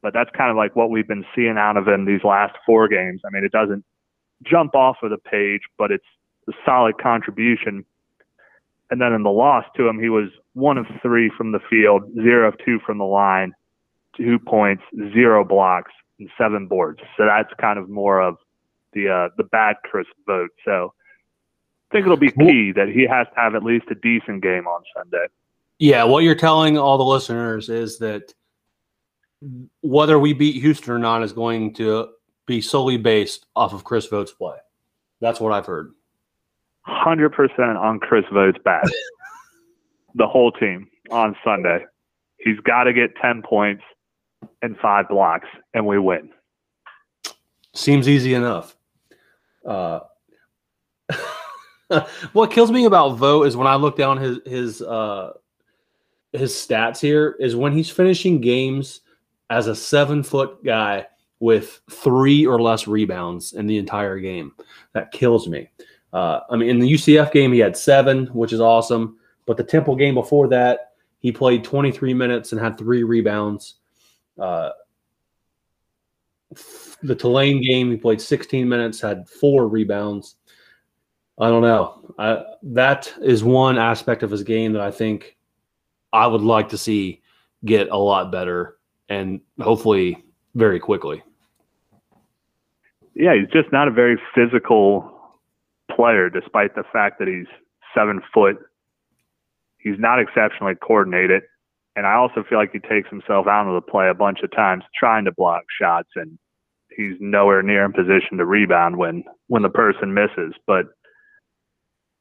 But 0.00 0.14
that's 0.14 0.30
kind 0.36 0.50
of 0.50 0.56
like 0.56 0.74
what 0.74 0.90
we've 0.90 1.06
been 1.06 1.24
seeing 1.34 1.56
out 1.58 1.76
of 1.76 1.86
him 1.86 2.06
these 2.06 2.24
last 2.24 2.56
four 2.64 2.88
games. 2.88 3.20
I 3.24 3.30
mean, 3.30 3.44
it 3.44 3.52
doesn't 3.52 3.84
jump 4.42 4.74
off 4.74 4.96
of 5.02 5.10
the 5.10 5.18
page, 5.18 5.62
but 5.78 5.90
it's 5.90 6.04
a 6.48 6.52
solid 6.64 6.98
contribution. 6.98 7.84
And 8.92 9.00
then 9.00 9.14
in 9.14 9.22
the 9.22 9.30
loss 9.30 9.64
to 9.78 9.88
him, 9.88 9.98
he 9.98 10.10
was 10.10 10.28
one 10.52 10.76
of 10.76 10.84
three 11.00 11.32
from 11.34 11.52
the 11.52 11.60
field, 11.70 12.02
zero 12.12 12.46
of 12.46 12.54
two 12.62 12.78
from 12.84 12.98
the 12.98 13.04
line, 13.04 13.54
two 14.14 14.38
points, 14.38 14.82
zero 15.14 15.46
blocks, 15.46 15.92
and 16.18 16.28
seven 16.36 16.66
boards. 16.66 17.00
So 17.16 17.24
that's 17.24 17.48
kind 17.58 17.78
of 17.78 17.88
more 17.88 18.20
of 18.20 18.36
the 18.92 19.08
uh, 19.08 19.28
the 19.38 19.44
bad 19.44 19.76
Chris 19.82 20.06
Vogt. 20.26 20.52
So 20.62 20.92
I 21.90 21.94
think 21.94 22.04
it'll 22.04 22.18
be 22.18 22.32
key 22.32 22.72
that 22.72 22.90
he 22.94 23.06
has 23.06 23.26
to 23.28 23.40
have 23.40 23.54
at 23.54 23.62
least 23.62 23.86
a 23.90 23.94
decent 23.94 24.42
game 24.42 24.66
on 24.66 24.82
Sunday. 24.94 25.24
Yeah, 25.78 26.04
what 26.04 26.22
you're 26.22 26.34
telling 26.34 26.76
all 26.76 26.98
the 26.98 27.02
listeners 27.02 27.70
is 27.70 27.98
that 28.00 28.34
whether 29.80 30.18
we 30.18 30.34
beat 30.34 30.60
Houston 30.60 30.92
or 30.92 30.98
not 30.98 31.22
is 31.22 31.32
going 31.32 31.72
to 31.76 32.10
be 32.44 32.60
solely 32.60 32.98
based 32.98 33.46
off 33.56 33.72
of 33.72 33.84
Chris 33.84 34.04
Vogt's 34.04 34.32
play. 34.32 34.58
That's 35.22 35.40
what 35.40 35.54
I've 35.54 35.64
heard. 35.64 35.94
Hundred 36.84 37.30
percent 37.30 37.76
on 37.76 38.00
Chris 38.00 38.24
Vogt's 38.32 38.58
back 38.64 38.84
the 40.14 40.26
whole 40.26 40.52
team 40.52 40.88
on 41.10 41.36
Sunday. 41.44 41.84
He's 42.38 42.58
got 42.60 42.84
to 42.84 42.92
get 42.92 43.14
10 43.16 43.42
points 43.42 43.82
and 44.62 44.76
five 44.78 45.08
blocks, 45.08 45.46
and 45.74 45.86
we 45.86 45.98
win. 45.98 46.30
Seems 47.74 48.08
easy 48.08 48.34
enough. 48.34 48.76
Uh, 49.66 50.00
what 52.32 52.50
kills 52.50 52.70
me 52.70 52.84
about 52.84 53.16
Vogt 53.16 53.46
is 53.46 53.56
when 53.56 53.66
I 53.66 53.76
look 53.76 53.96
down 53.96 54.18
his 54.18 54.38
his 54.44 54.82
uh, 54.82 55.32
his 56.32 56.52
stats 56.52 57.00
here 57.00 57.36
is 57.38 57.54
when 57.54 57.72
he's 57.72 57.90
finishing 57.90 58.40
games 58.40 59.00
as 59.50 59.68
a 59.68 59.76
seven 59.76 60.22
foot 60.22 60.64
guy 60.64 61.06
with 61.40 61.80
three 61.90 62.46
or 62.46 62.60
less 62.60 62.86
rebounds 62.86 63.52
in 63.52 63.66
the 63.66 63.78
entire 63.78 64.18
game. 64.18 64.52
That 64.94 65.12
kills 65.12 65.48
me. 65.48 65.70
Uh, 66.12 66.40
I 66.50 66.56
mean, 66.56 66.68
in 66.68 66.78
the 66.78 66.92
UCF 66.92 67.32
game, 67.32 67.52
he 67.52 67.58
had 67.58 67.76
seven, 67.76 68.26
which 68.26 68.52
is 68.52 68.60
awesome. 68.60 69.16
But 69.46 69.56
the 69.56 69.64
Temple 69.64 69.96
game 69.96 70.14
before 70.14 70.48
that, 70.48 70.92
he 71.20 71.32
played 71.32 71.64
23 71.64 72.14
minutes 72.14 72.52
and 72.52 72.60
had 72.60 72.76
three 72.76 73.02
rebounds. 73.02 73.76
Uh, 74.38 74.70
the 77.02 77.14
Tulane 77.14 77.62
game, 77.62 77.90
he 77.90 77.96
played 77.96 78.20
16 78.20 78.68
minutes, 78.68 79.00
had 79.00 79.28
four 79.28 79.68
rebounds. 79.68 80.36
I 81.38 81.48
don't 81.48 81.62
know. 81.62 82.14
I, 82.18 82.44
that 82.62 83.12
is 83.22 83.42
one 83.42 83.78
aspect 83.78 84.22
of 84.22 84.30
his 84.30 84.42
game 84.42 84.72
that 84.74 84.82
I 84.82 84.90
think 84.90 85.36
I 86.12 86.26
would 86.26 86.42
like 86.42 86.68
to 86.70 86.78
see 86.78 87.22
get 87.64 87.88
a 87.88 87.96
lot 87.96 88.30
better 88.30 88.78
and 89.08 89.40
hopefully 89.60 90.22
very 90.54 90.78
quickly. 90.78 91.22
Yeah, 93.14 93.34
he's 93.34 93.50
just 93.52 93.72
not 93.72 93.88
a 93.88 93.90
very 93.90 94.18
physical 94.34 95.11
player, 95.94 96.30
despite 96.30 96.74
the 96.74 96.84
fact 96.92 97.18
that 97.18 97.28
he's 97.28 97.46
seven 97.94 98.20
foot. 98.32 98.56
He's 99.78 99.98
not 99.98 100.20
exceptionally 100.20 100.74
coordinated. 100.74 101.42
And 101.96 102.06
I 102.06 102.14
also 102.14 102.42
feel 102.48 102.58
like 102.58 102.72
he 102.72 102.78
takes 102.78 103.10
himself 103.10 103.46
out 103.46 103.66
of 103.66 103.74
the 103.74 103.90
play 103.90 104.08
a 104.08 104.14
bunch 104.14 104.40
of 104.42 104.50
times 104.52 104.84
trying 104.98 105.24
to 105.26 105.32
block 105.32 105.62
shots 105.78 106.08
and 106.16 106.38
he's 106.96 107.16
nowhere 107.20 107.62
near 107.62 107.84
in 107.84 107.92
position 107.92 108.38
to 108.38 108.46
rebound 108.46 108.96
when 108.96 109.24
when 109.48 109.62
the 109.62 109.68
person 109.68 110.14
misses. 110.14 110.54
But 110.66 110.86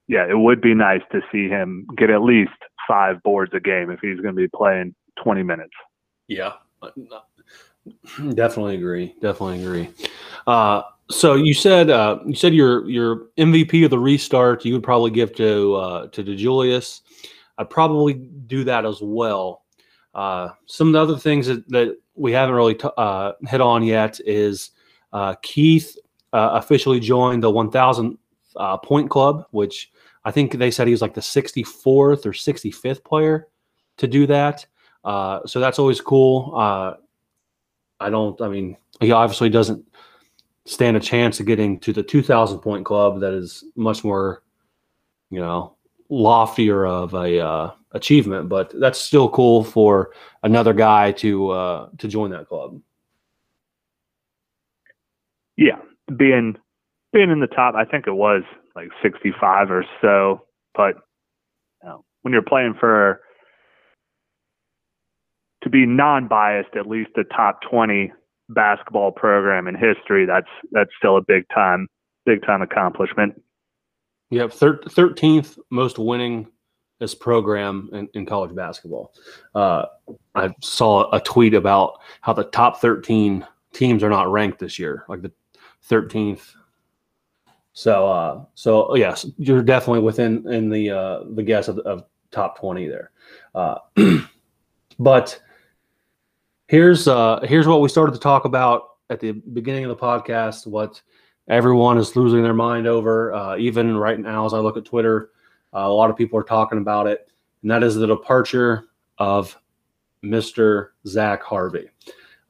yeah, 0.07 0.25
it 0.29 0.37
would 0.37 0.61
be 0.61 0.73
nice 0.73 1.01
to 1.11 1.21
see 1.31 1.47
him 1.47 1.87
get 1.97 2.09
at 2.09 2.21
least 2.21 2.51
five 2.87 3.23
boards 3.23 3.53
a 3.53 3.59
game 3.59 3.89
if 3.89 3.99
he's 4.01 4.19
going 4.19 4.35
to 4.35 4.41
be 4.41 4.49
playing 4.53 4.93
20 5.23 5.43
minutes. 5.43 5.73
Yeah, 6.27 6.53
definitely 8.33 8.75
agree. 8.75 9.15
Definitely 9.21 9.63
agree. 9.63 9.89
Uh, 10.45 10.81
so 11.11 11.35
you 11.35 11.53
said 11.53 11.89
uh, 11.89 12.19
you 12.25 12.35
said 12.35 12.53
your 12.53 12.89
your 12.89 13.27
MVP 13.37 13.83
of 13.83 13.91
the 13.91 13.99
restart 13.99 14.65
you 14.65 14.73
would 14.73 14.83
probably 14.83 15.11
give 15.11 15.35
to 15.35 15.75
uh, 15.75 16.07
to 16.07 16.23
DeJulius. 16.23 17.01
I'd 17.57 17.69
probably 17.69 18.13
do 18.13 18.63
that 18.63 18.85
as 18.85 18.99
well. 19.01 19.63
Uh, 20.13 20.49
some 20.65 20.87
of 20.87 20.93
the 20.93 21.01
other 21.01 21.17
things 21.17 21.47
that, 21.47 21.67
that 21.69 21.97
we 22.15 22.31
haven't 22.31 22.55
really 22.55 22.75
t- 22.75 22.89
uh, 22.97 23.33
hit 23.47 23.61
on 23.61 23.83
yet 23.83 24.19
is 24.25 24.71
uh, 25.13 25.35
Keith 25.41 25.95
uh, 26.33 26.51
officially 26.53 26.99
joined 26.99 27.43
the 27.43 27.49
1,000 27.49 28.17
uh, 28.55 28.77
point 28.77 29.09
club, 29.09 29.45
which 29.51 29.91
I 30.25 30.31
think 30.31 30.53
they 30.53 30.71
said 30.71 30.87
he 30.87 30.91
was 30.91 31.01
like 31.01 31.13
the 31.13 31.21
64th 31.21 32.25
or 32.25 32.31
65th 32.31 33.03
player 33.03 33.47
to 33.97 34.07
do 34.07 34.27
that. 34.27 34.65
Uh, 35.03 35.45
so 35.45 35.59
that's 35.59 35.79
always 35.79 36.01
cool. 36.01 36.53
I 36.55 38.09
don't, 38.09 38.41
I 38.41 38.47
mean, 38.47 38.77
he 38.99 39.11
obviously 39.11 39.49
doesn't 39.49 39.85
stand 40.65 40.95
a 40.95 40.99
chance 40.99 41.39
of 41.39 41.45
getting 41.45 41.79
to 41.79 41.93
the 41.93 42.03
2,000 42.03 42.59
point 42.59 42.85
club 42.85 43.19
that 43.21 43.33
is 43.33 43.63
much 43.75 44.03
more, 44.03 44.43
you 45.29 45.39
know, 45.39 45.75
loftier 46.09 46.85
of 46.85 47.13
a 47.13 47.39
uh, 47.39 47.71
achievement, 47.91 48.49
but 48.49 48.71
that's 48.79 48.99
still 48.99 49.29
cool 49.29 49.63
for 49.63 50.11
another 50.43 50.73
guy 50.73 51.11
to 51.13 51.49
uh, 51.49 51.89
to 51.97 52.07
join 52.07 52.31
that 52.31 52.47
club. 52.47 52.79
Yeah, 55.57 55.79
being 56.15 56.57
being 57.13 57.29
in 57.29 57.39
the 57.39 57.47
top, 57.47 57.75
I 57.75 57.85
think 57.85 58.07
it 58.07 58.13
was 58.13 58.43
like 58.75 58.89
65 59.01 59.71
or 59.71 59.85
so. 60.01 60.45
But 60.75 60.95
you 61.81 61.89
know, 61.89 62.05
when 62.21 62.33
you're 62.33 62.41
playing 62.41 62.75
for 62.79 63.21
to 65.63 65.69
be 65.69 65.85
non-biased, 65.85 66.75
at 66.75 66.87
least 66.87 67.11
the 67.15 67.23
top 67.23 67.59
20 67.69 68.11
basketball 68.53 69.11
program 69.11 69.67
in 69.67 69.75
history, 69.75 70.25
that's 70.25 70.49
that's 70.71 70.91
still 70.97 71.17
a 71.17 71.21
big 71.21 71.43
time 71.53 71.87
big 72.25 72.45
time 72.45 72.61
accomplishment. 72.61 73.41
Yep, 74.29 74.53
thirteenth 74.53 75.57
most 75.69 75.99
winning 75.99 76.47
this 76.99 77.15
program 77.15 77.89
in, 77.93 78.07
in 78.13 78.25
college 78.25 78.55
basketball. 78.55 79.13
Uh, 79.55 79.85
I 80.35 80.53
saw 80.61 81.09
a 81.11 81.19
tweet 81.19 81.53
about 81.53 81.99
how 82.21 82.33
the 82.33 82.45
top 82.45 82.79
thirteen 82.79 83.45
teams 83.73 84.03
are 84.03 84.09
not 84.09 84.31
ranked 84.31 84.59
this 84.59 84.79
year, 84.79 85.05
like 85.07 85.21
the 85.21 85.31
thirteenth 85.81 86.55
so, 87.73 88.07
uh, 88.07 88.43
so 88.55 88.95
yes, 88.95 89.25
you're 89.37 89.63
definitely 89.63 90.01
within 90.01 90.47
in 90.51 90.69
the 90.69 90.91
uh, 90.91 91.23
the 91.33 91.43
guess 91.43 91.67
of, 91.67 91.79
of 91.79 92.03
top 92.31 92.59
twenty 92.59 92.87
there. 92.87 93.11
Uh, 93.55 93.75
but 94.99 95.41
here's 96.71 97.07
uh, 97.07 97.41
here's 97.43 97.67
what 97.67 97.81
we 97.81 97.89
started 97.89 98.13
to 98.13 98.19
talk 98.19 98.45
about 98.45 98.83
at 99.09 99.19
the 99.19 99.33
beginning 99.33 99.83
of 99.83 99.89
the 99.89 99.95
podcast. 99.95 100.65
What 100.65 101.01
everyone 101.49 101.97
is 101.97 102.15
losing 102.15 102.41
their 102.41 102.53
mind 102.53 102.87
over, 102.87 103.33
uh, 103.33 103.57
even 103.57 103.97
right 103.97 104.17
now 104.17 104.45
as 104.45 104.53
I 104.53 104.59
look 104.59 104.77
at 104.77 104.85
Twitter, 104.85 105.31
uh, 105.73 105.79
a 105.79 105.93
lot 105.93 106.09
of 106.09 106.15
people 106.15 106.39
are 106.39 106.43
talking 106.43 106.77
about 106.77 107.07
it, 107.07 107.29
and 107.61 107.69
that 107.69 107.83
is 107.83 107.95
the 107.95 108.07
departure 108.07 108.85
of 109.17 109.55
Mr. 110.23 110.89
Zach 111.05 111.43
Harvey. 111.43 111.89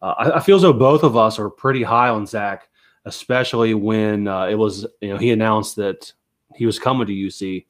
Uh, 0.02 0.14
I, 0.18 0.38
I 0.38 0.40
feel 0.40 0.56
as 0.56 0.62
though 0.62 0.72
both 0.72 1.04
of 1.04 1.18
us 1.18 1.40
are 1.40 1.50
pretty 1.50 1.84
high 1.84 2.10
on 2.10 2.26
Zach 2.28 2.70
especially 3.06 3.74
when 3.74 4.28
uh, 4.28 4.46
it 4.46 4.56
was 4.56 4.86
you 5.02 5.10
know 5.10 5.18
he 5.18 5.32
announced 5.32 5.76
that 5.76 6.12
he 6.56 6.66
was 6.66 6.78
coming 6.78 7.08
to 7.08 7.14
UC. 7.14 7.66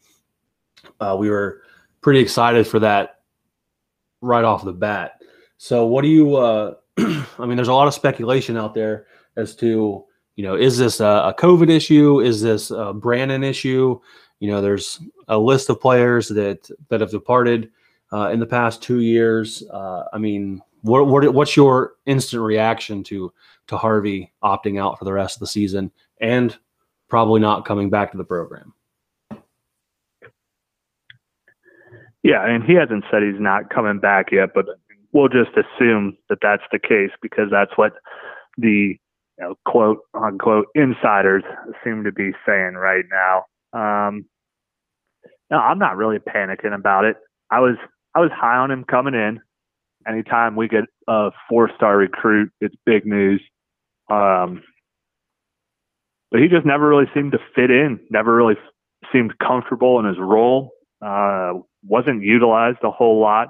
Uh, 0.99 1.15
we 1.17 1.29
were 1.29 1.61
pretty 2.01 2.19
excited 2.19 2.67
for 2.67 2.79
that 2.79 3.21
right 4.21 4.43
off 4.43 4.65
the 4.65 4.73
bat. 4.73 5.20
So, 5.61 5.85
what 5.85 6.01
do 6.01 6.07
you? 6.07 6.37
Uh, 6.37 6.73
I 6.97 7.45
mean, 7.45 7.55
there's 7.55 7.67
a 7.67 7.73
lot 7.73 7.87
of 7.87 7.93
speculation 7.93 8.57
out 8.57 8.73
there 8.73 9.05
as 9.35 9.55
to 9.57 10.03
you 10.35 10.43
know 10.43 10.55
is 10.55 10.79
this 10.79 10.99
a, 10.99 11.05
a 11.05 11.35
COVID 11.37 11.69
issue? 11.69 12.19
Is 12.19 12.41
this 12.41 12.71
a 12.71 12.93
Brannen 12.93 13.43
issue? 13.43 13.99
You 14.39 14.49
know, 14.49 14.59
there's 14.59 14.99
a 15.27 15.37
list 15.37 15.69
of 15.69 15.79
players 15.79 16.29
that 16.29 16.67
that 16.89 16.99
have 16.99 17.11
departed 17.11 17.69
uh, 18.11 18.31
in 18.33 18.39
the 18.39 18.47
past 18.47 18.81
two 18.81 19.01
years. 19.01 19.61
Uh, 19.71 20.05
I 20.11 20.17
mean, 20.17 20.63
what, 20.81 21.05
what 21.05 21.31
what's 21.31 21.55
your 21.55 21.93
instant 22.07 22.41
reaction 22.41 23.03
to 23.03 23.31
to 23.67 23.77
Harvey 23.77 24.33
opting 24.43 24.81
out 24.81 24.97
for 24.97 25.05
the 25.05 25.13
rest 25.13 25.35
of 25.35 25.41
the 25.41 25.47
season 25.47 25.91
and 26.19 26.57
probably 27.07 27.39
not 27.39 27.65
coming 27.65 27.91
back 27.91 28.11
to 28.13 28.17
the 28.17 28.23
program. 28.23 28.73
Yeah, 32.23 32.37
I 32.37 32.49
and 32.49 32.63
he 32.63 32.73
hasn't 32.73 33.03
said 33.11 33.21
he's 33.21 33.39
not 33.39 33.69
coming 33.69 33.99
back 33.99 34.31
yet, 34.31 34.49
but 34.55 34.65
we'll 35.13 35.29
just 35.29 35.51
assume 35.51 36.17
that 36.29 36.39
that's 36.41 36.63
the 36.71 36.79
case 36.79 37.11
because 37.21 37.49
that's 37.51 37.71
what 37.75 37.93
the 38.57 38.97
you 39.39 39.47
know, 39.47 39.55
quote 39.65 39.99
unquote 40.13 40.67
insiders 40.75 41.43
seem 41.83 42.03
to 42.03 42.11
be 42.11 42.31
saying 42.45 42.73
right 42.75 43.05
now. 43.11 43.45
Um, 43.73 44.25
I'm 45.51 45.79
not 45.79 45.97
really 45.97 46.19
panicking 46.19 46.73
about 46.73 47.05
it. 47.05 47.17
I 47.49 47.59
was 47.59 47.75
I 48.15 48.19
was 48.19 48.31
high 48.33 48.57
on 48.57 48.71
him 48.71 48.83
coming 48.83 49.13
in. 49.13 49.39
Anytime 50.07 50.55
we 50.55 50.67
get 50.67 50.85
a 51.07 51.31
four 51.49 51.69
star 51.75 51.97
recruit, 51.97 52.51
it's 52.59 52.75
big 52.85 53.05
news. 53.05 53.41
Um, 54.09 54.63
but 56.31 56.39
he 56.39 56.47
just 56.47 56.65
never 56.65 56.87
really 56.87 57.09
seemed 57.13 57.33
to 57.33 57.39
fit 57.55 57.69
in, 57.69 57.99
never 58.09 58.33
really 58.33 58.55
seemed 59.11 59.37
comfortable 59.39 59.99
in 59.99 60.05
his 60.05 60.17
role, 60.17 60.71
uh, 61.01 61.53
wasn't 61.85 62.23
utilized 62.23 62.79
a 62.83 62.91
whole 62.91 63.19
lot. 63.19 63.49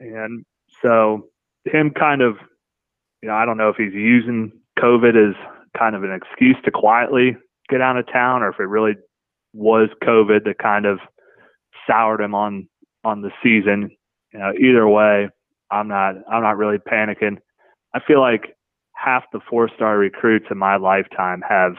And 0.00 0.44
so, 0.82 1.28
him 1.64 1.90
kind 1.90 2.22
of, 2.22 2.36
you 3.22 3.28
know, 3.28 3.34
I 3.34 3.44
don't 3.44 3.58
know 3.58 3.68
if 3.68 3.76
he's 3.76 3.92
using 3.92 4.52
COVID 4.78 5.30
as 5.30 5.36
kind 5.78 5.94
of 5.94 6.02
an 6.02 6.12
excuse 6.12 6.56
to 6.64 6.70
quietly 6.70 7.36
get 7.68 7.80
out 7.80 7.96
of 7.96 8.10
town 8.10 8.42
or 8.42 8.48
if 8.48 8.58
it 8.58 8.64
really 8.64 8.94
was 9.52 9.88
COVID 10.02 10.44
that 10.44 10.58
kind 10.58 10.86
of 10.86 10.98
soured 11.86 12.20
him 12.20 12.34
on 12.34 12.68
on 13.04 13.22
the 13.22 13.30
season. 13.42 13.90
You 14.32 14.38
know, 14.38 14.52
either 14.60 14.88
way, 14.88 15.28
I'm 15.70 15.88
not 15.88 16.14
I'm 16.30 16.42
not 16.42 16.56
really 16.56 16.78
panicking. 16.78 17.38
I 17.94 18.00
feel 18.06 18.20
like 18.20 18.56
half 18.94 19.24
the 19.32 19.40
four 19.48 19.68
star 19.74 19.96
recruits 19.98 20.46
in 20.50 20.58
my 20.58 20.76
lifetime 20.76 21.42
have 21.48 21.74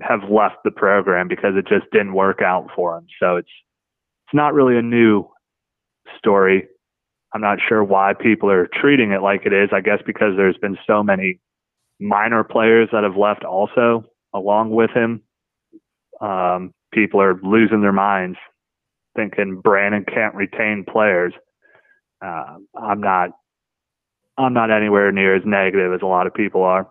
have 0.00 0.30
left 0.30 0.56
the 0.64 0.70
program 0.70 1.28
because 1.28 1.54
it 1.56 1.66
just 1.66 1.90
didn't 1.90 2.14
work 2.14 2.40
out 2.40 2.68
for 2.74 2.94
them. 2.94 3.06
So 3.20 3.36
it's 3.36 3.50
it's 4.26 4.34
not 4.34 4.54
really 4.54 4.76
a 4.76 4.82
new 4.82 5.28
story. 6.18 6.68
I'm 7.34 7.40
not 7.40 7.58
sure 7.68 7.84
why 7.84 8.14
people 8.18 8.50
are 8.50 8.68
treating 8.80 9.12
it 9.12 9.22
like 9.22 9.44
it 9.44 9.52
is. 9.52 9.70
I 9.72 9.80
guess 9.80 10.00
because 10.04 10.36
there's 10.36 10.56
been 10.58 10.78
so 10.86 11.02
many 11.02 11.40
minor 12.00 12.44
players 12.44 12.88
that 12.92 13.04
have 13.04 13.16
left 13.16 13.44
also 13.44 14.04
along 14.34 14.70
with 14.70 14.90
him. 14.90 15.22
Um, 16.20 16.72
people 16.92 17.20
are 17.20 17.38
losing 17.42 17.80
their 17.80 17.92
minds 17.92 18.38
thinking 19.18 19.60
Brannen 19.62 20.04
can't 20.04 20.34
retain 20.34 20.84
players. 20.88 21.32
Uh, 22.24 22.58
I'm 22.80 23.00
not 23.00 23.30
I'm 24.36 24.54
not 24.54 24.70
anywhere 24.70 25.10
near 25.10 25.34
as 25.34 25.42
negative 25.44 25.92
as 25.92 26.00
a 26.02 26.06
lot 26.06 26.26
of 26.26 26.34
people 26.34 26.62
are. 26.62 26.88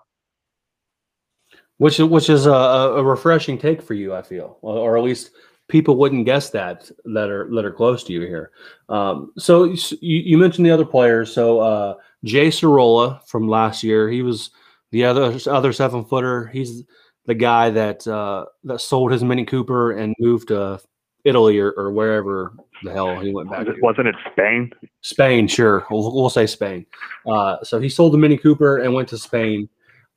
Which 1.78 2.00
which 2.00 2.30
is 2.30 2.46
a, 2.46 2.52
a 2.52 3.04
refreshing 3.04 3.58
take 3.58 3.82
for 3.82 3.94
you, 3.94 4.14
I 4.14 4.22
feel, 4.22 4.58
or 4.62 4.98
at 4.98 5.04
least 5.04 5.32
people 5.68 5.98
wouldn't 5.98 6.26
guess 6.26 6.50
that 6.52 6.90
that 7.06 7.30
are 7.30 7.50
that 7.54 7.66
are 7.66 7.72
close 7.72 8.04
to 8.06 8.14
you 8.14 8.22
here. 8.22 8.52
Um, 8.90 9.32
so 9.38 9.66
you, 9.66 9.78
you 10.02 10.38
mentioned 10.38 10.66
the 10.66 10.72
other 10.72 10.86
players. 10.86 11.34
So 11.34 11.60
uh, 11.60 11.96
Jay 12.24 12.50
Sorolla 12.50 13.22
from 13.26 13.48
last 13.48 13.84
year, 13.84 14.10
he 14.10 14.22
was 14.22 14.52
the 14.92 15.06
other 15.06 15.38
other 15.48 15.74
seven 15.74 16.06
footer. 16.06 16.48
He's 16.48 16.84
the 17.26 17.36
guy 17.36 17.70
that 17.72 18.08
uh, 18.08 18.46
that 18.64 18.82
sold 18.82 19.12
his 19.12 19.24
Mini 19.24 19.46
Cooper 19.46 19.92
and 19.92 20.16
moved 20.20 20.48
to 20.50 20.80
Italy 21.26 21.60
or, 21.60 21.72
or 21.72 21.92
wherever 21.92 22.54
the 22.84 22.92
hell 22.92 23.20
he 23.20 23.34
went 23.34 23.50
back. 23.50 23.68
Wasn't 23.82 24.08
it 24.08 24.16
Spain? 24.32 24.72
Spain, 25.02 25.48
sure. 25.48 25.86
We'll, 25.92 26.14
we'll 26.16 26.30
say 26.30 26.46
Spain. 26.46 26.86
Uh, 27.26 27.58
so 27.64 27.80
he 27.80 27.90
sold 27.90 28.14
the 28.14 28.18
Mini 28.18 28.38
Cooper 28.38 28.78
and 28.78 28.94
went 28.94 29.10
to 29.10 29.18
Spain. 29.18 29.68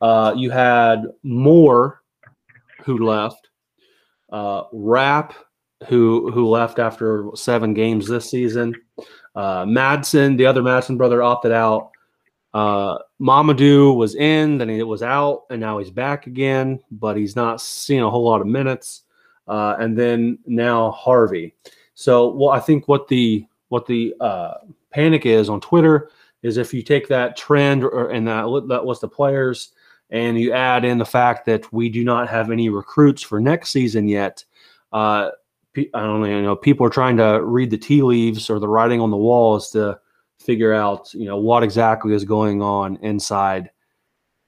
Uh, 0.00 0.34
you 0.36 0.50
had 0.50 1.04
Moore, 1.22 2.02
who 2.84 2.98
left. 2.98 3.49
Uh, 4.30 4.64
Rapp, 4.72 5.34
who 5.88 6.30
who 6.30 6.48
left 6.48 6.78
after 6.78 7.30
seven 7.34 7.74
games 7.74 8.06
this 8.06 8.30
season. 8.30 8.74
Uh, 9.34 9.64
Madsen, 9.64 10.36
the 10.36 10.46
other 10.46 10.62
Madsen 10.62 10.96
brother, 10.96 11.22
opted 11.22 11.52
out. 11.52 11.90
Uh, 12.52 12.98
Mamadou 13.20 13.96
was 13.96 14.16
in, 14.16 14.58
then 14.58 14.68
he 14.68 14.82
was 14.82 15.02
out, 15.02 15.44
and 15.50 15.60
now 15.60 15.78
he's 15.78 15.90
back 15.90 16.26
again, 16.26 16.80
but 16.90 17.16
he's 17.16 17.36
not 17.36 17.60
seeing 17.60 18.02
a 18.02 18.10
whole 18.10 18.24
lot 18.24 18.40
of 18.40 18.46
minutes. 18.46 19.02
Uh, 19.46 19.76
and 19.78 19.96
then 19.98 20.38
now 20.46 20.90
Harvey. 20.92 21.54
So, 21.94 22.28
well, 22.30 22.50
I 22.50 22.60
think 22.60 22.88
what 22.88 23.08
the 23.08 23.44
what 23.68 23.86
the 23.86 24.14
uh, 24.20 24.54
panic 24.90 25.26
is 25.26 25.48
on 25.48 25.60
Twitter 25.60 26.10
is 26.42 26.56
if 26.56 26.72
you 26.72 26.82
take 26.82 27.08
that 27.08 27.36
trend 27.36 27.84
or, 27.84 28.10
and 28.10 28.26
that 28.26 28.66
that 28.68 28.84
was 28.84 29.00
the 29.00 29.08
players, 29.08 29.72
and 30.10 30.38
you 30.38 30.52
add 30.52 30.84
in 30.84 30.98
the 30.98 31.04
fact 31.04 31.46
that 31.46 31.72
we 31.72 31.88
do 31.88 32.04
not 32.04 32.28
have 32.28 32.50
any 32.50 32.68
recruits 32.68 33.22
for 33.22 33.40
next 33.40 33.70
season 33.70 34.08
yet. 34.08 34.44
Uh, 34.92 35.30
I 35.76 35.86
don't 35.92 36.20
know, 36.20 36.26
you 36.26 36.42
know, 36.42 36.56
people 36.56 36.84
are 36.86 36.90
trying 36.90 37.16
to 37.18 37.42
read 37.44 37.70
the 37.70 37.78
tea 37.78 38.02
leaves 38.02 38.50
or 38.50 38.58
the 38.58 38.68
writing 38.68 39.00
on 39.00 39.10
the 39.10 39.16
walls 39.16 39.70
to 39.70 39.98
figure 40.38 40.74
out, 40.74 41.12
you 41.14 41.26
know, 41.26 41.36
what 41.36 41.62
exactly 41.62 42.12
is 42.12 42.24
going 42.24 42.60
on 42.60 42.96
inside, 43.02 43.70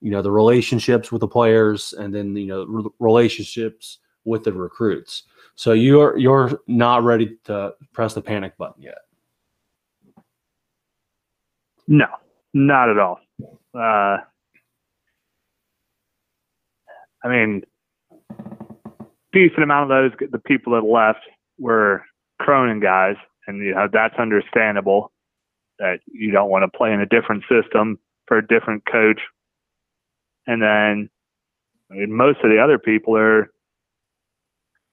you 0.01 0.11
know, 0.11 0.21
the 0.21 0.33
relationships 0.33 1.13
with 1.13 1.21
the 1.21 1.29
players 1.29 1.93
and 1.93 2.13
then, 2.13 2.35
you 2.35 2.47
know, 2.47 2.65
re- 2.65 2.91
relationships 2.99 3.99
with 4.25 4.43
the 4.43 4.53
recruits. 4.53 5.25
So 5.55 5.73
you're 5.75 6.17
you're 6.19 6.59
not 6.67 7.05
ready 7.05 7.37
to 7.45 7.75
press 7.93 8.15
the 8.15 8.23
panic 8.23 8.57
button 8.57 8.83
yet. 8.83 8.99
No, 11.87 12.07
not 12.55 12.89
at 12.89 12.99
all. 12.99 13.21
Uh, 13.75 14.19
I 17.25 17.29
mean, 17.29 17.63
decent 19.33 19.63
amount 19.63 19.91
of 19.91 20.13
those 20.13 20.29
the 20.31 20.39
people 20.39 20.75
that 20.75 20.87
left 20.87 21.21
were 21.59 22.03
Cronin 22.41 22.81
guys, 22.81 23.17
and 23.47 23.65
you 23.65 23.75
know 23.75 23.89
that's 23.93 24.17
understandable 24.19 25.13
that 25.79 25.99
you 26.07 26.31
don't 26.31 26.51
want 26.51 26.71
to 26.71 26.77
play 26.77 26.93
in 26.93 27.01
a 27.01 27.07
different 27.07 27.45
system 27.51 27.99
for 28.27 28.39
a 28.39 28.47
different 28.47 28.85
coach. 28.91 29.21
And 30.47 30.63
then 30.63 31.11
I 31.91 31.95
mean, 31.95 32.13
most 32.13 32.39
of 32.43 32.51
the 32.51 32.59
other 32.63 32.79
people 32.79 33.17
are 33.17 33.51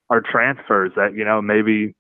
are 0.10 0.22
transfers 0.22 0.92
that 0.96 1.16
you 1.16 1.26
know 1.26 1.42
maybe 1.42 1.74
you 1.74 1.94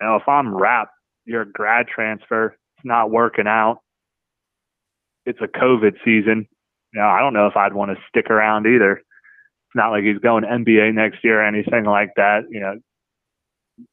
know 0.00 0.16
if 0.16 0.28
I'm 0.28 0.54
Rapp, 0.54 0.88
you're 1.24 1.42
a 1.42 1.50
grad 1.50 1.86
transfer, 1.88 2.56
it's 2.76 2.84
not 2.84 3.10
working 3.10 3.46
out. 3.46 3.78
It's 5.24 5.40
a 5.40 5.46
COVID 5.46 5.94
season. 6.04 6.48
You 6.92 7.00
know, 7.00 7.06
I 7.06 7.20
don't 7.20 7.32
know 7.32 7.46
if 7.46 7.56
I'd 7.56 7.74
want 7.74 7.90
to 7.92 8.02
stick 8.08 8.28
around 8.30 8.66
either. 8.66 9.02
It's 9.72 9.76
not 9.76 9.90
like 9.90 10.04
he's 10.04 10.18
going 10.18 10.44
NBA 10.44 10.92
next 10.92 11.24
year 11.24 11.40
or 11.40 11.46
anything 11.46 11.84
like 11.84 12.10
that. 12.16 12.42
You 12.50 12.60
know, 12.60 12.74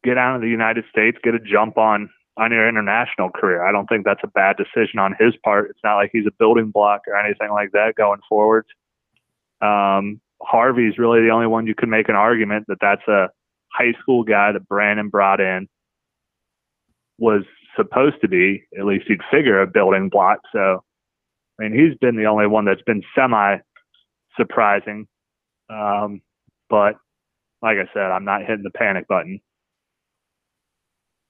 get 0.03 0.17
out 0.17 0.35
of 0.35 0.41
the 0.41 0.49
United 0.49 0.83
States, 0.91 1.17
get 1.23 1.35
a 1.35 1.39
jump 1.39 1.77
on 1.77 2.09
on 2.35 2.51
your 2.51 2.67
international 2.67 3.29
career. 3.29 3.65
I 3.65 3.71
don't 3.71 3.87
think 3.87 4.03
that's 4.03 4.19
a 4.23 4.27
bad 4.27 4.57
decision 4.57 4.99
on 4.99 5.15
his 5.17 5.33
part. 5.41 5.69
It's 5.69 5.79
not 5.81 5.95
like 5.95 6.09
he's 6.11 6.27
a 6.27 6.35
building 6.37 6.69
block 6.71 7.03
or 7.07 7.15
anything 7.15 7.49
like 7.49 7.71
that 7.71 7.95
going 7.95 8.19
forward. 8.27 8.65
Um, 9.61 10.19
Harvey's 10.41 10.97
really 10.97 11.21
the 11.21 11.29
only 11.29 11.47
one 11.47 11.65
you 11.65 11.75
could 11.75 11.87
make 11.87 12.09
an 12.09 12.15
argument 12.15 12.65
that 12.67 12.79
that's 12.81 13.07
a 13.07 13.29
high 13.71 13.93
school 14.01 14.23
guy 14.23 14.51
that 14.51 14.67
Brannen 14.67 15.07
brought 15.07 15.39
in 15.39 15.69
was 17.17 17.43
supposed 17.77 18.19
to 18.21 18.27
be, 18.27 18.63
at 18.77 18.85
least 18.85 19.09
you'd 19.09 19.21
figure, 19.31 19.61
a 19.61 19.67
building 19.67 20.09
block. 20.09 20.39
So, 20.51 20.83
I 21.59 21.63
mean, 21.63 21.73
he's 21.73 21.97
been 21.97 22.17
the 22.17 22.25
only 22.25 22.47
one 22.47 22.65
that's 22.65 22.81
been 22.81 23.03
semi 23.15 23.57
surprising. 24.37 25.07
Um, 25.69 26.21
but 26.69 26.95
like 27.61 27.77
I 27.77 27.87
said, 27.93 28.11
I'm 28.11 28.25
not 28.25 28.41
hitting 28.41 28.63
the 28.63 28.71
panic 28.71 29.07
button. 29.07 29.41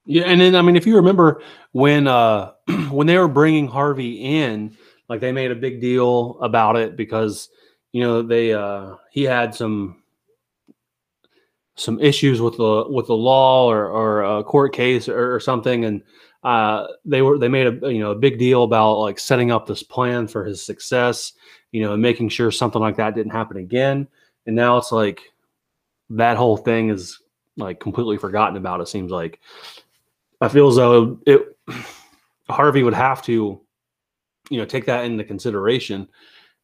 Yeah, 0.05 0.23
and 0.23 0.41
then 0.41 0.55
I 0.55 0.61
mean, 0.61 0.75
if 0.75 0.87
you 0.87 0.95
remember 0.95 1.41
when 1.71 2.07
uh 2.07 2.53
when 2.89 3.07
they 3.07 3.17
were 3.17 3.27
bringing 3.27 3.67
Harvey 3.67 4.41
in, 4.41 4.75
like 5.07 5.21
they 5.21 5.31
made 5.31 5.51
a 5.51 5.55
big 5.55 5.81
deal 5.81 6.39
about 6.41 6.77
it 6.77 6.95
because 6.95 7.49
you 7.91 8.01
know 8.01 8.21
they 8.21 8.53
uh 8.53 8.95
he 9.11 9.23
had 9.23 9.53
some 9.53 10.01
some 11.75 11.99
issues 11.99 12.41
with 12.41 12.57
the 12.57 12.85
with 12.89 13.07
the 13.07 13.15
law 13.15 13.69
or 13.69 13.87
or 13.87 14.23
a 14.23 14.43
court 14.43 14.73
case 14.73 15.07
or, 15.07 15.35
or 15.35 15.39
something, 15.39 15.85
and 15.85 16.01
uh 16.43 16.87
they 17.05 17.21
were 17.21 17.37
they 17.37 17.47
made 17.47 17.67
a 17.67 17.91
you 17.93 17.99
know 17.99 18.11
a 18.11 18.15
big 18.15 18.39
deal 18.39 18.63
about 18.63 18.99
like 18.99 19.19
setting 19.19 19.51
up 19.51 19.67
this 19.67 19.83
plan 19.83 20.27
for 20.27 20.43
his 20.43 20.65
success, 20.65 21.33
you 21.71 21.81
know, 21.81 21.93
and 21.93 22.01
making 22.01 22.29
sure 22.29 22.51
something 22.51 22.81
like 22.81 22.95
that 22.97 23.15
didn't 23.15 23.31
happen 23.31 23.57
again. 23.57 24.07
And 24.45 24.55
now 24.55 24.77
it's 24.77 24.91
like 24.91 25.21
that 26.11 26.37
whole 26.37 26.57
thing 26.57 26.89
is 26.89 27.19
like 27.57 27.79
completely 27.79 28.17
forgotten 28.17 28.57
about. 28.57 28.81
It 28.81 28.87
seems 28.87 29.11
like 29.11 29.39
I 30.41 30.47
feel 30.47 30.67
as 30.67 30.75
though 30.75 31.19
it 31.25 31.57
Harvey 32.49 32.83
would 32.83 32.93
have 32.93 33.21
to, 33.23 33.61
you 34.49 34.57
know, 34.57 34.65
take 34.65 34.85
that 34.85 35.05
into 35.05 35.23
consideration. 35.23 36.07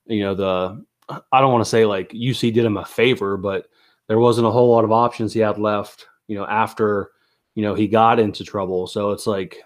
You 0.07 0.21
know, 0.21 0.35
the 0.35 0.85
I 1.31 1.39
don't 1.39 1.51
want 1.51 1.63
to 1.63 1.69
say 1.69 1.85
like 1.85 2.09
UC 2.09 2.53
did 2.53 2.65
him 2.65 2.77
a 2.77 2.85
favor, 2.85 3.37
but 3.37 3.67
there 4.07 4.19
wasn't 4.19 4.47
a 4.47 4.51
whole 4.51 4.71
lot 4.71 4.83
of 4.83 4.91
options 4.91 5.33
he 5.33 5.39
had 5.39 5.57
left, 5.57 6.07
you 6.27 6.37
know, 6.37 6.45
after, 6.45 7.11
you 7.55 7.63
know, 7.63 7.75
he 7.75 7.87
got 7.87 8.19
into 8.19 8.43
trouble. 8.43 8.87
So 8.87 9.11
it's 9.11 9.27
like, 9.27 9.63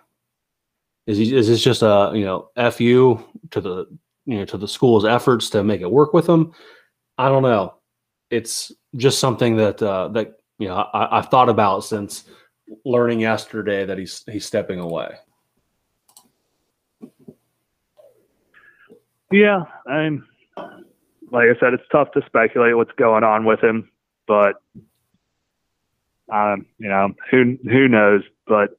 is 1.07 1.17
he 1.17 1.35
is 1.35 1.47
this 1.47 1.61
just 1.61 1.81
a, 1.81 2.11
you 2.13 2.25
know, 2.25 2.49
FU 2.71 3.23
to 3.51 3.61
the 3.61 3.85
you 4.25 4.37
know 4.37 4.45
to 4.45 4.57
the 4.57 4.67
school's 4.67 5.05
efforts 5.05 5.49
to 5.51 5.63
make 5.63 5.81
it 5.81 5.89
work 5.89 6.13
with 6.13 6.27
him? 6.27 6.53
I 7.17 7.29
don't 7.29 7.43
know. 7.43 7.78
It's 8.29 8.71
just 8.95 9.19
something 9.19 9.57
that 9.57 9.81
uh 9.81 10.09
that 10.09 10.39
you 10.57 10.67
know 10.67 10.75
I, 10.75 11.17
I've 11.17 11.29
thought 11.29 11.49
about 11.49 11.81
since 11.81 12.25
learning 12.85 13.19
yesterday 13.19 13.85
that 13.85 13.97
he's 13.97 14.23
he's 14.29 14.45
stepping 14.45 14.79
away. 14.79 15.15
Yeah, 19.31 19.63
I'm 19.87 20.27
like 21.31 21.47
I 21.49 21.59
said, 21.59 21.73
it's 21.73 21.83
tough 21.91 22.11
to 22.13 22.21
speculate 22.25 22.75
what's 22.75 22.91
going 22.97 23.23
on 23.23 23.45
with 23.45 23.63
him, 23.63 23.91
but 24.27 24.55
um, 26.31 26.65
you 26.77 26.87
know, 26.89 27.13
who 27.31 27.57
who 27.63 27.87
knows? 27.87 28.21
But 28.47 28.71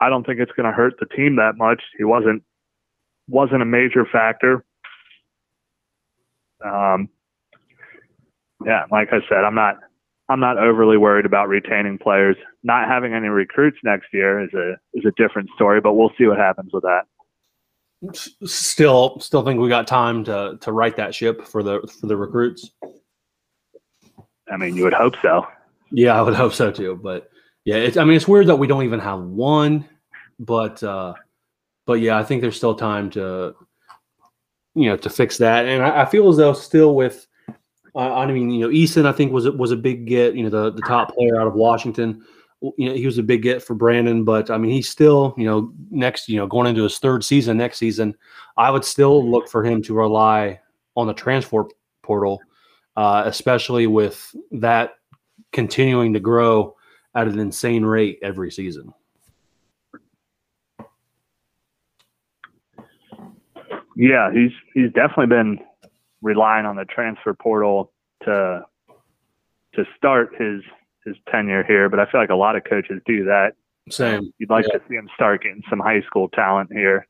I 0.00 0.08
don't 0.08 0.26
think 0.26 0.40
it's 0.40 0.52
going 0.52 0.66
to 0.70 0.76
hurt 0.76 0.94
the 0.98 1.06
team 1.06 1.36
that 1.36 1.56
much. 1.56 1.82
He 1.96 2.04
wasn't 2.04 2.42
wasn't 3.28 3.62
a 3.62 3.66
major 3.66 4.04
factor. 4.04 4.64
Um, 6.64 7.08
yeah, 8.66 8.84
like 8.90 9.08
I 9.12 9.20
said, 9.28 9.44
I'm 9.44 9.54
not 9.54 9.78
I'm 10.28 10.40
not 10.40 10.58
overly 10.58 10.96
worried 10.96 11.24
about 11.24 11.48
retaining 11.48 11.98
players. 11.98 12.36
Not 12.64 12.88
having 12.88 13.14
any 13.14 13.28
recruits 13.28 13.78
next 13.84 14.08
year 14.12 14.42
is 14.42 14.52
a 14.54 14.72
is 14.94 15.04
a 15.06 15.12
different 15.16 15.48
story, 15.54 15.80
but 15.80 15.94
we'll 15.94 16.12
see 16.18 16.26
what 16.26 16.38
happens 16.38 16.72
with 16.72 16.82
that. 16.82 17.02
Still, 18.44 19.18
still 19.20 19.44
think 19.44 19.60
we 19.60 19.68
got 19.68 19.86
time 19.86 20.24
to 20.24 20.58
to 20.60 20.72
right 20.72 20.96
that 20.96 21.14
ship 21.14 21.46
for 21.46 21.62
the 21.62 21.88
for 22.00 22.08
the 22.08 22.16
recruits. 22.16 22.72
I 24.50 24.56
mean, 24.56 24.76
you 24.76 24.82
would 24.84 24.92
hope 24.92 25.14
so. 25.22 25.46
Yeah, 25.90 26.18
I 26.18 26.22
would 26.22 26.34
hope 26.34 26.52
so 26.52 26.72
too. 26.72 26.98
But 27.00 27.30
yeah, 27.64 27.76
it's 27.76 27.96
I 27.96 28.04
mean, 28.04 28.16
it's 28.16 28.28
weird 28.28 28.48
that 28.48 28.56
we 28.56 28.66
don't 28.66 28.84
even 28.84 29.00
have 29.00 29.20
one. 29.20 29.88
But 30.40 30.82
uh, 30.82 31.14
but 31.86 32.00
yeah, 32.00 32.18
I 32.18 32.24
think 32.24 32.42
there's 32.42 32.56
still 32.56 32.74
time 32.74 33.10
to 33.10 33.54
you 34.74 34.90
know 34.90 34.96
to 34.96 35.08
fix 35.08 35.38
that, 35.38 35.66
and 35.66 35.84
I, 35.84 36.02
I 36.02 36.04
feel 36.04 36.28
as 36.28 36.36
though 36.36 36.52
still 36.52 36.96
with 36.96 37.26
I 37.96 38.26
mean, 38.26 38.50
you 38.50 38.60
know, 38.60 38.68
Eason, 38.68 39.06
I 39.06 39.12
think 39.12 39.32
was 39.32 39.48
was 39.50 39.72
a 39.72 39.76
big 39.76 40.06
get. 40.06 40.34
You 40.34 40.44
know, 40.44 40.50
the 40.50 40.72
the 40.72 40.82
top 40.82 41.14
player 41.14 41.40
out 41.40 41.46
of 41.46 41.54
Washington. 41.54 42.22
You 42.60 42.88
know, 42.88 42.94
he 42.94 43.06
was 43.06 43.18
a 43.18 43.22
big 43.22 43.42
get 43.42 43.62
for 43.62 43.74
Brannen, 43.74 44.24
but 44.24 44.50
I 44.50 44.58
mean, 44.58 44.70
he's 44.70 44.88
still, 44.88 45.34
you 45.36 45.44
know, 45.44 45.72
next, 45.90 46.26
you 46.28 46.36
know, 46.36 46.46
going 46.46 46.66
into 46.66 46.82
his 46.82 46.98
third 46.98 47.22
season 47.22 47.58
next 47.58 47.76
season. 47.76 48.16
I 48.56 48.70
would 48.70 48.84
still 48.84 49.28
look 49.30 49.48
for 49.48 49.62
him 49.62 49.82
to 49.82 49.94
rely 49.94 50.60
on 50.96 51.06
the 51.06 51.12
transfer 51.12 51.66
portal, 52.02 52.40
uh, 52.96 53.24
especially 53.26 53.86
with 53.86 54.34
that 54.52 54.94
continuing 55.52 56.14
to 56.14 56.20
grow 56.20 56.74
at 57.14 57.28
an 57.28 57.38
insane 57.38 57.84
rate 57.84 58.18
every 58.22 58.50
season. 58.50 58.92
Yeah, 63.96 64.30
he's 64.32 64.52
he's 64.74 64.92
definitely 64.92 65.26
been 65.26 65.58
relying 66.26 66.66
on 66.66 66.74
the 66.74 66.84
transfer 66.84 67.32
portal 67.32 67.92
to 68.24 68.62
to 69.74 69.84
start 69.96 70.34
his 70.38 70.62
his 71.04 71.14
tenure 71.30 71.62
here, 71.62 71.88
but 71.88 72.00
I 72.00 72.10
feel 72.10 72.20
like 72.20 72.30
a 72.30 72.34
lot 72.34 72.56
of 72.56 72.64
coaches 72.64 73.00
do 73.06 73.24
that. 73.24 73.52
Same. 73.88 74.32
You'd 74.38 74.50
like 74.50 74.66
Yeah. 74.66 74.78
to 74.78 74.84
see 74.88 74.96
him 74.96 75.08
start 75.14 75.42
getting 75.44 75.62
some 75.70 75.78
high 75.78 76.02
school 76.02 76.28
talent 76.30 76.72
here. 76.72 77.06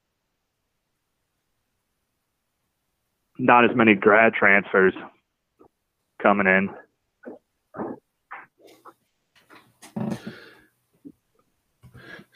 Not 3.38 3.64
as 3.68 3.74
many 3.74 3.94
grad 3.94 4.34
transfers 4.34 4.92
coming 6.22 6.46
in. 6.46 6.70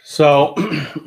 So 0.02 0.54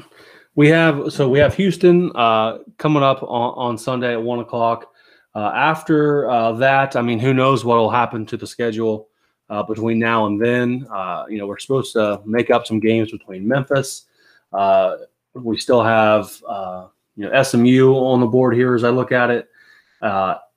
we 0.55 0.69
have 0.69 1.11
so 1.11 1.27
we 1.27 1.39
have 1.39 1.55
Houston 1.55 2.11
uh, 2.15 2.59
coming 2.77 3.01
up 3.01 3.23
on, 3.23 3.53
on 3.69 3.77
Sunday 3.77 4.13
at 4.13 4.21
one 4.21 4.39
o'clock. 4.39 4.92
Uh, 5.35 5.51
after 5.55 6.29
uh, 6.29 6.51
that, 6.53 6.95
I 6.95 7.01
mean, 7.01 7.19
who 7.19 7.33
knows 7.33 7.65
what 7.65 7.77
will 7.77 7.89
happen 7.89 8.25
to 8.27 8.37
the 8.37 8.45
schedule 8.45 9.09
uh, 9.49 9.63
between 9.63 9.97
now 9.97 10.27
and 10.27 10.39
then? 10.39 10.87
Uh, 10.93 11.25
you 11.27 11.37
know, 11.37 11.47
we're 11.47 11.57
supposed 11.57 11.93
to 11.93 12.21
make 12.25 12.51
up 12.51 12.67
some 12.67 12.79
games 12.79 13.11
between 13.11 13.47
Memphis. 13.47 14.05
Uh, 14.51 14.97
we 15.33 15.57
still 15.57 15.83
have 15.83 16.31
uh, 16.47 16.87
you 17.15 17.27
know 17.27 17.43
SMU 17.43 17.95
on 17.95 18.19
the 18.19 18.27
board 18.27 18.55
here 18.55 18.75
as 18.75 18.83
I 18.83 18.89
look 18.89 19.11
at 19.11 19.31
it, 19.31 19.49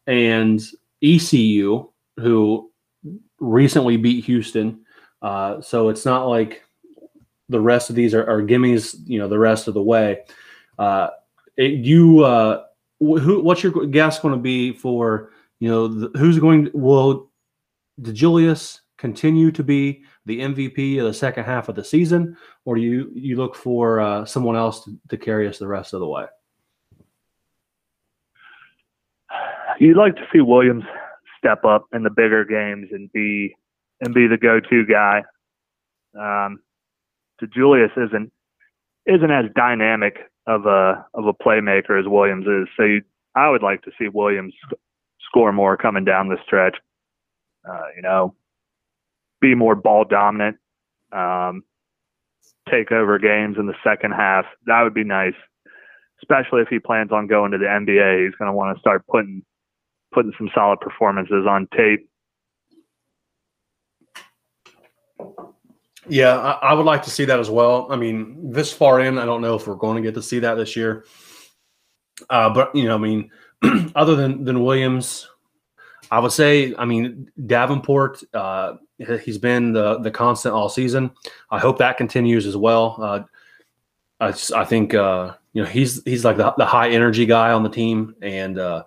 and 0.06 0.62
ECU 1.02 1.88
who 2.18 2.70
recently 3.40 3.96
beat 3.96 4.24
Houston. 4.26 4.84
So 5.22 5.88
it's 5.88 6.04
not 6.04 6.26
like 6.26 6.62
the 7.48 7.60
rest 7.60 7.88
of 7.88 7.96
these 7.96 8.12
are, 8.12 8.28
are 8.28 8.42
gimmies, 8.42 8.96
you 9.06 9.18
know, 9.18 9.28
the 9.28 9.38
rest 9.38 9.68
of 9.68 9.74
the 9.74 9.82
way. 9.82 10.24
It, 11.56 11.72
you, 11.72 12.22
who, 13.00 13.42
what's 13.42 13.62
your 13.62 13.86
guess 13.86 14.18
going 14.18 14.34
to 14.34 14.40
be 14.40 14.72
for, 14.72 15.30
you 15.58 15.68
know, 15.68 15.88
the, 15.88 16.18
who's 16.18 16.38
going, 16.38 16.70
will 16.72 17.30
DeJulius 18.00 18.80
continue 18.98 19.50
to 19.52 19.62
be 19.62 20.02
the 20.24 20.40
MVP 20.40 20.98
of 20.98 21.04
the 21.04 21.14
second 21.14 21.44
half 21.44 21.68
of 21.68 21.74
the 21.74 21.84
season, 21.84 22.36
or 22.64 22.76
do 22.76 22.82
you, 22.82 23.10
you 23.14 23.36
look 23.36 23.54
for 23.54 24.00
uh, 24.00 24.24
someone 24.24 24.56
else 24.56 24.84
to, 24.84 24.98
to 25.08 25.16
carry 25.16 25.46
us 25.46 25.58
the 25.58 25.66
rest 25.66 25.92
of 25.92 26.00
the 26.00 26.06
way? 26.06 26.24
You'd 29.78 29.96
like 29.96 30.16
to 30.16 30.26
see 30.32 30.40
Williams 30.40 30.84
step 31.38 31.64
up 31.64 31.86
in 31.92 32.02
the 32.02 32.10
bigger 32.10 32.44
games 32.44 32.88
and 32.92 33.12
be 33.12 33.54
and 34.00 34.14
be 34.14 34.26
the 34.26 34.36
go-to 34.36 34.84
guy. 34.86 35.22
Um, 36.18 36.60
Julius 37.54 37.90
isn't 37.96 38.32
isn't 39.06 39.30
as 39.30 39.46
dynamic 39.54 40.16
of 40.46 40.66
a 40.66 41.04
of 41.14 41.26
a 41.26 41.34
playmaker 41.34 41.98
as 41.98 42.06
Williams 42.06 42.46
is. 42.46 42.68
So 42.76 42.84
you, 42.84 43.02
I 43.34 43.50
would 43.50 43.62
like 43.62 43.82
to 43.82 43.90
see 43.98 44.08
Williams 44.08 44.54
sc- 44.64 44.78
score 45.28 45.52
more 45.52 45.76
coming 45.76 46.04
down 46.04 46.28
the 46.28 46.38
stretch. 46.44 46.76
Uh, 47.68 47.86
you 47.96 48.02
know, 48.02 48.34
be 49.40 49.54
more 49.54 49.74
ball 49.74 50.04
dominant, 50.04 50.56
um, 51.12 51.64
take 52.70 52.92
over 52.92 53.18
games 53.18 53.56
in 53.58 53.66
the 53.66 53.74
second 53.82 54.12
half. 54.12 54.44
That 54.66 54.82
would 54.82 54.94
be 54.94 55.04
nice, 55.04 55.34
especially 56.22 56.62
if 56.62 56.68
he 56.68 56.78
plans 56.78 57.10
on 57.12 57.26
going 57.26 57.50
to 57.52 57.58
the 57.58 57.64
NBA. 57.64 58.24
He's 58.24 58.36
going 58.36 58.50
to 58.50 58.56
want 58.56 58.76
to 58.76 58.80
start 58.80 59.04
putting 59.08 59.42
putting 60.12 60.32
some 60.38 60.48
solid 60.54 60.80
performances 60.80 61.44
on 61.48 61.68
tape. 61.76 62.08
Yeah, 66.08 66.36
I, 66.36 66.70
I 66.70 66.74
would 66.74 66.86
like 66.86 67.02
to 67.04 67.10
see 67.10 67.24
that 67.24 67.40
as 67.40 67.50
well. 67.50 67.86
I 67.90 67.96
mean, 67.96 68.50
this 68.50 68.72
far 68.72 69.00
in, 69.00 69.18
I 69.18 69.24
don't 69.24 69.42
know 69.42 69.54
if 69.54 69.66
we're 69.66 69.74
going 69.74 69.96
to 69.96 70.02
get 70.02 70.14
to 70.14 70.22
see 70.22 70.38
that 70.40 70.54
this 70.54 70.76
year. 70.76 71.04
Uh, 72.30 72.50
but 72.50 72.74
you 72.74 72.84
know, 72.84 72.94
I 72.94 72.98
mean, 72.98 73.30
other 73.94 74.14
than 74.16 74.44
than 74.44 74.62
Williams, 74.62 75.28
I 76.10 76.18
would 76.18 76.32
say, 76.32 76.74
I 76.76 76.84
mean, 76.84 77.30
Davenport. 77.46 78.22
Uh, 78.32 78.74
he's 79.22 79.38
been 79.38 79.72
the 79.72 79.98
the 79.98 80.10
constant 80.10 80.54
all 80.54 80.68
season. 80.68 81.10
I 81.50 81.58
hope 81.58 81.78
that 81.78 81.98
continues 81.98 82.46
as 82.46 82.56
well. 82.56 82.96
Uh, 83.00 83.22
I, 84.20 84.28
I 84.54 84.64
think 84.64 84.94
uh, 84.94 85.34
you 85.52 85.62
know 85.62 85.68
he's 85.68 86.02
he's 86.04 86.24
like 86.24 86.36
the, 86.36 86.52
the 86.56 86.66
high 86.66 86.90
energy 86.90 87.26
guy 87.26 87.52
on 87.52 87.62
the 87.62 87.68
team, 87.68 88.14
and 88.22 88.58
uh, 88.58 88.84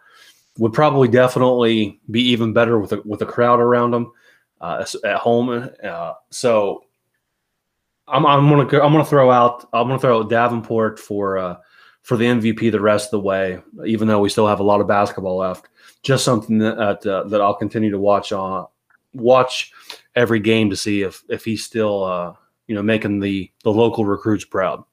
would 0.57 0.73
probably 0.73 1.07
definitely 1.07 1.99
be 2.09 2.21
even 2.21 2.53
better 2.53 2.79
with 2.79 2.93
a, 2.93 3.01
with 3.05 3.21
a 3.21 3.25
crowd 3.25 3.59
around 3.59 3.93
him 3.93 4.11
uh, 4.61 4.85
at 5.03 5.17
home. 5.17 5.69
Uh, 5.83 6.13
so 6.29 6.83
I'm, 8.09 8.25
I'm 8.25 8.49
gonna 8.49 8.65
go, 8.65 8.81
I'm 8.81 8.91
gonna 8.91 9.05
throw 9.05 9.31
out 9.31 9.67
I'm 9.73 9.87
gonna 9.87 9.99
throw 9.99 10.19
out 10.19 10.29
Davenport 10.29 10.99
for 10.99 11.37
uh, 11.37 11.57
for 12.01 12.17
the 12.17 12.25
MVP 12.25 12.71
the 12.71 12.81
rest 12.81 13.07
of 13.07 13.11
the 13.11 13.19
way, 13.19 13.61
even 13.85 14.07
though 14.07 14.19
we 14.19 14.29
still 14.29 14.47
have 14.47 14.59
a 14.59 14.63
lot 14.63 14.81
of 14.81 14.87
basketball 14.87 15.37
left. 15.37 15.67
Just 16.01 16.23
something 16.23 16.59
that 16.59 17.05
uh, 17.05 17.23
that 17.25 17.41
I'll 17.41 17.55
continue 17.55 17.91
to 17.91 17.99
watch 17.99 18.31
on 18.31 18.67
watch 19.13 19.71
every 20.15 20.39
game 20.39 20.69
to 20.69 20.75
see 20.75 21.01
if 21.01 21.23
if 21.29 21.45
he's 21.45 21.63
still 21.63 22.03
uh, 22.03 22.33
you 22.67 22.75
know 22.75 22.83
making 22.83 23.19
the 23.19 23.51
the 23.63 23.71
local 23.71 24.05
recruits 24.05 24.45
proud. 24.45 24.83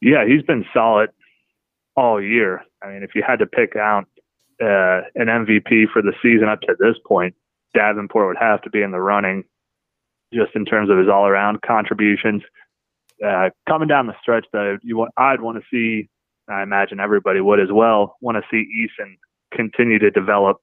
Yeah, 0.00 0.26
he's 0.26 0.42
been 0.42 0.66
solid 0.74 1.10
all 1.96 2.20
year. 2.20 2.62
I 2.82 2.88
mean, 2.88 3.02
if 3.02 3.14
you 3.14 3.22
had 3.26 3.38
to 3.38 3.46
pick 3.46 3.74
out 3.76 4.06
uh, 4.60 5.00
an 5.14 5.28
MVP 5.28 5.86
for 5.92 6.02
the 6.02 6.12
season 6.22 6.48
up 6.48 6.60
to 6.62 6.76
this 6.78 6.96
point, 7.06 7.34
Davenport 7.74 8.28
would 8.28 8.36
have 8.40 8.62
to 8.62 8.70
be 8.70 8.82
in 8.82 8.90
the 8.92 9.00
running, 9.00 9.44
just 10.32 10.54
in 10.54 10.64
terms 10.64 10.90
of 10.90 10.98
his 10.98 11.08
all-around 11.08 11.60
contributions. 11.62 12.42
Uh, 13.24 13.50
coming 13.68 13.88
down 13.88 14.06
the 14.06 14.14
stretch, 14.20 14.46
though, 14.52 14.76
you 14.82 14.96
want 14.96 15.12
I'd 15.16 15.40
want 15.40 15.58
to 15.58 15.64
see. 15.70 16.08
I 16.48 16.62
imagine 16.62 17.00
everybody 17.00 17.40
would 17.40 17.58
as 17.60 17.72
well 17.72 18.16
want 18.20 18.36
to 18.36 18.42
see 18.50 18.66
Eason 18.86 19.14
continue 19.54 19.98
to 19.98 20.10
develop, 20.10 20.58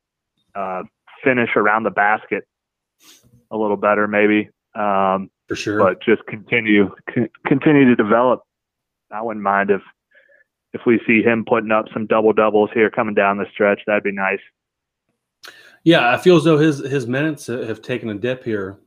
uh, 0.54 0.84
finish 1.24 1.50
around 1.56 1.84
the 1.84 1.90
basket 1.90 2.44
a 3.50 3.58
little 3.58 3.78
better, 3.78 4.08
maybe. 4.08 4.50
Um, 4.76 5.30
For 5.48 5.56
sure. 5.56 5.80
but 5.80 6.02
just 6.04 6.26
continue 6.28 6.90
c- 7.14 7.28
continue 7.48 7.86
to 7.86 7.96
develop. 7.96 8.42
I 9.12 9.22
wouldn't 9.22 9.44
mind 9.44 9.70
if 9.72 9.82
if 10.74 10.82
we 10.86 11.02
see 11.08 11.22
him 11.22 11.44
putting 11.48 11.72
up 11.72 11.86
some 11.94 12.06
double 12.06 12.32
doubles 12.32 12.70
here 12.74 12.90
coming 12.90 13.14
down 13.16 13.38
the 13.38 13.46
stretch. 13.52 13.82
That'd 13.88 14.04
be 14.04 14.12
nice. 14.14 14.40
Yeah, 15.84 16.12
I 16.12 16.18
feel 16.18 16.38
as 16.38 16.44
though 16.44 16.58
his 16.58 16.80
his 16.80 17.08
minutes 17.08 17.48
have 17.48 17.82
taken 17.82 18.10
a 18.10 18.16
dip 18.16 18.44
here 18.44 18.80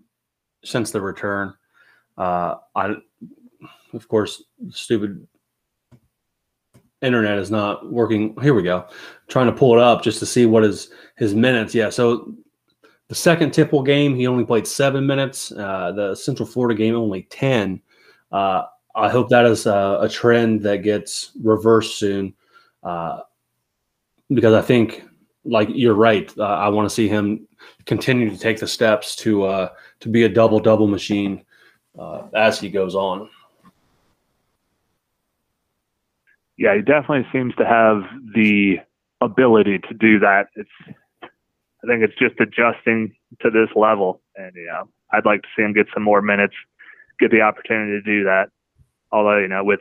since 0.65 0.91
the 0.91 1.01
return. 1.01 1.55
Uh, 2.17 2.57
I, 2.75 2.95
of 3.93 4.09
course, 4.09 4.45
stupid 4.71 5.27
internet 7.03 7.39
is 7.39 7.51
not 7.51 7.91
working. 7.91 8.37
Here 8.41 8.55
we 8.55 8.63
go. 8.63 8.87
Trying 9.29 9.47
to 9.47 9.53
pull 9.53 9.75
it 9.77 9.83
up 9.83 10.03
just 10.03 10.21
to 10.21 10.27
see 10.27 10.47
what 10.47 10.63
his 10.63 10.91
his 11.17 11.35
minutes. 11.35 11.75
Yeah, 11.75 11.91
so 11.91 12.33
the 13.09 13.15
second 13.15 13.53
Temple 13.53 13.83
game 13.83 14.15
he 14.15 14.27
only 14.27 14.45
played 14.45 14.67
seven 14.67 15.07
minutes. 15.07 15.53
Uh, 15.53 15.93
the 15.93 16.15
Central 16.15 16.49
Florida 16.49 16.77
game 16.77 16.95
only 16.95 17.23
ten. 17.25 17.83
Uh, 18.31 18.65
I 18.95 19.09
hope 19.09 19.29
that 19.31 19.45
is 19.45 19.67
a, 19.67 19.99
a 20.01 20.09
trend 20.09 20.63
that 20.63 20.79
gets 20.85 21.33
reversed 21.43 21.99
soon, 21.99 22.33
uh, 22.85 23.23
because 24.29 24.55
I 24.55 24.63
think 24.63 25.05
like 25.45 25.69
you're 25.73 25.95
right. 25.95 26.33
Uh, 26.39 26.45
I 26.45 26.69
want 26.69 26.89
to 26.89 26.95
see 26.95 27.09
him 27.09 27.47
continue 27.87 28.31
to 28.31 28.39
take 28.39 28.59
the 28.59 28.67
steps 28.67 29.17
to 29.17 29.45
uh, 29.45 29.69
to 30.01 30.09
be 30.09 30.25
a 30.25 30.29
double 30.29 30.61
double 30.61 30.87
machine 30.87 31.45
uh, 31.99 32.23
as 32.35 32.59
he 32.59 32.71
goes 32.71 32.95
on. 32.95 33.29
Yeah, 36.57 36.77
he 36.77 36.83
definitely 36.83 37.27
seems 37.33 37.55
to 37.57 37.67
have 37.67 38.03
the 38.35 38.77
ability 39.21 39.81
to 39.89 39.95
do 39.95 40.19
that. 40.21 40.47
It's 40.55 40.71
I 41.23 41.87
think 41.87 42.03
it's 42.03 42.19
just 42.19 42.41
adjusting 42.41 43.15
to 43.41 43.51
this 43.51 43.69
level, 43.77 44.23
and 44.37 44.53
yeah, 44.57 44.83
I'd 45.13 45.27
like 45.27 45.43
to 45.43 45.49
see 45.57 45.63
him 45.63 45.75
get 45.75 45.87
some 45.93 46.03
more 46.03 46.23
minutes, 46.23 46.55
get 47.19 47.31
the 47.31 47.43
opportunity 47.43 47.93
to 47.93 48.03
do 48.03 48.25
that. 48.25 48.47
Although 49.13 49.39
you 49.39 49.49
know, 49.49 49.65
with 49.65 49.81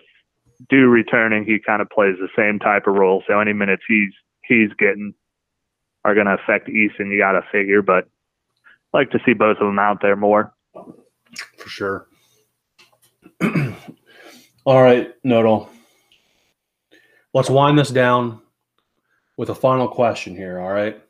Dew 0.69 0.87
returning, 0.87 1.45
he 1.45 1.59
kind 1.59 1.81
of 1.81 1.89
plays 1.89 2.15
the 2.19 2.29
same 2.35 2.59
type 2.59 2.87
of 2.87 2.95
role. 2.95 3.23
So 3.27 3.39
any 3.39 3.53
minutes 3.53 3.83
he's 3.87 4.11
he's 4.43 4.69
getting 4.77 5.13
are 6.05 6.13
going 6.13 6.27
to 6.27 6.33
affect 6.33 6.67
Eason. 6.67 7.11
You 7.11 7.19
got 7.19 7.33
to 7.33 7.43
figure, 7.51 7.81
but 7.81 8.05
I'd 8.93 8.97
like 8.97 9.11
to 9.11 9.19
see 9.25 9.33
both 9.33 9.57
of 9.57 9.67
them 9.67 9.79
out 9.79 10.01
there 10.01 10.15
more. 10.15 10.53
For 11.57 11.69
sure. 11.69 12.07
All 14.65 14.81
right, 14.81 15.13
Knodle. 15.23 15.69
Let's 17.33 17.49
wind 17.49 17.77
this 17.77 17.89
down 17.89 18.41
with 19.37 19.49
a 19.49 19.55
final 19.55 19.87
question 19.87 20.35
here. 20.35 20.59
All 20.59 20.71
right. 20.71 21.01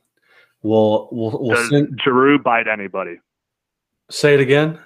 We'll 0.61 1.09
we'll, 1.11 1.37
we'll 1.39 1.57
Does 1.57 1.69
send, 1.69 1.99
Giroux 2.03 2.39
bite 2.39 2.67
anybody? 2.67 3.19
say 4.09 4.33
it 4.33 4.39
again. 4.39 4.79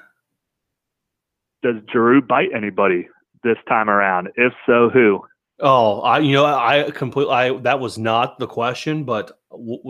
Does 1.61 1.75
Giroux 1.91 2.21
bite 2.21 2.49
anybody 2.55 3.07
this 3.43 3.57
time 3.67 3.89
around? 3.89 4.29
If 4.35 4.53
so, 4.65 4.89
who? 4.89 5.23
Oh, 5.59 6.01
I 6.01 6.19
you 6.19 6.33
know 6.33 6.45
I 6.45 6.91
completely 6.91 7.33
I 7.33 7.57
that 7.59 7.79
was 7.79 7.97
not 7.97 8.39
the 8.39 8.47
question, 8.47 9.03
but 9.03 9.39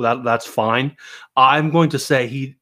that 0.01 0.23
that's 0.23 0.45
fine. 0.45 0.95
I'm 1.35 1.69
going 1.69 1.89
to 1.91 1.99
say 1.99 2.27
he 2.27 2.55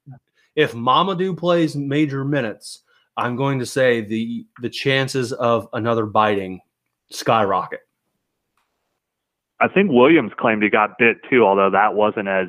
if 0.56 0.74
Mamadou 0.74 1.38
plays 1.38 1.76
major 1.76 2.24
minutes, 2.24 2.84
I'm 3.18 3.36
going 3.36 3.60
to 3.60 3.66
say 3.66 4.02
the 4.02 4.46
the 4.62 4.70
chances 4.70 5.34
of 5.34 5.68
another 5.74 6.06
biting 6.06 6.62
skyrocket. 7.12 7.82
I 9.60 9.68
think 9.68 9.92
Williams 9.92 10.32
claimed 10.38 10.64
he 10.64 10.70
got 10.70 10.98
bit 10.98 11.18
too, 11.30 11.46
although 11.46 11.70
that 11.70 11.94
wasn't 11.94 12.28
as 12.28 12.48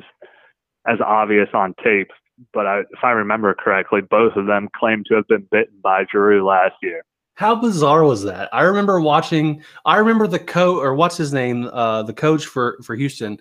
as 0.87 0.99
obvious 1.05 1.49
on 1.53 1.73
tape. 1.83 2.09
But 2.53 2.67
I, 2.67 2.79
if 2.81 3.03
I 3.03 3.11
remember 3.11 3.53
correctly, 3.55 4.01
both 4.01 4.35
of 4.35 4.45
them 4.45 4.69
claimed 4.75 5.05
to 5.07 5.15
have 5.15 5.27
been 5.27 5.47
bitten 5.51 5.79
by 5.81 6.05
Giroux 6.11 6.45
last 6.45 6.75
year. 6.83 7.03
How 7.33 7.55
bizarre 7.55 8.03
was 8.03 8.23
that? 8.23 8.49
I 8.53 8.63
remember 8.63 8.99
watching. 8.99 9.63
I 9.85 9.97
remember 9.97 10.27
the 10.27 10.39
coach, 10.39 10.81
or 10.81 10.95
what's 10.95 11.17
his 11.17 11.33
name, 11.33 11.65
uh, 11.65 12.03
the 12.03 12.13
coach 12.13 12.45
for 12.45 12.77
for 12.83 12.95
Houston. 12.95 13.37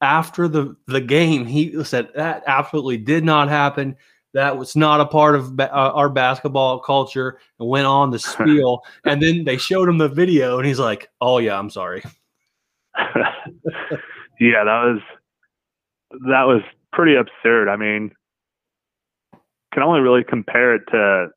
After 0.00 0.46
the 0.48 0.76
the 0.86 1.00
game, 1.00 1.46
he 1.46 1.82
said 1.84 2.08
that 2.14 2.44
absolutely 2.46 2.98
did 2.98 3.24
not 3.24 3.48
happen. 3.48 3.96
That 4.34 4.58
was 4.58 4.76
not 4.76 5.00
a 5.00 5.06
part 5.06 5.34
of 5.34 5.56
ba- 5.56 5.74
uh, 5.74 5.92
our 5.92 6.10
basketball 6.10 6.80
culture, 6.80 7.38
and 7.58 7.68
went 7.68 7.86
on 7.86 8.10
the 8.10 8.18
spiel. 8.18 8.82
and 9.04 9.22
then 9.22 9.44
they 9.44 9.56
showed 9.56 9.88
him 9.88 9.98
the 9.98 10.08
video, 10.08 10.58
and 10.58 10.66
he's 10.66 10.78
like, 10.78 11.08
"Oh 11.20 11.38
yeah, 11.38 11.58
I'm 11.58 11.70
sorry." 11.70 12.02
yeah, 14.40 14.64
that 14.64 14.82
was 14.84 15.00
that 16.10 16.44
was 16.44 16.62
pretty 16.92 17.14
absurd. 17.14 17.68
I 17.68 17.76
mean, 17.76 18.10
can 19.72 19.82
only 19.82 20.00
really 20.00 20.24
compare 20.24 20.74
it 20.74 20.82
to 20.90 21.28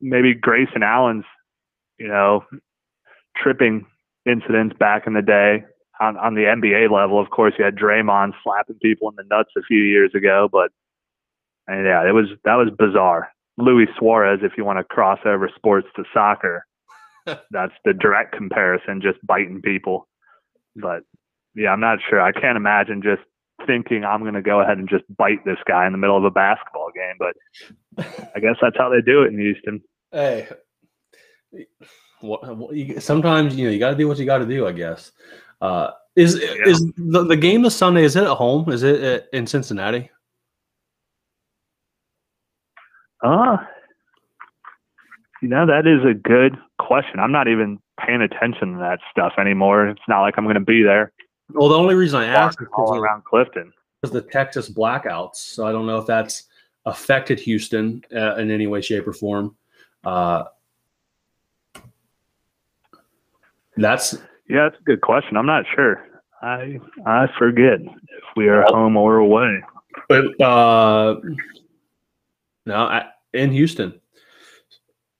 maybe 0.00 0.34
Grayson 0.34 0.82
Allen's, 0.82 1.24
you 1.98 2.08
know, 2.08 2.44
tripping 3.36 3.86
incidents 4.26 4.76
back 4.78 5.06
in 5.06 5.14
the 5.14 5.22
day 5.22 5.64
on, 6.00 6.16
on 6.16 6.34
the 6.34 6.42
NBA 6.42 6.90
level. 6.90 7.20
Of 7.20 7.30
course, 7.30 7.54
you 7.58 7.64
had 7.64 7.76
Draymond 7.76 8.32
slapping 8.42 8.78
people 8.82 9.08
in 9.08 9.16
the 9.16 9.24
nuts 9.24 9.50
a 9.56 9.62
few 9.62 9.82
years 9.82 10.12
ago, 10.14 10.48
but 10.50 10.70
and 11.66 11.84
yeah, 11.86 12.06
it 12.08 12.12
was 12.12 12.26
that 12.44 12.56
was 12.56 12.68
bizarre. 12.76 13.30
Luis 13.58 13.88
Suarez, 13.98 14.40
if 14.42 14.52
you 14.56 14.64
want 14.64 14.78
to 14.78 14.84
cross 14.84 15.20
over 15.24 15.50
sports 15.54 15.86
to 15.96 16.04
soccer, 16.12 16.66
that's 17.26 17.74
the 17.84 17.92
direct 17.92 18.34
comparison, 18.34 19.00
just 19.00 19.24
biting 19.26 19.60
people. 19.62 20.08
But 20.74 21.04
yeah, 21.54 21.70
I'm 21.70 21.80
not 21.80 21.98
sure. 22.08 22.20
I 22.20 22.32
can't 22.32 22.56
imagine 22.56 23.02
just 23.02 23.22
thinking 23.66 24.04
I'm 24.04 24.20
going 24.20 24.34
to 24.34 24.42
go 24.42 24.60
ahead 24.60 24.78
and 24.78 24.88
just 24.88 25.04
bite 25.16 25.44
this 25.44 25.58
guy 25.68 25.86
in 25.86 25.92
the 25.92 25.98
middle 25.98 26.16
of 26.16 26.24
a 26.24 26.30
basketball 26.30 26.90
game. 26.94 27.16
But 27.18 27.36
I 28.34 28.40
guess 28.40 28.56
that's 28.60 28.76
how 28.76 28.88
they 28.88 29.02
do 29.02 29.22
it 29.22 29.28
in 29.28 29.38
Houston. 29.38 29.82
Hey, 30.10 30.48
what, 32.20 32.56
what 32.56 32.74
you, 32.74 33.00
sometimes 33.00 33.54
you 33.56 33.66
know 33.66 33.70
you 33.70 33.78
got 33.78 33.90
to 33.90 33.96
do 33.96 34.08
what 34.08 34.18
you 34.18 34.24
got 34.24 34.38
to 34.38 34.46
do. 34.46 34.66
I 34.66 34.72
guess. 34.72 35.12
Uh, 35.62 35.92
is 36.16 36.38
yeah. 36.38 36.66
is 36.66 36.84
the, 36.96 37.24
the 37.24 37.36
game 37.36 37.62
this 37.62 37.76
Sunday? 37.76 38.04
Is 38.04 38.16
it 38.16 38.24
at 38.24 38.36
home? 38.36 38.68
Is 38.68 38.82
it 38.82 39.28
in 39.32 39.46
Cincinnati? 39.46 40.10
Uh, 43.22 43.56
you 45.40 45.48
know 45.48 45.64
that 45.64 45.86
is 45.86 46.04
a 46.04 46.14
good 46.14 46.58
question. 46.80 47.20
I'm 47.20 47.30
not 47.30 47.46
even 47.46 47.78
paying 48.04 48.20
attention 48.20 48.72
to 48.72 48.78
that 48.80 48.98
stuff 49.12 49.34
anymore. 49.38 49.86
It's 49.86 50.02
not 50.08 50.22
like 50.22 50.34
I'm 50.36 50.44
going 50.44 50.54
to 50.54 50.60
be 50.60 50.82
there. 50.82 51.12
Well, 51.50 51.68
the 51.68 51.78
only 51.78 51.94
reason 51.94 52.20
I 52.20 52.26
asked 52.26 52.60
is 52.60 52.68
all 52.76 52.96
around 52.96 53.24
Clifton 53.24 53.72
is 54.02 54.10
the 54.10 54.22
Texas 54.22 54.68
blackouts. 54.68 55.36
So 55.36 55.64
I 55.64 55.70
don't 55.70 55.86
know 55.86 55.98
if 55.98 56.06
that's 56.06 56.48
affected 56.86 57.38
Houston 57.38 58.02
uh, 58.14 58.34
in 58.34 58.50
any 58.50 58.66
way, 58.66 58.80
shape, 58.80 59.06
or 59.06 59.12
form. 59.12 59.56
Uh, 60.02 60.44
that's 63.76 64.16
yeah, 64.48 64.68
that's 64.68 64.80
a 64.80 64.84
good 64.84 65.00
question. 65.00 65.36
I'm 65.36 65.46
not 65.46 65.64
sure. 65.74 66.04
I 66.42 66.78
I 67.06 67.28
forget 67.38 67.80
if 67.80 68.24
we 68.36 68.48
are 68.48 68.62
home 68.62 68.96
or 68.96 69.18
away. 69.18 69.62
But 70.08 70.40
uh, 70.40 71.20
no, 72.66 72.74
I, 72.74 73.06
in 73.32 73.52
Houston. 73.52 74.00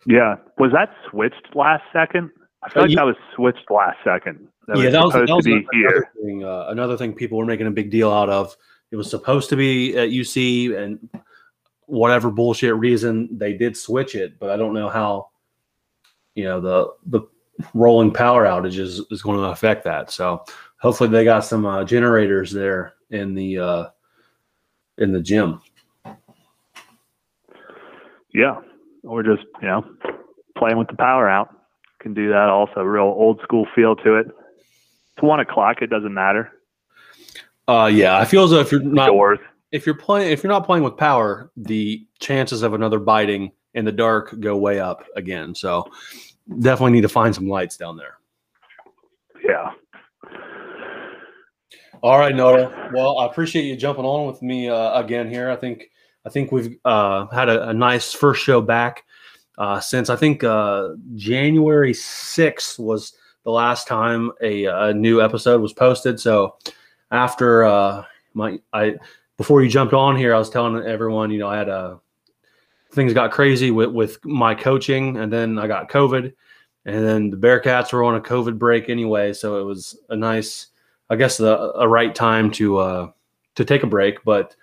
Yeah, 0.06 0.36
was 0.58 0.72
that 0.72 0.92
switched 1.08 1.54
last 1.54 1.84
second? 1.92 2.30
I 2.62 2.70
feel 2.70 2.80
uh, 2.80 2.84
like 2.84 2.90
you, 2.90 2.96
that 2.96 3.06
was 3.06 3.16
switched 3.34 3.70
last 3.70 3.98
second. 4.04 4.48
That 4.66 4.78
yeah, 4.78 4.84
was 4.84 4.92
that 4.92 5.04
was, 5.04 5.12
that 5.12 5.36
was 5.36 5.46
another, 5.46 6.10
thing, 6.22 6.44
uh, 6.44 6.66
another 6.68 6.96
thing 6.96 7.12
people 7.12 7.38
were 7.38 7.46
making 7.46 7.66
a 7.66 7.70
big 7.70 7.90
deal 7.90 8.10
out 8.10 8.28
of. 8.28 8.56
It 8.90 8.96
was 8.96 9.08
supposed 9.08 9.48
to 9.50 9.56
be 9.56 9.96
at 9.96 10.10
UC, 10.10 10.76
and 10.76 11.08
whatever 11.86 12.30
bullshit 12.30 12.74
reason 12.74 13.38
they 13.38 13.52
did 13.54 13.76
switch 13.76 14.14
it, 14.14 14.38
but 14.38 14.50
I 14.50 14.56
don't 14.56 14.74
know 14.74 14.88
how. 14.88 15.28
You 16.34 16.44
know 16.44 16.60
the 16.62 16.94
the 17.06 17.28
rolling 17.74 18.12
power 18.12 18.44
outages 18.44 19.00
is 19.10 19.22
going 19.22 19.38
to 19.38 19.44
affect 19.44 19.84
that. 19.84 20.10
So 20.10 20.44
hopefully 20.78 21.10
they 21.10 21.24
got 21.24 21.44
some 21.44 21.66
uh, 21.66 21.84
generators 21.84 22.52
there 22.52 22.94
in 23.10 23.34
the 23.34 23.58
uh, 23.58 23.88
in 24.98 25.12
the 25.12 25.20
gym. 25.20 25.60
Yeah, 28.34 28.60
or 29.02 29.22
just 29.22 29.42
you 29.60 29.68
know 29.68 29.84
playing 30.56 30.78
with 30.78 30.88
the 30.88 30.96
power 30.96 31.28
out 31.28 31.54
can 32.00 32.14
do 32.14 32.28
that. 32.28 32.48
Also, 32.48 32.82
real 32.82 33.04
old 33.04 33.40
school 33.42 33.66
feel 33.74 33.96
to 33.96 34.16
it. 34.16 34.26
It's 34.26 35.22
one 35.22 35.40
o'clock. 35.40 35.82
It 35.82 35.88
doesn't 35.88 36.12
matter. 36.12 36.50
Uh, 37.68 37.90
yeah, 37.92 38.18
I 38.18 38.24
feel 38.24 38.44
as 38.44 38.50
though 38.50 38.60
if 38.60 38.72
you're 38.72 38.82
not 38.82 39.38
if 39.70 39.86
you're 39.86 39.94
playing 39.94 40.32
if 40.32 40.42
you're 40.42 40.52
not 40.52 40.66
playing 40.66 40.84
with 40.84 40.96
power, 40.96 41.50
the 41.56 42.06
chances 42.20 42.62
of 42.62 42.74
another 42.74 42.98
biting 42.98 43.52
in 43.74 43.84
the 43.84 43.92
dark 43.92 44.38
go 44.40 44.56
way 44.56 44.80
up 44.80 45.04
again. 45.16 45.54
So 45.54 45.90
definitely 46.58 46.92
need 46.92 47.02
to 47.02 47.08
find 47.08 47.34
some 47.34 47.48
lights 47.48 47.76
down 47.76 47.96
there. 47.96 48.18
Yeah. 49.44 49.72
All 52.02 52.18
right, 52.18 52.34
Noah. 52.34 52.90
Well, 52.92 53.18
I 53.18 53.26
appreciate 53.26 53.62
you 53.64 53.76
jumping 53.76 54.04
on 54.04 54.26
with 54.26 54.42
me 54.42 54.68
uh, 54.68 54.98
again 54.98 55.30
here. 55.30 55.50
I 55.50 55.56
think 55.56 55.90
I 56.26 56.30
think 56.30 56.50
we've 56.50 56.76
uh, 56.84 57.26
had 57.26 57.48
a, 57.48 57.68
a, 57.68 57.72
nice 57.72 58.12
first 58.12 58.42
show 58.42 58.60
back 58.60 59.04
uh, 59.58 59.80
since 59.80 60.10
I 60.10 60.16
think 60.16 60.42
uh, 60.42 60.90
January 61.14 61.94
sixth 61.94 62.78
was 62.78 63.12
the 63.44 63.50
last 63.50 63.86
time 63.86 64.30
a, 64.40 64.64
a, 64.64 64.94
new 64.94 65.20
episode 65.20 65.60
was 65.60 65.72
posted. 65.72 66.20
So 66.20 66.56
after 67.10 67.64
uh, 67.64 68.04
my 68.34 68.58
I 68.72 68.96
before 69.36 69.62
you 69.62 69.68
jumped 69.68 69.94
on 69.94 70.16
here, 70.16 70.34
I 70.34 70.38
was 70.38 70.50
telling 70.50 70.84
everyone, 70.84 71.30
you 71.30 71.38
know, 71.38 71.48
I 71.48 71.56
had 71.56 71.68
a 71.68 72.00
things 72.92 73.14
got 73.14 73.32
crazy 73.32 73.70
with 73.70 73.90
with 73.90 74.24
my 74.24 74.54
coaching, 74.54 75.16
and 75.16 75.32
then 75.32 75.58
I 75.58 75.66
got 75.66 75.90
COVID, 75.90 76.32
and 76.84 77.06
then 77.06 77.30
the 77.30 77.36
Bearcats 77.36 77.92
were 77.92 78.04
on 78.04 78.16
a 78.16 78.20
COVID 78.20 78.58
break 78.58 78.88
anyway, 78.88 79.32
so 79.32 79.60
it 79.60 79.64
was 79.64 79.98
a 80.10 80.16
nice, 80.16 80.68
I 81.10 81.16
guess, 81.16 81.36
the 81.36 81.72
a 81.74 81.88
right 81.88 82.14
time 82.14 82.50
to 82.52 82.78
uh, 82.78 83.10
to 83.54 83.64
take 83.64 83.82
a 83.82 83.88
break. 83.88 84.22
But 84.24 84.54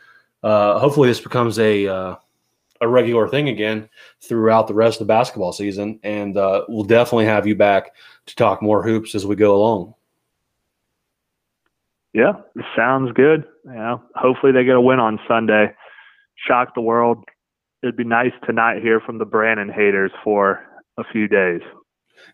uh, 0.44 0.80
hopefully, 0.80 1.10
this 1.10 1.20
becomes 1.20 1.60
a 1.60 1.88
uh, 1.88 2.16
a 2.82 2.88
regular 2.88 3.28
thing 3.28 3.50
again 3.50 3.90
throughout 4.22 4.68
the 4.68 4.74
rest 4.74 5.02
of 5.02 5.08
the 5.08 5.12
basketball 5.12 5.52
season, 5.52 6.00
and 6.04 6.38
uh, 6.38 6.66
we'll 6.70 6.84
definitely 6.84 7.26
have 7.26 7.48
you 7.48 7.56
back 7.56 7.96
to 8.28 8.36
talk 8.36 8.62
more 8.62 8.84
hoops 8.84 9.16
as 9.16 9.26
we 9.26 9.36
go 9.36 9.56
along. 9.56 9.94
Yeah, 12.14 12.34
sounds 12.76 13.12
good. 13.14 13.46
Hopefully 14.16 14.52
they 14.52 14.64
get 14.64 14.76
a 14.76 14.82
win 14.82 15.00
on 15.00 15.20
Sunday, 15.28 15.74
shock 16.48 16.74
the 16.74 16.82
world, 16.82 17.24
it'd 17.84 17.98
be 17.98 18.04
nice 18.04 18.34
to 18.46 18.54
not 18.54 18.78
hear 18.78 19.00
from 19.00 19.18
the 19.18 19.26
Brannen 19.26 19.70
haters 19.70 20.12
for 20.24 20.66
a 20.98 21.04
few 21.12 21.28
days. 21.28 21.62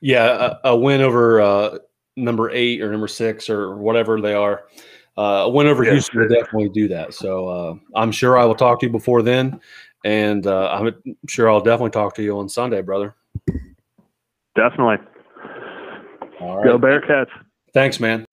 Yeah, 0.01 0.53
a, 0.63 0.69
a 0.69 0.77
win 0.77 1.01
over 1.01 1.41
uh, 1.41 1.77
number 2.15 2.49
eight 2.51 2.81
or 2.81 2.91
number 2.91 3.07
six 3.07 3.49
or 3.49 3.75
whatever 3.75 4.19
they 4.21 4.33
are. 4.33 4.65
Uh, 5.17 5.43
a 5.45 5.49
win 5.49 5.67
over 5.67 5.83
yes, 5.83 5.93
Houston 5.93 6.21
will 6.21 6.27
definitely 6.27 6.69
do 6.69 6.87
that. 6.89 7.13
So 7.13 7.47
uh, 7.47 7.75
I'm 7.95 8.11
sure 8.11 8.37
I 8.37 8.45
will 8.45 8.55
talk 8.55 8.79
to 8.81 8.85
you 8.85 8.91
before 8.91 9.21
then, 9.21 9.59
and 10.03 10.45
uh, 10.45 10.69
I'm 10.71 10.93
sure 11.27 11.49
I'll 11.49 11.61
definitely 11.61 11.91
talk 11.91 12.15
to 12.15 12.23
you 12.23 12.37
on 12.37 12.49
Sunday, 12.49 12.81
brother. 12.81 13.15
Definitely. 14.55 15.05
All 16.41 16.57
right. 16.57 16.65
Go 16.65 16.77
Bearcats. 16.77 17.29
Thanks, 17.73 17.99
man. 17.99 18.24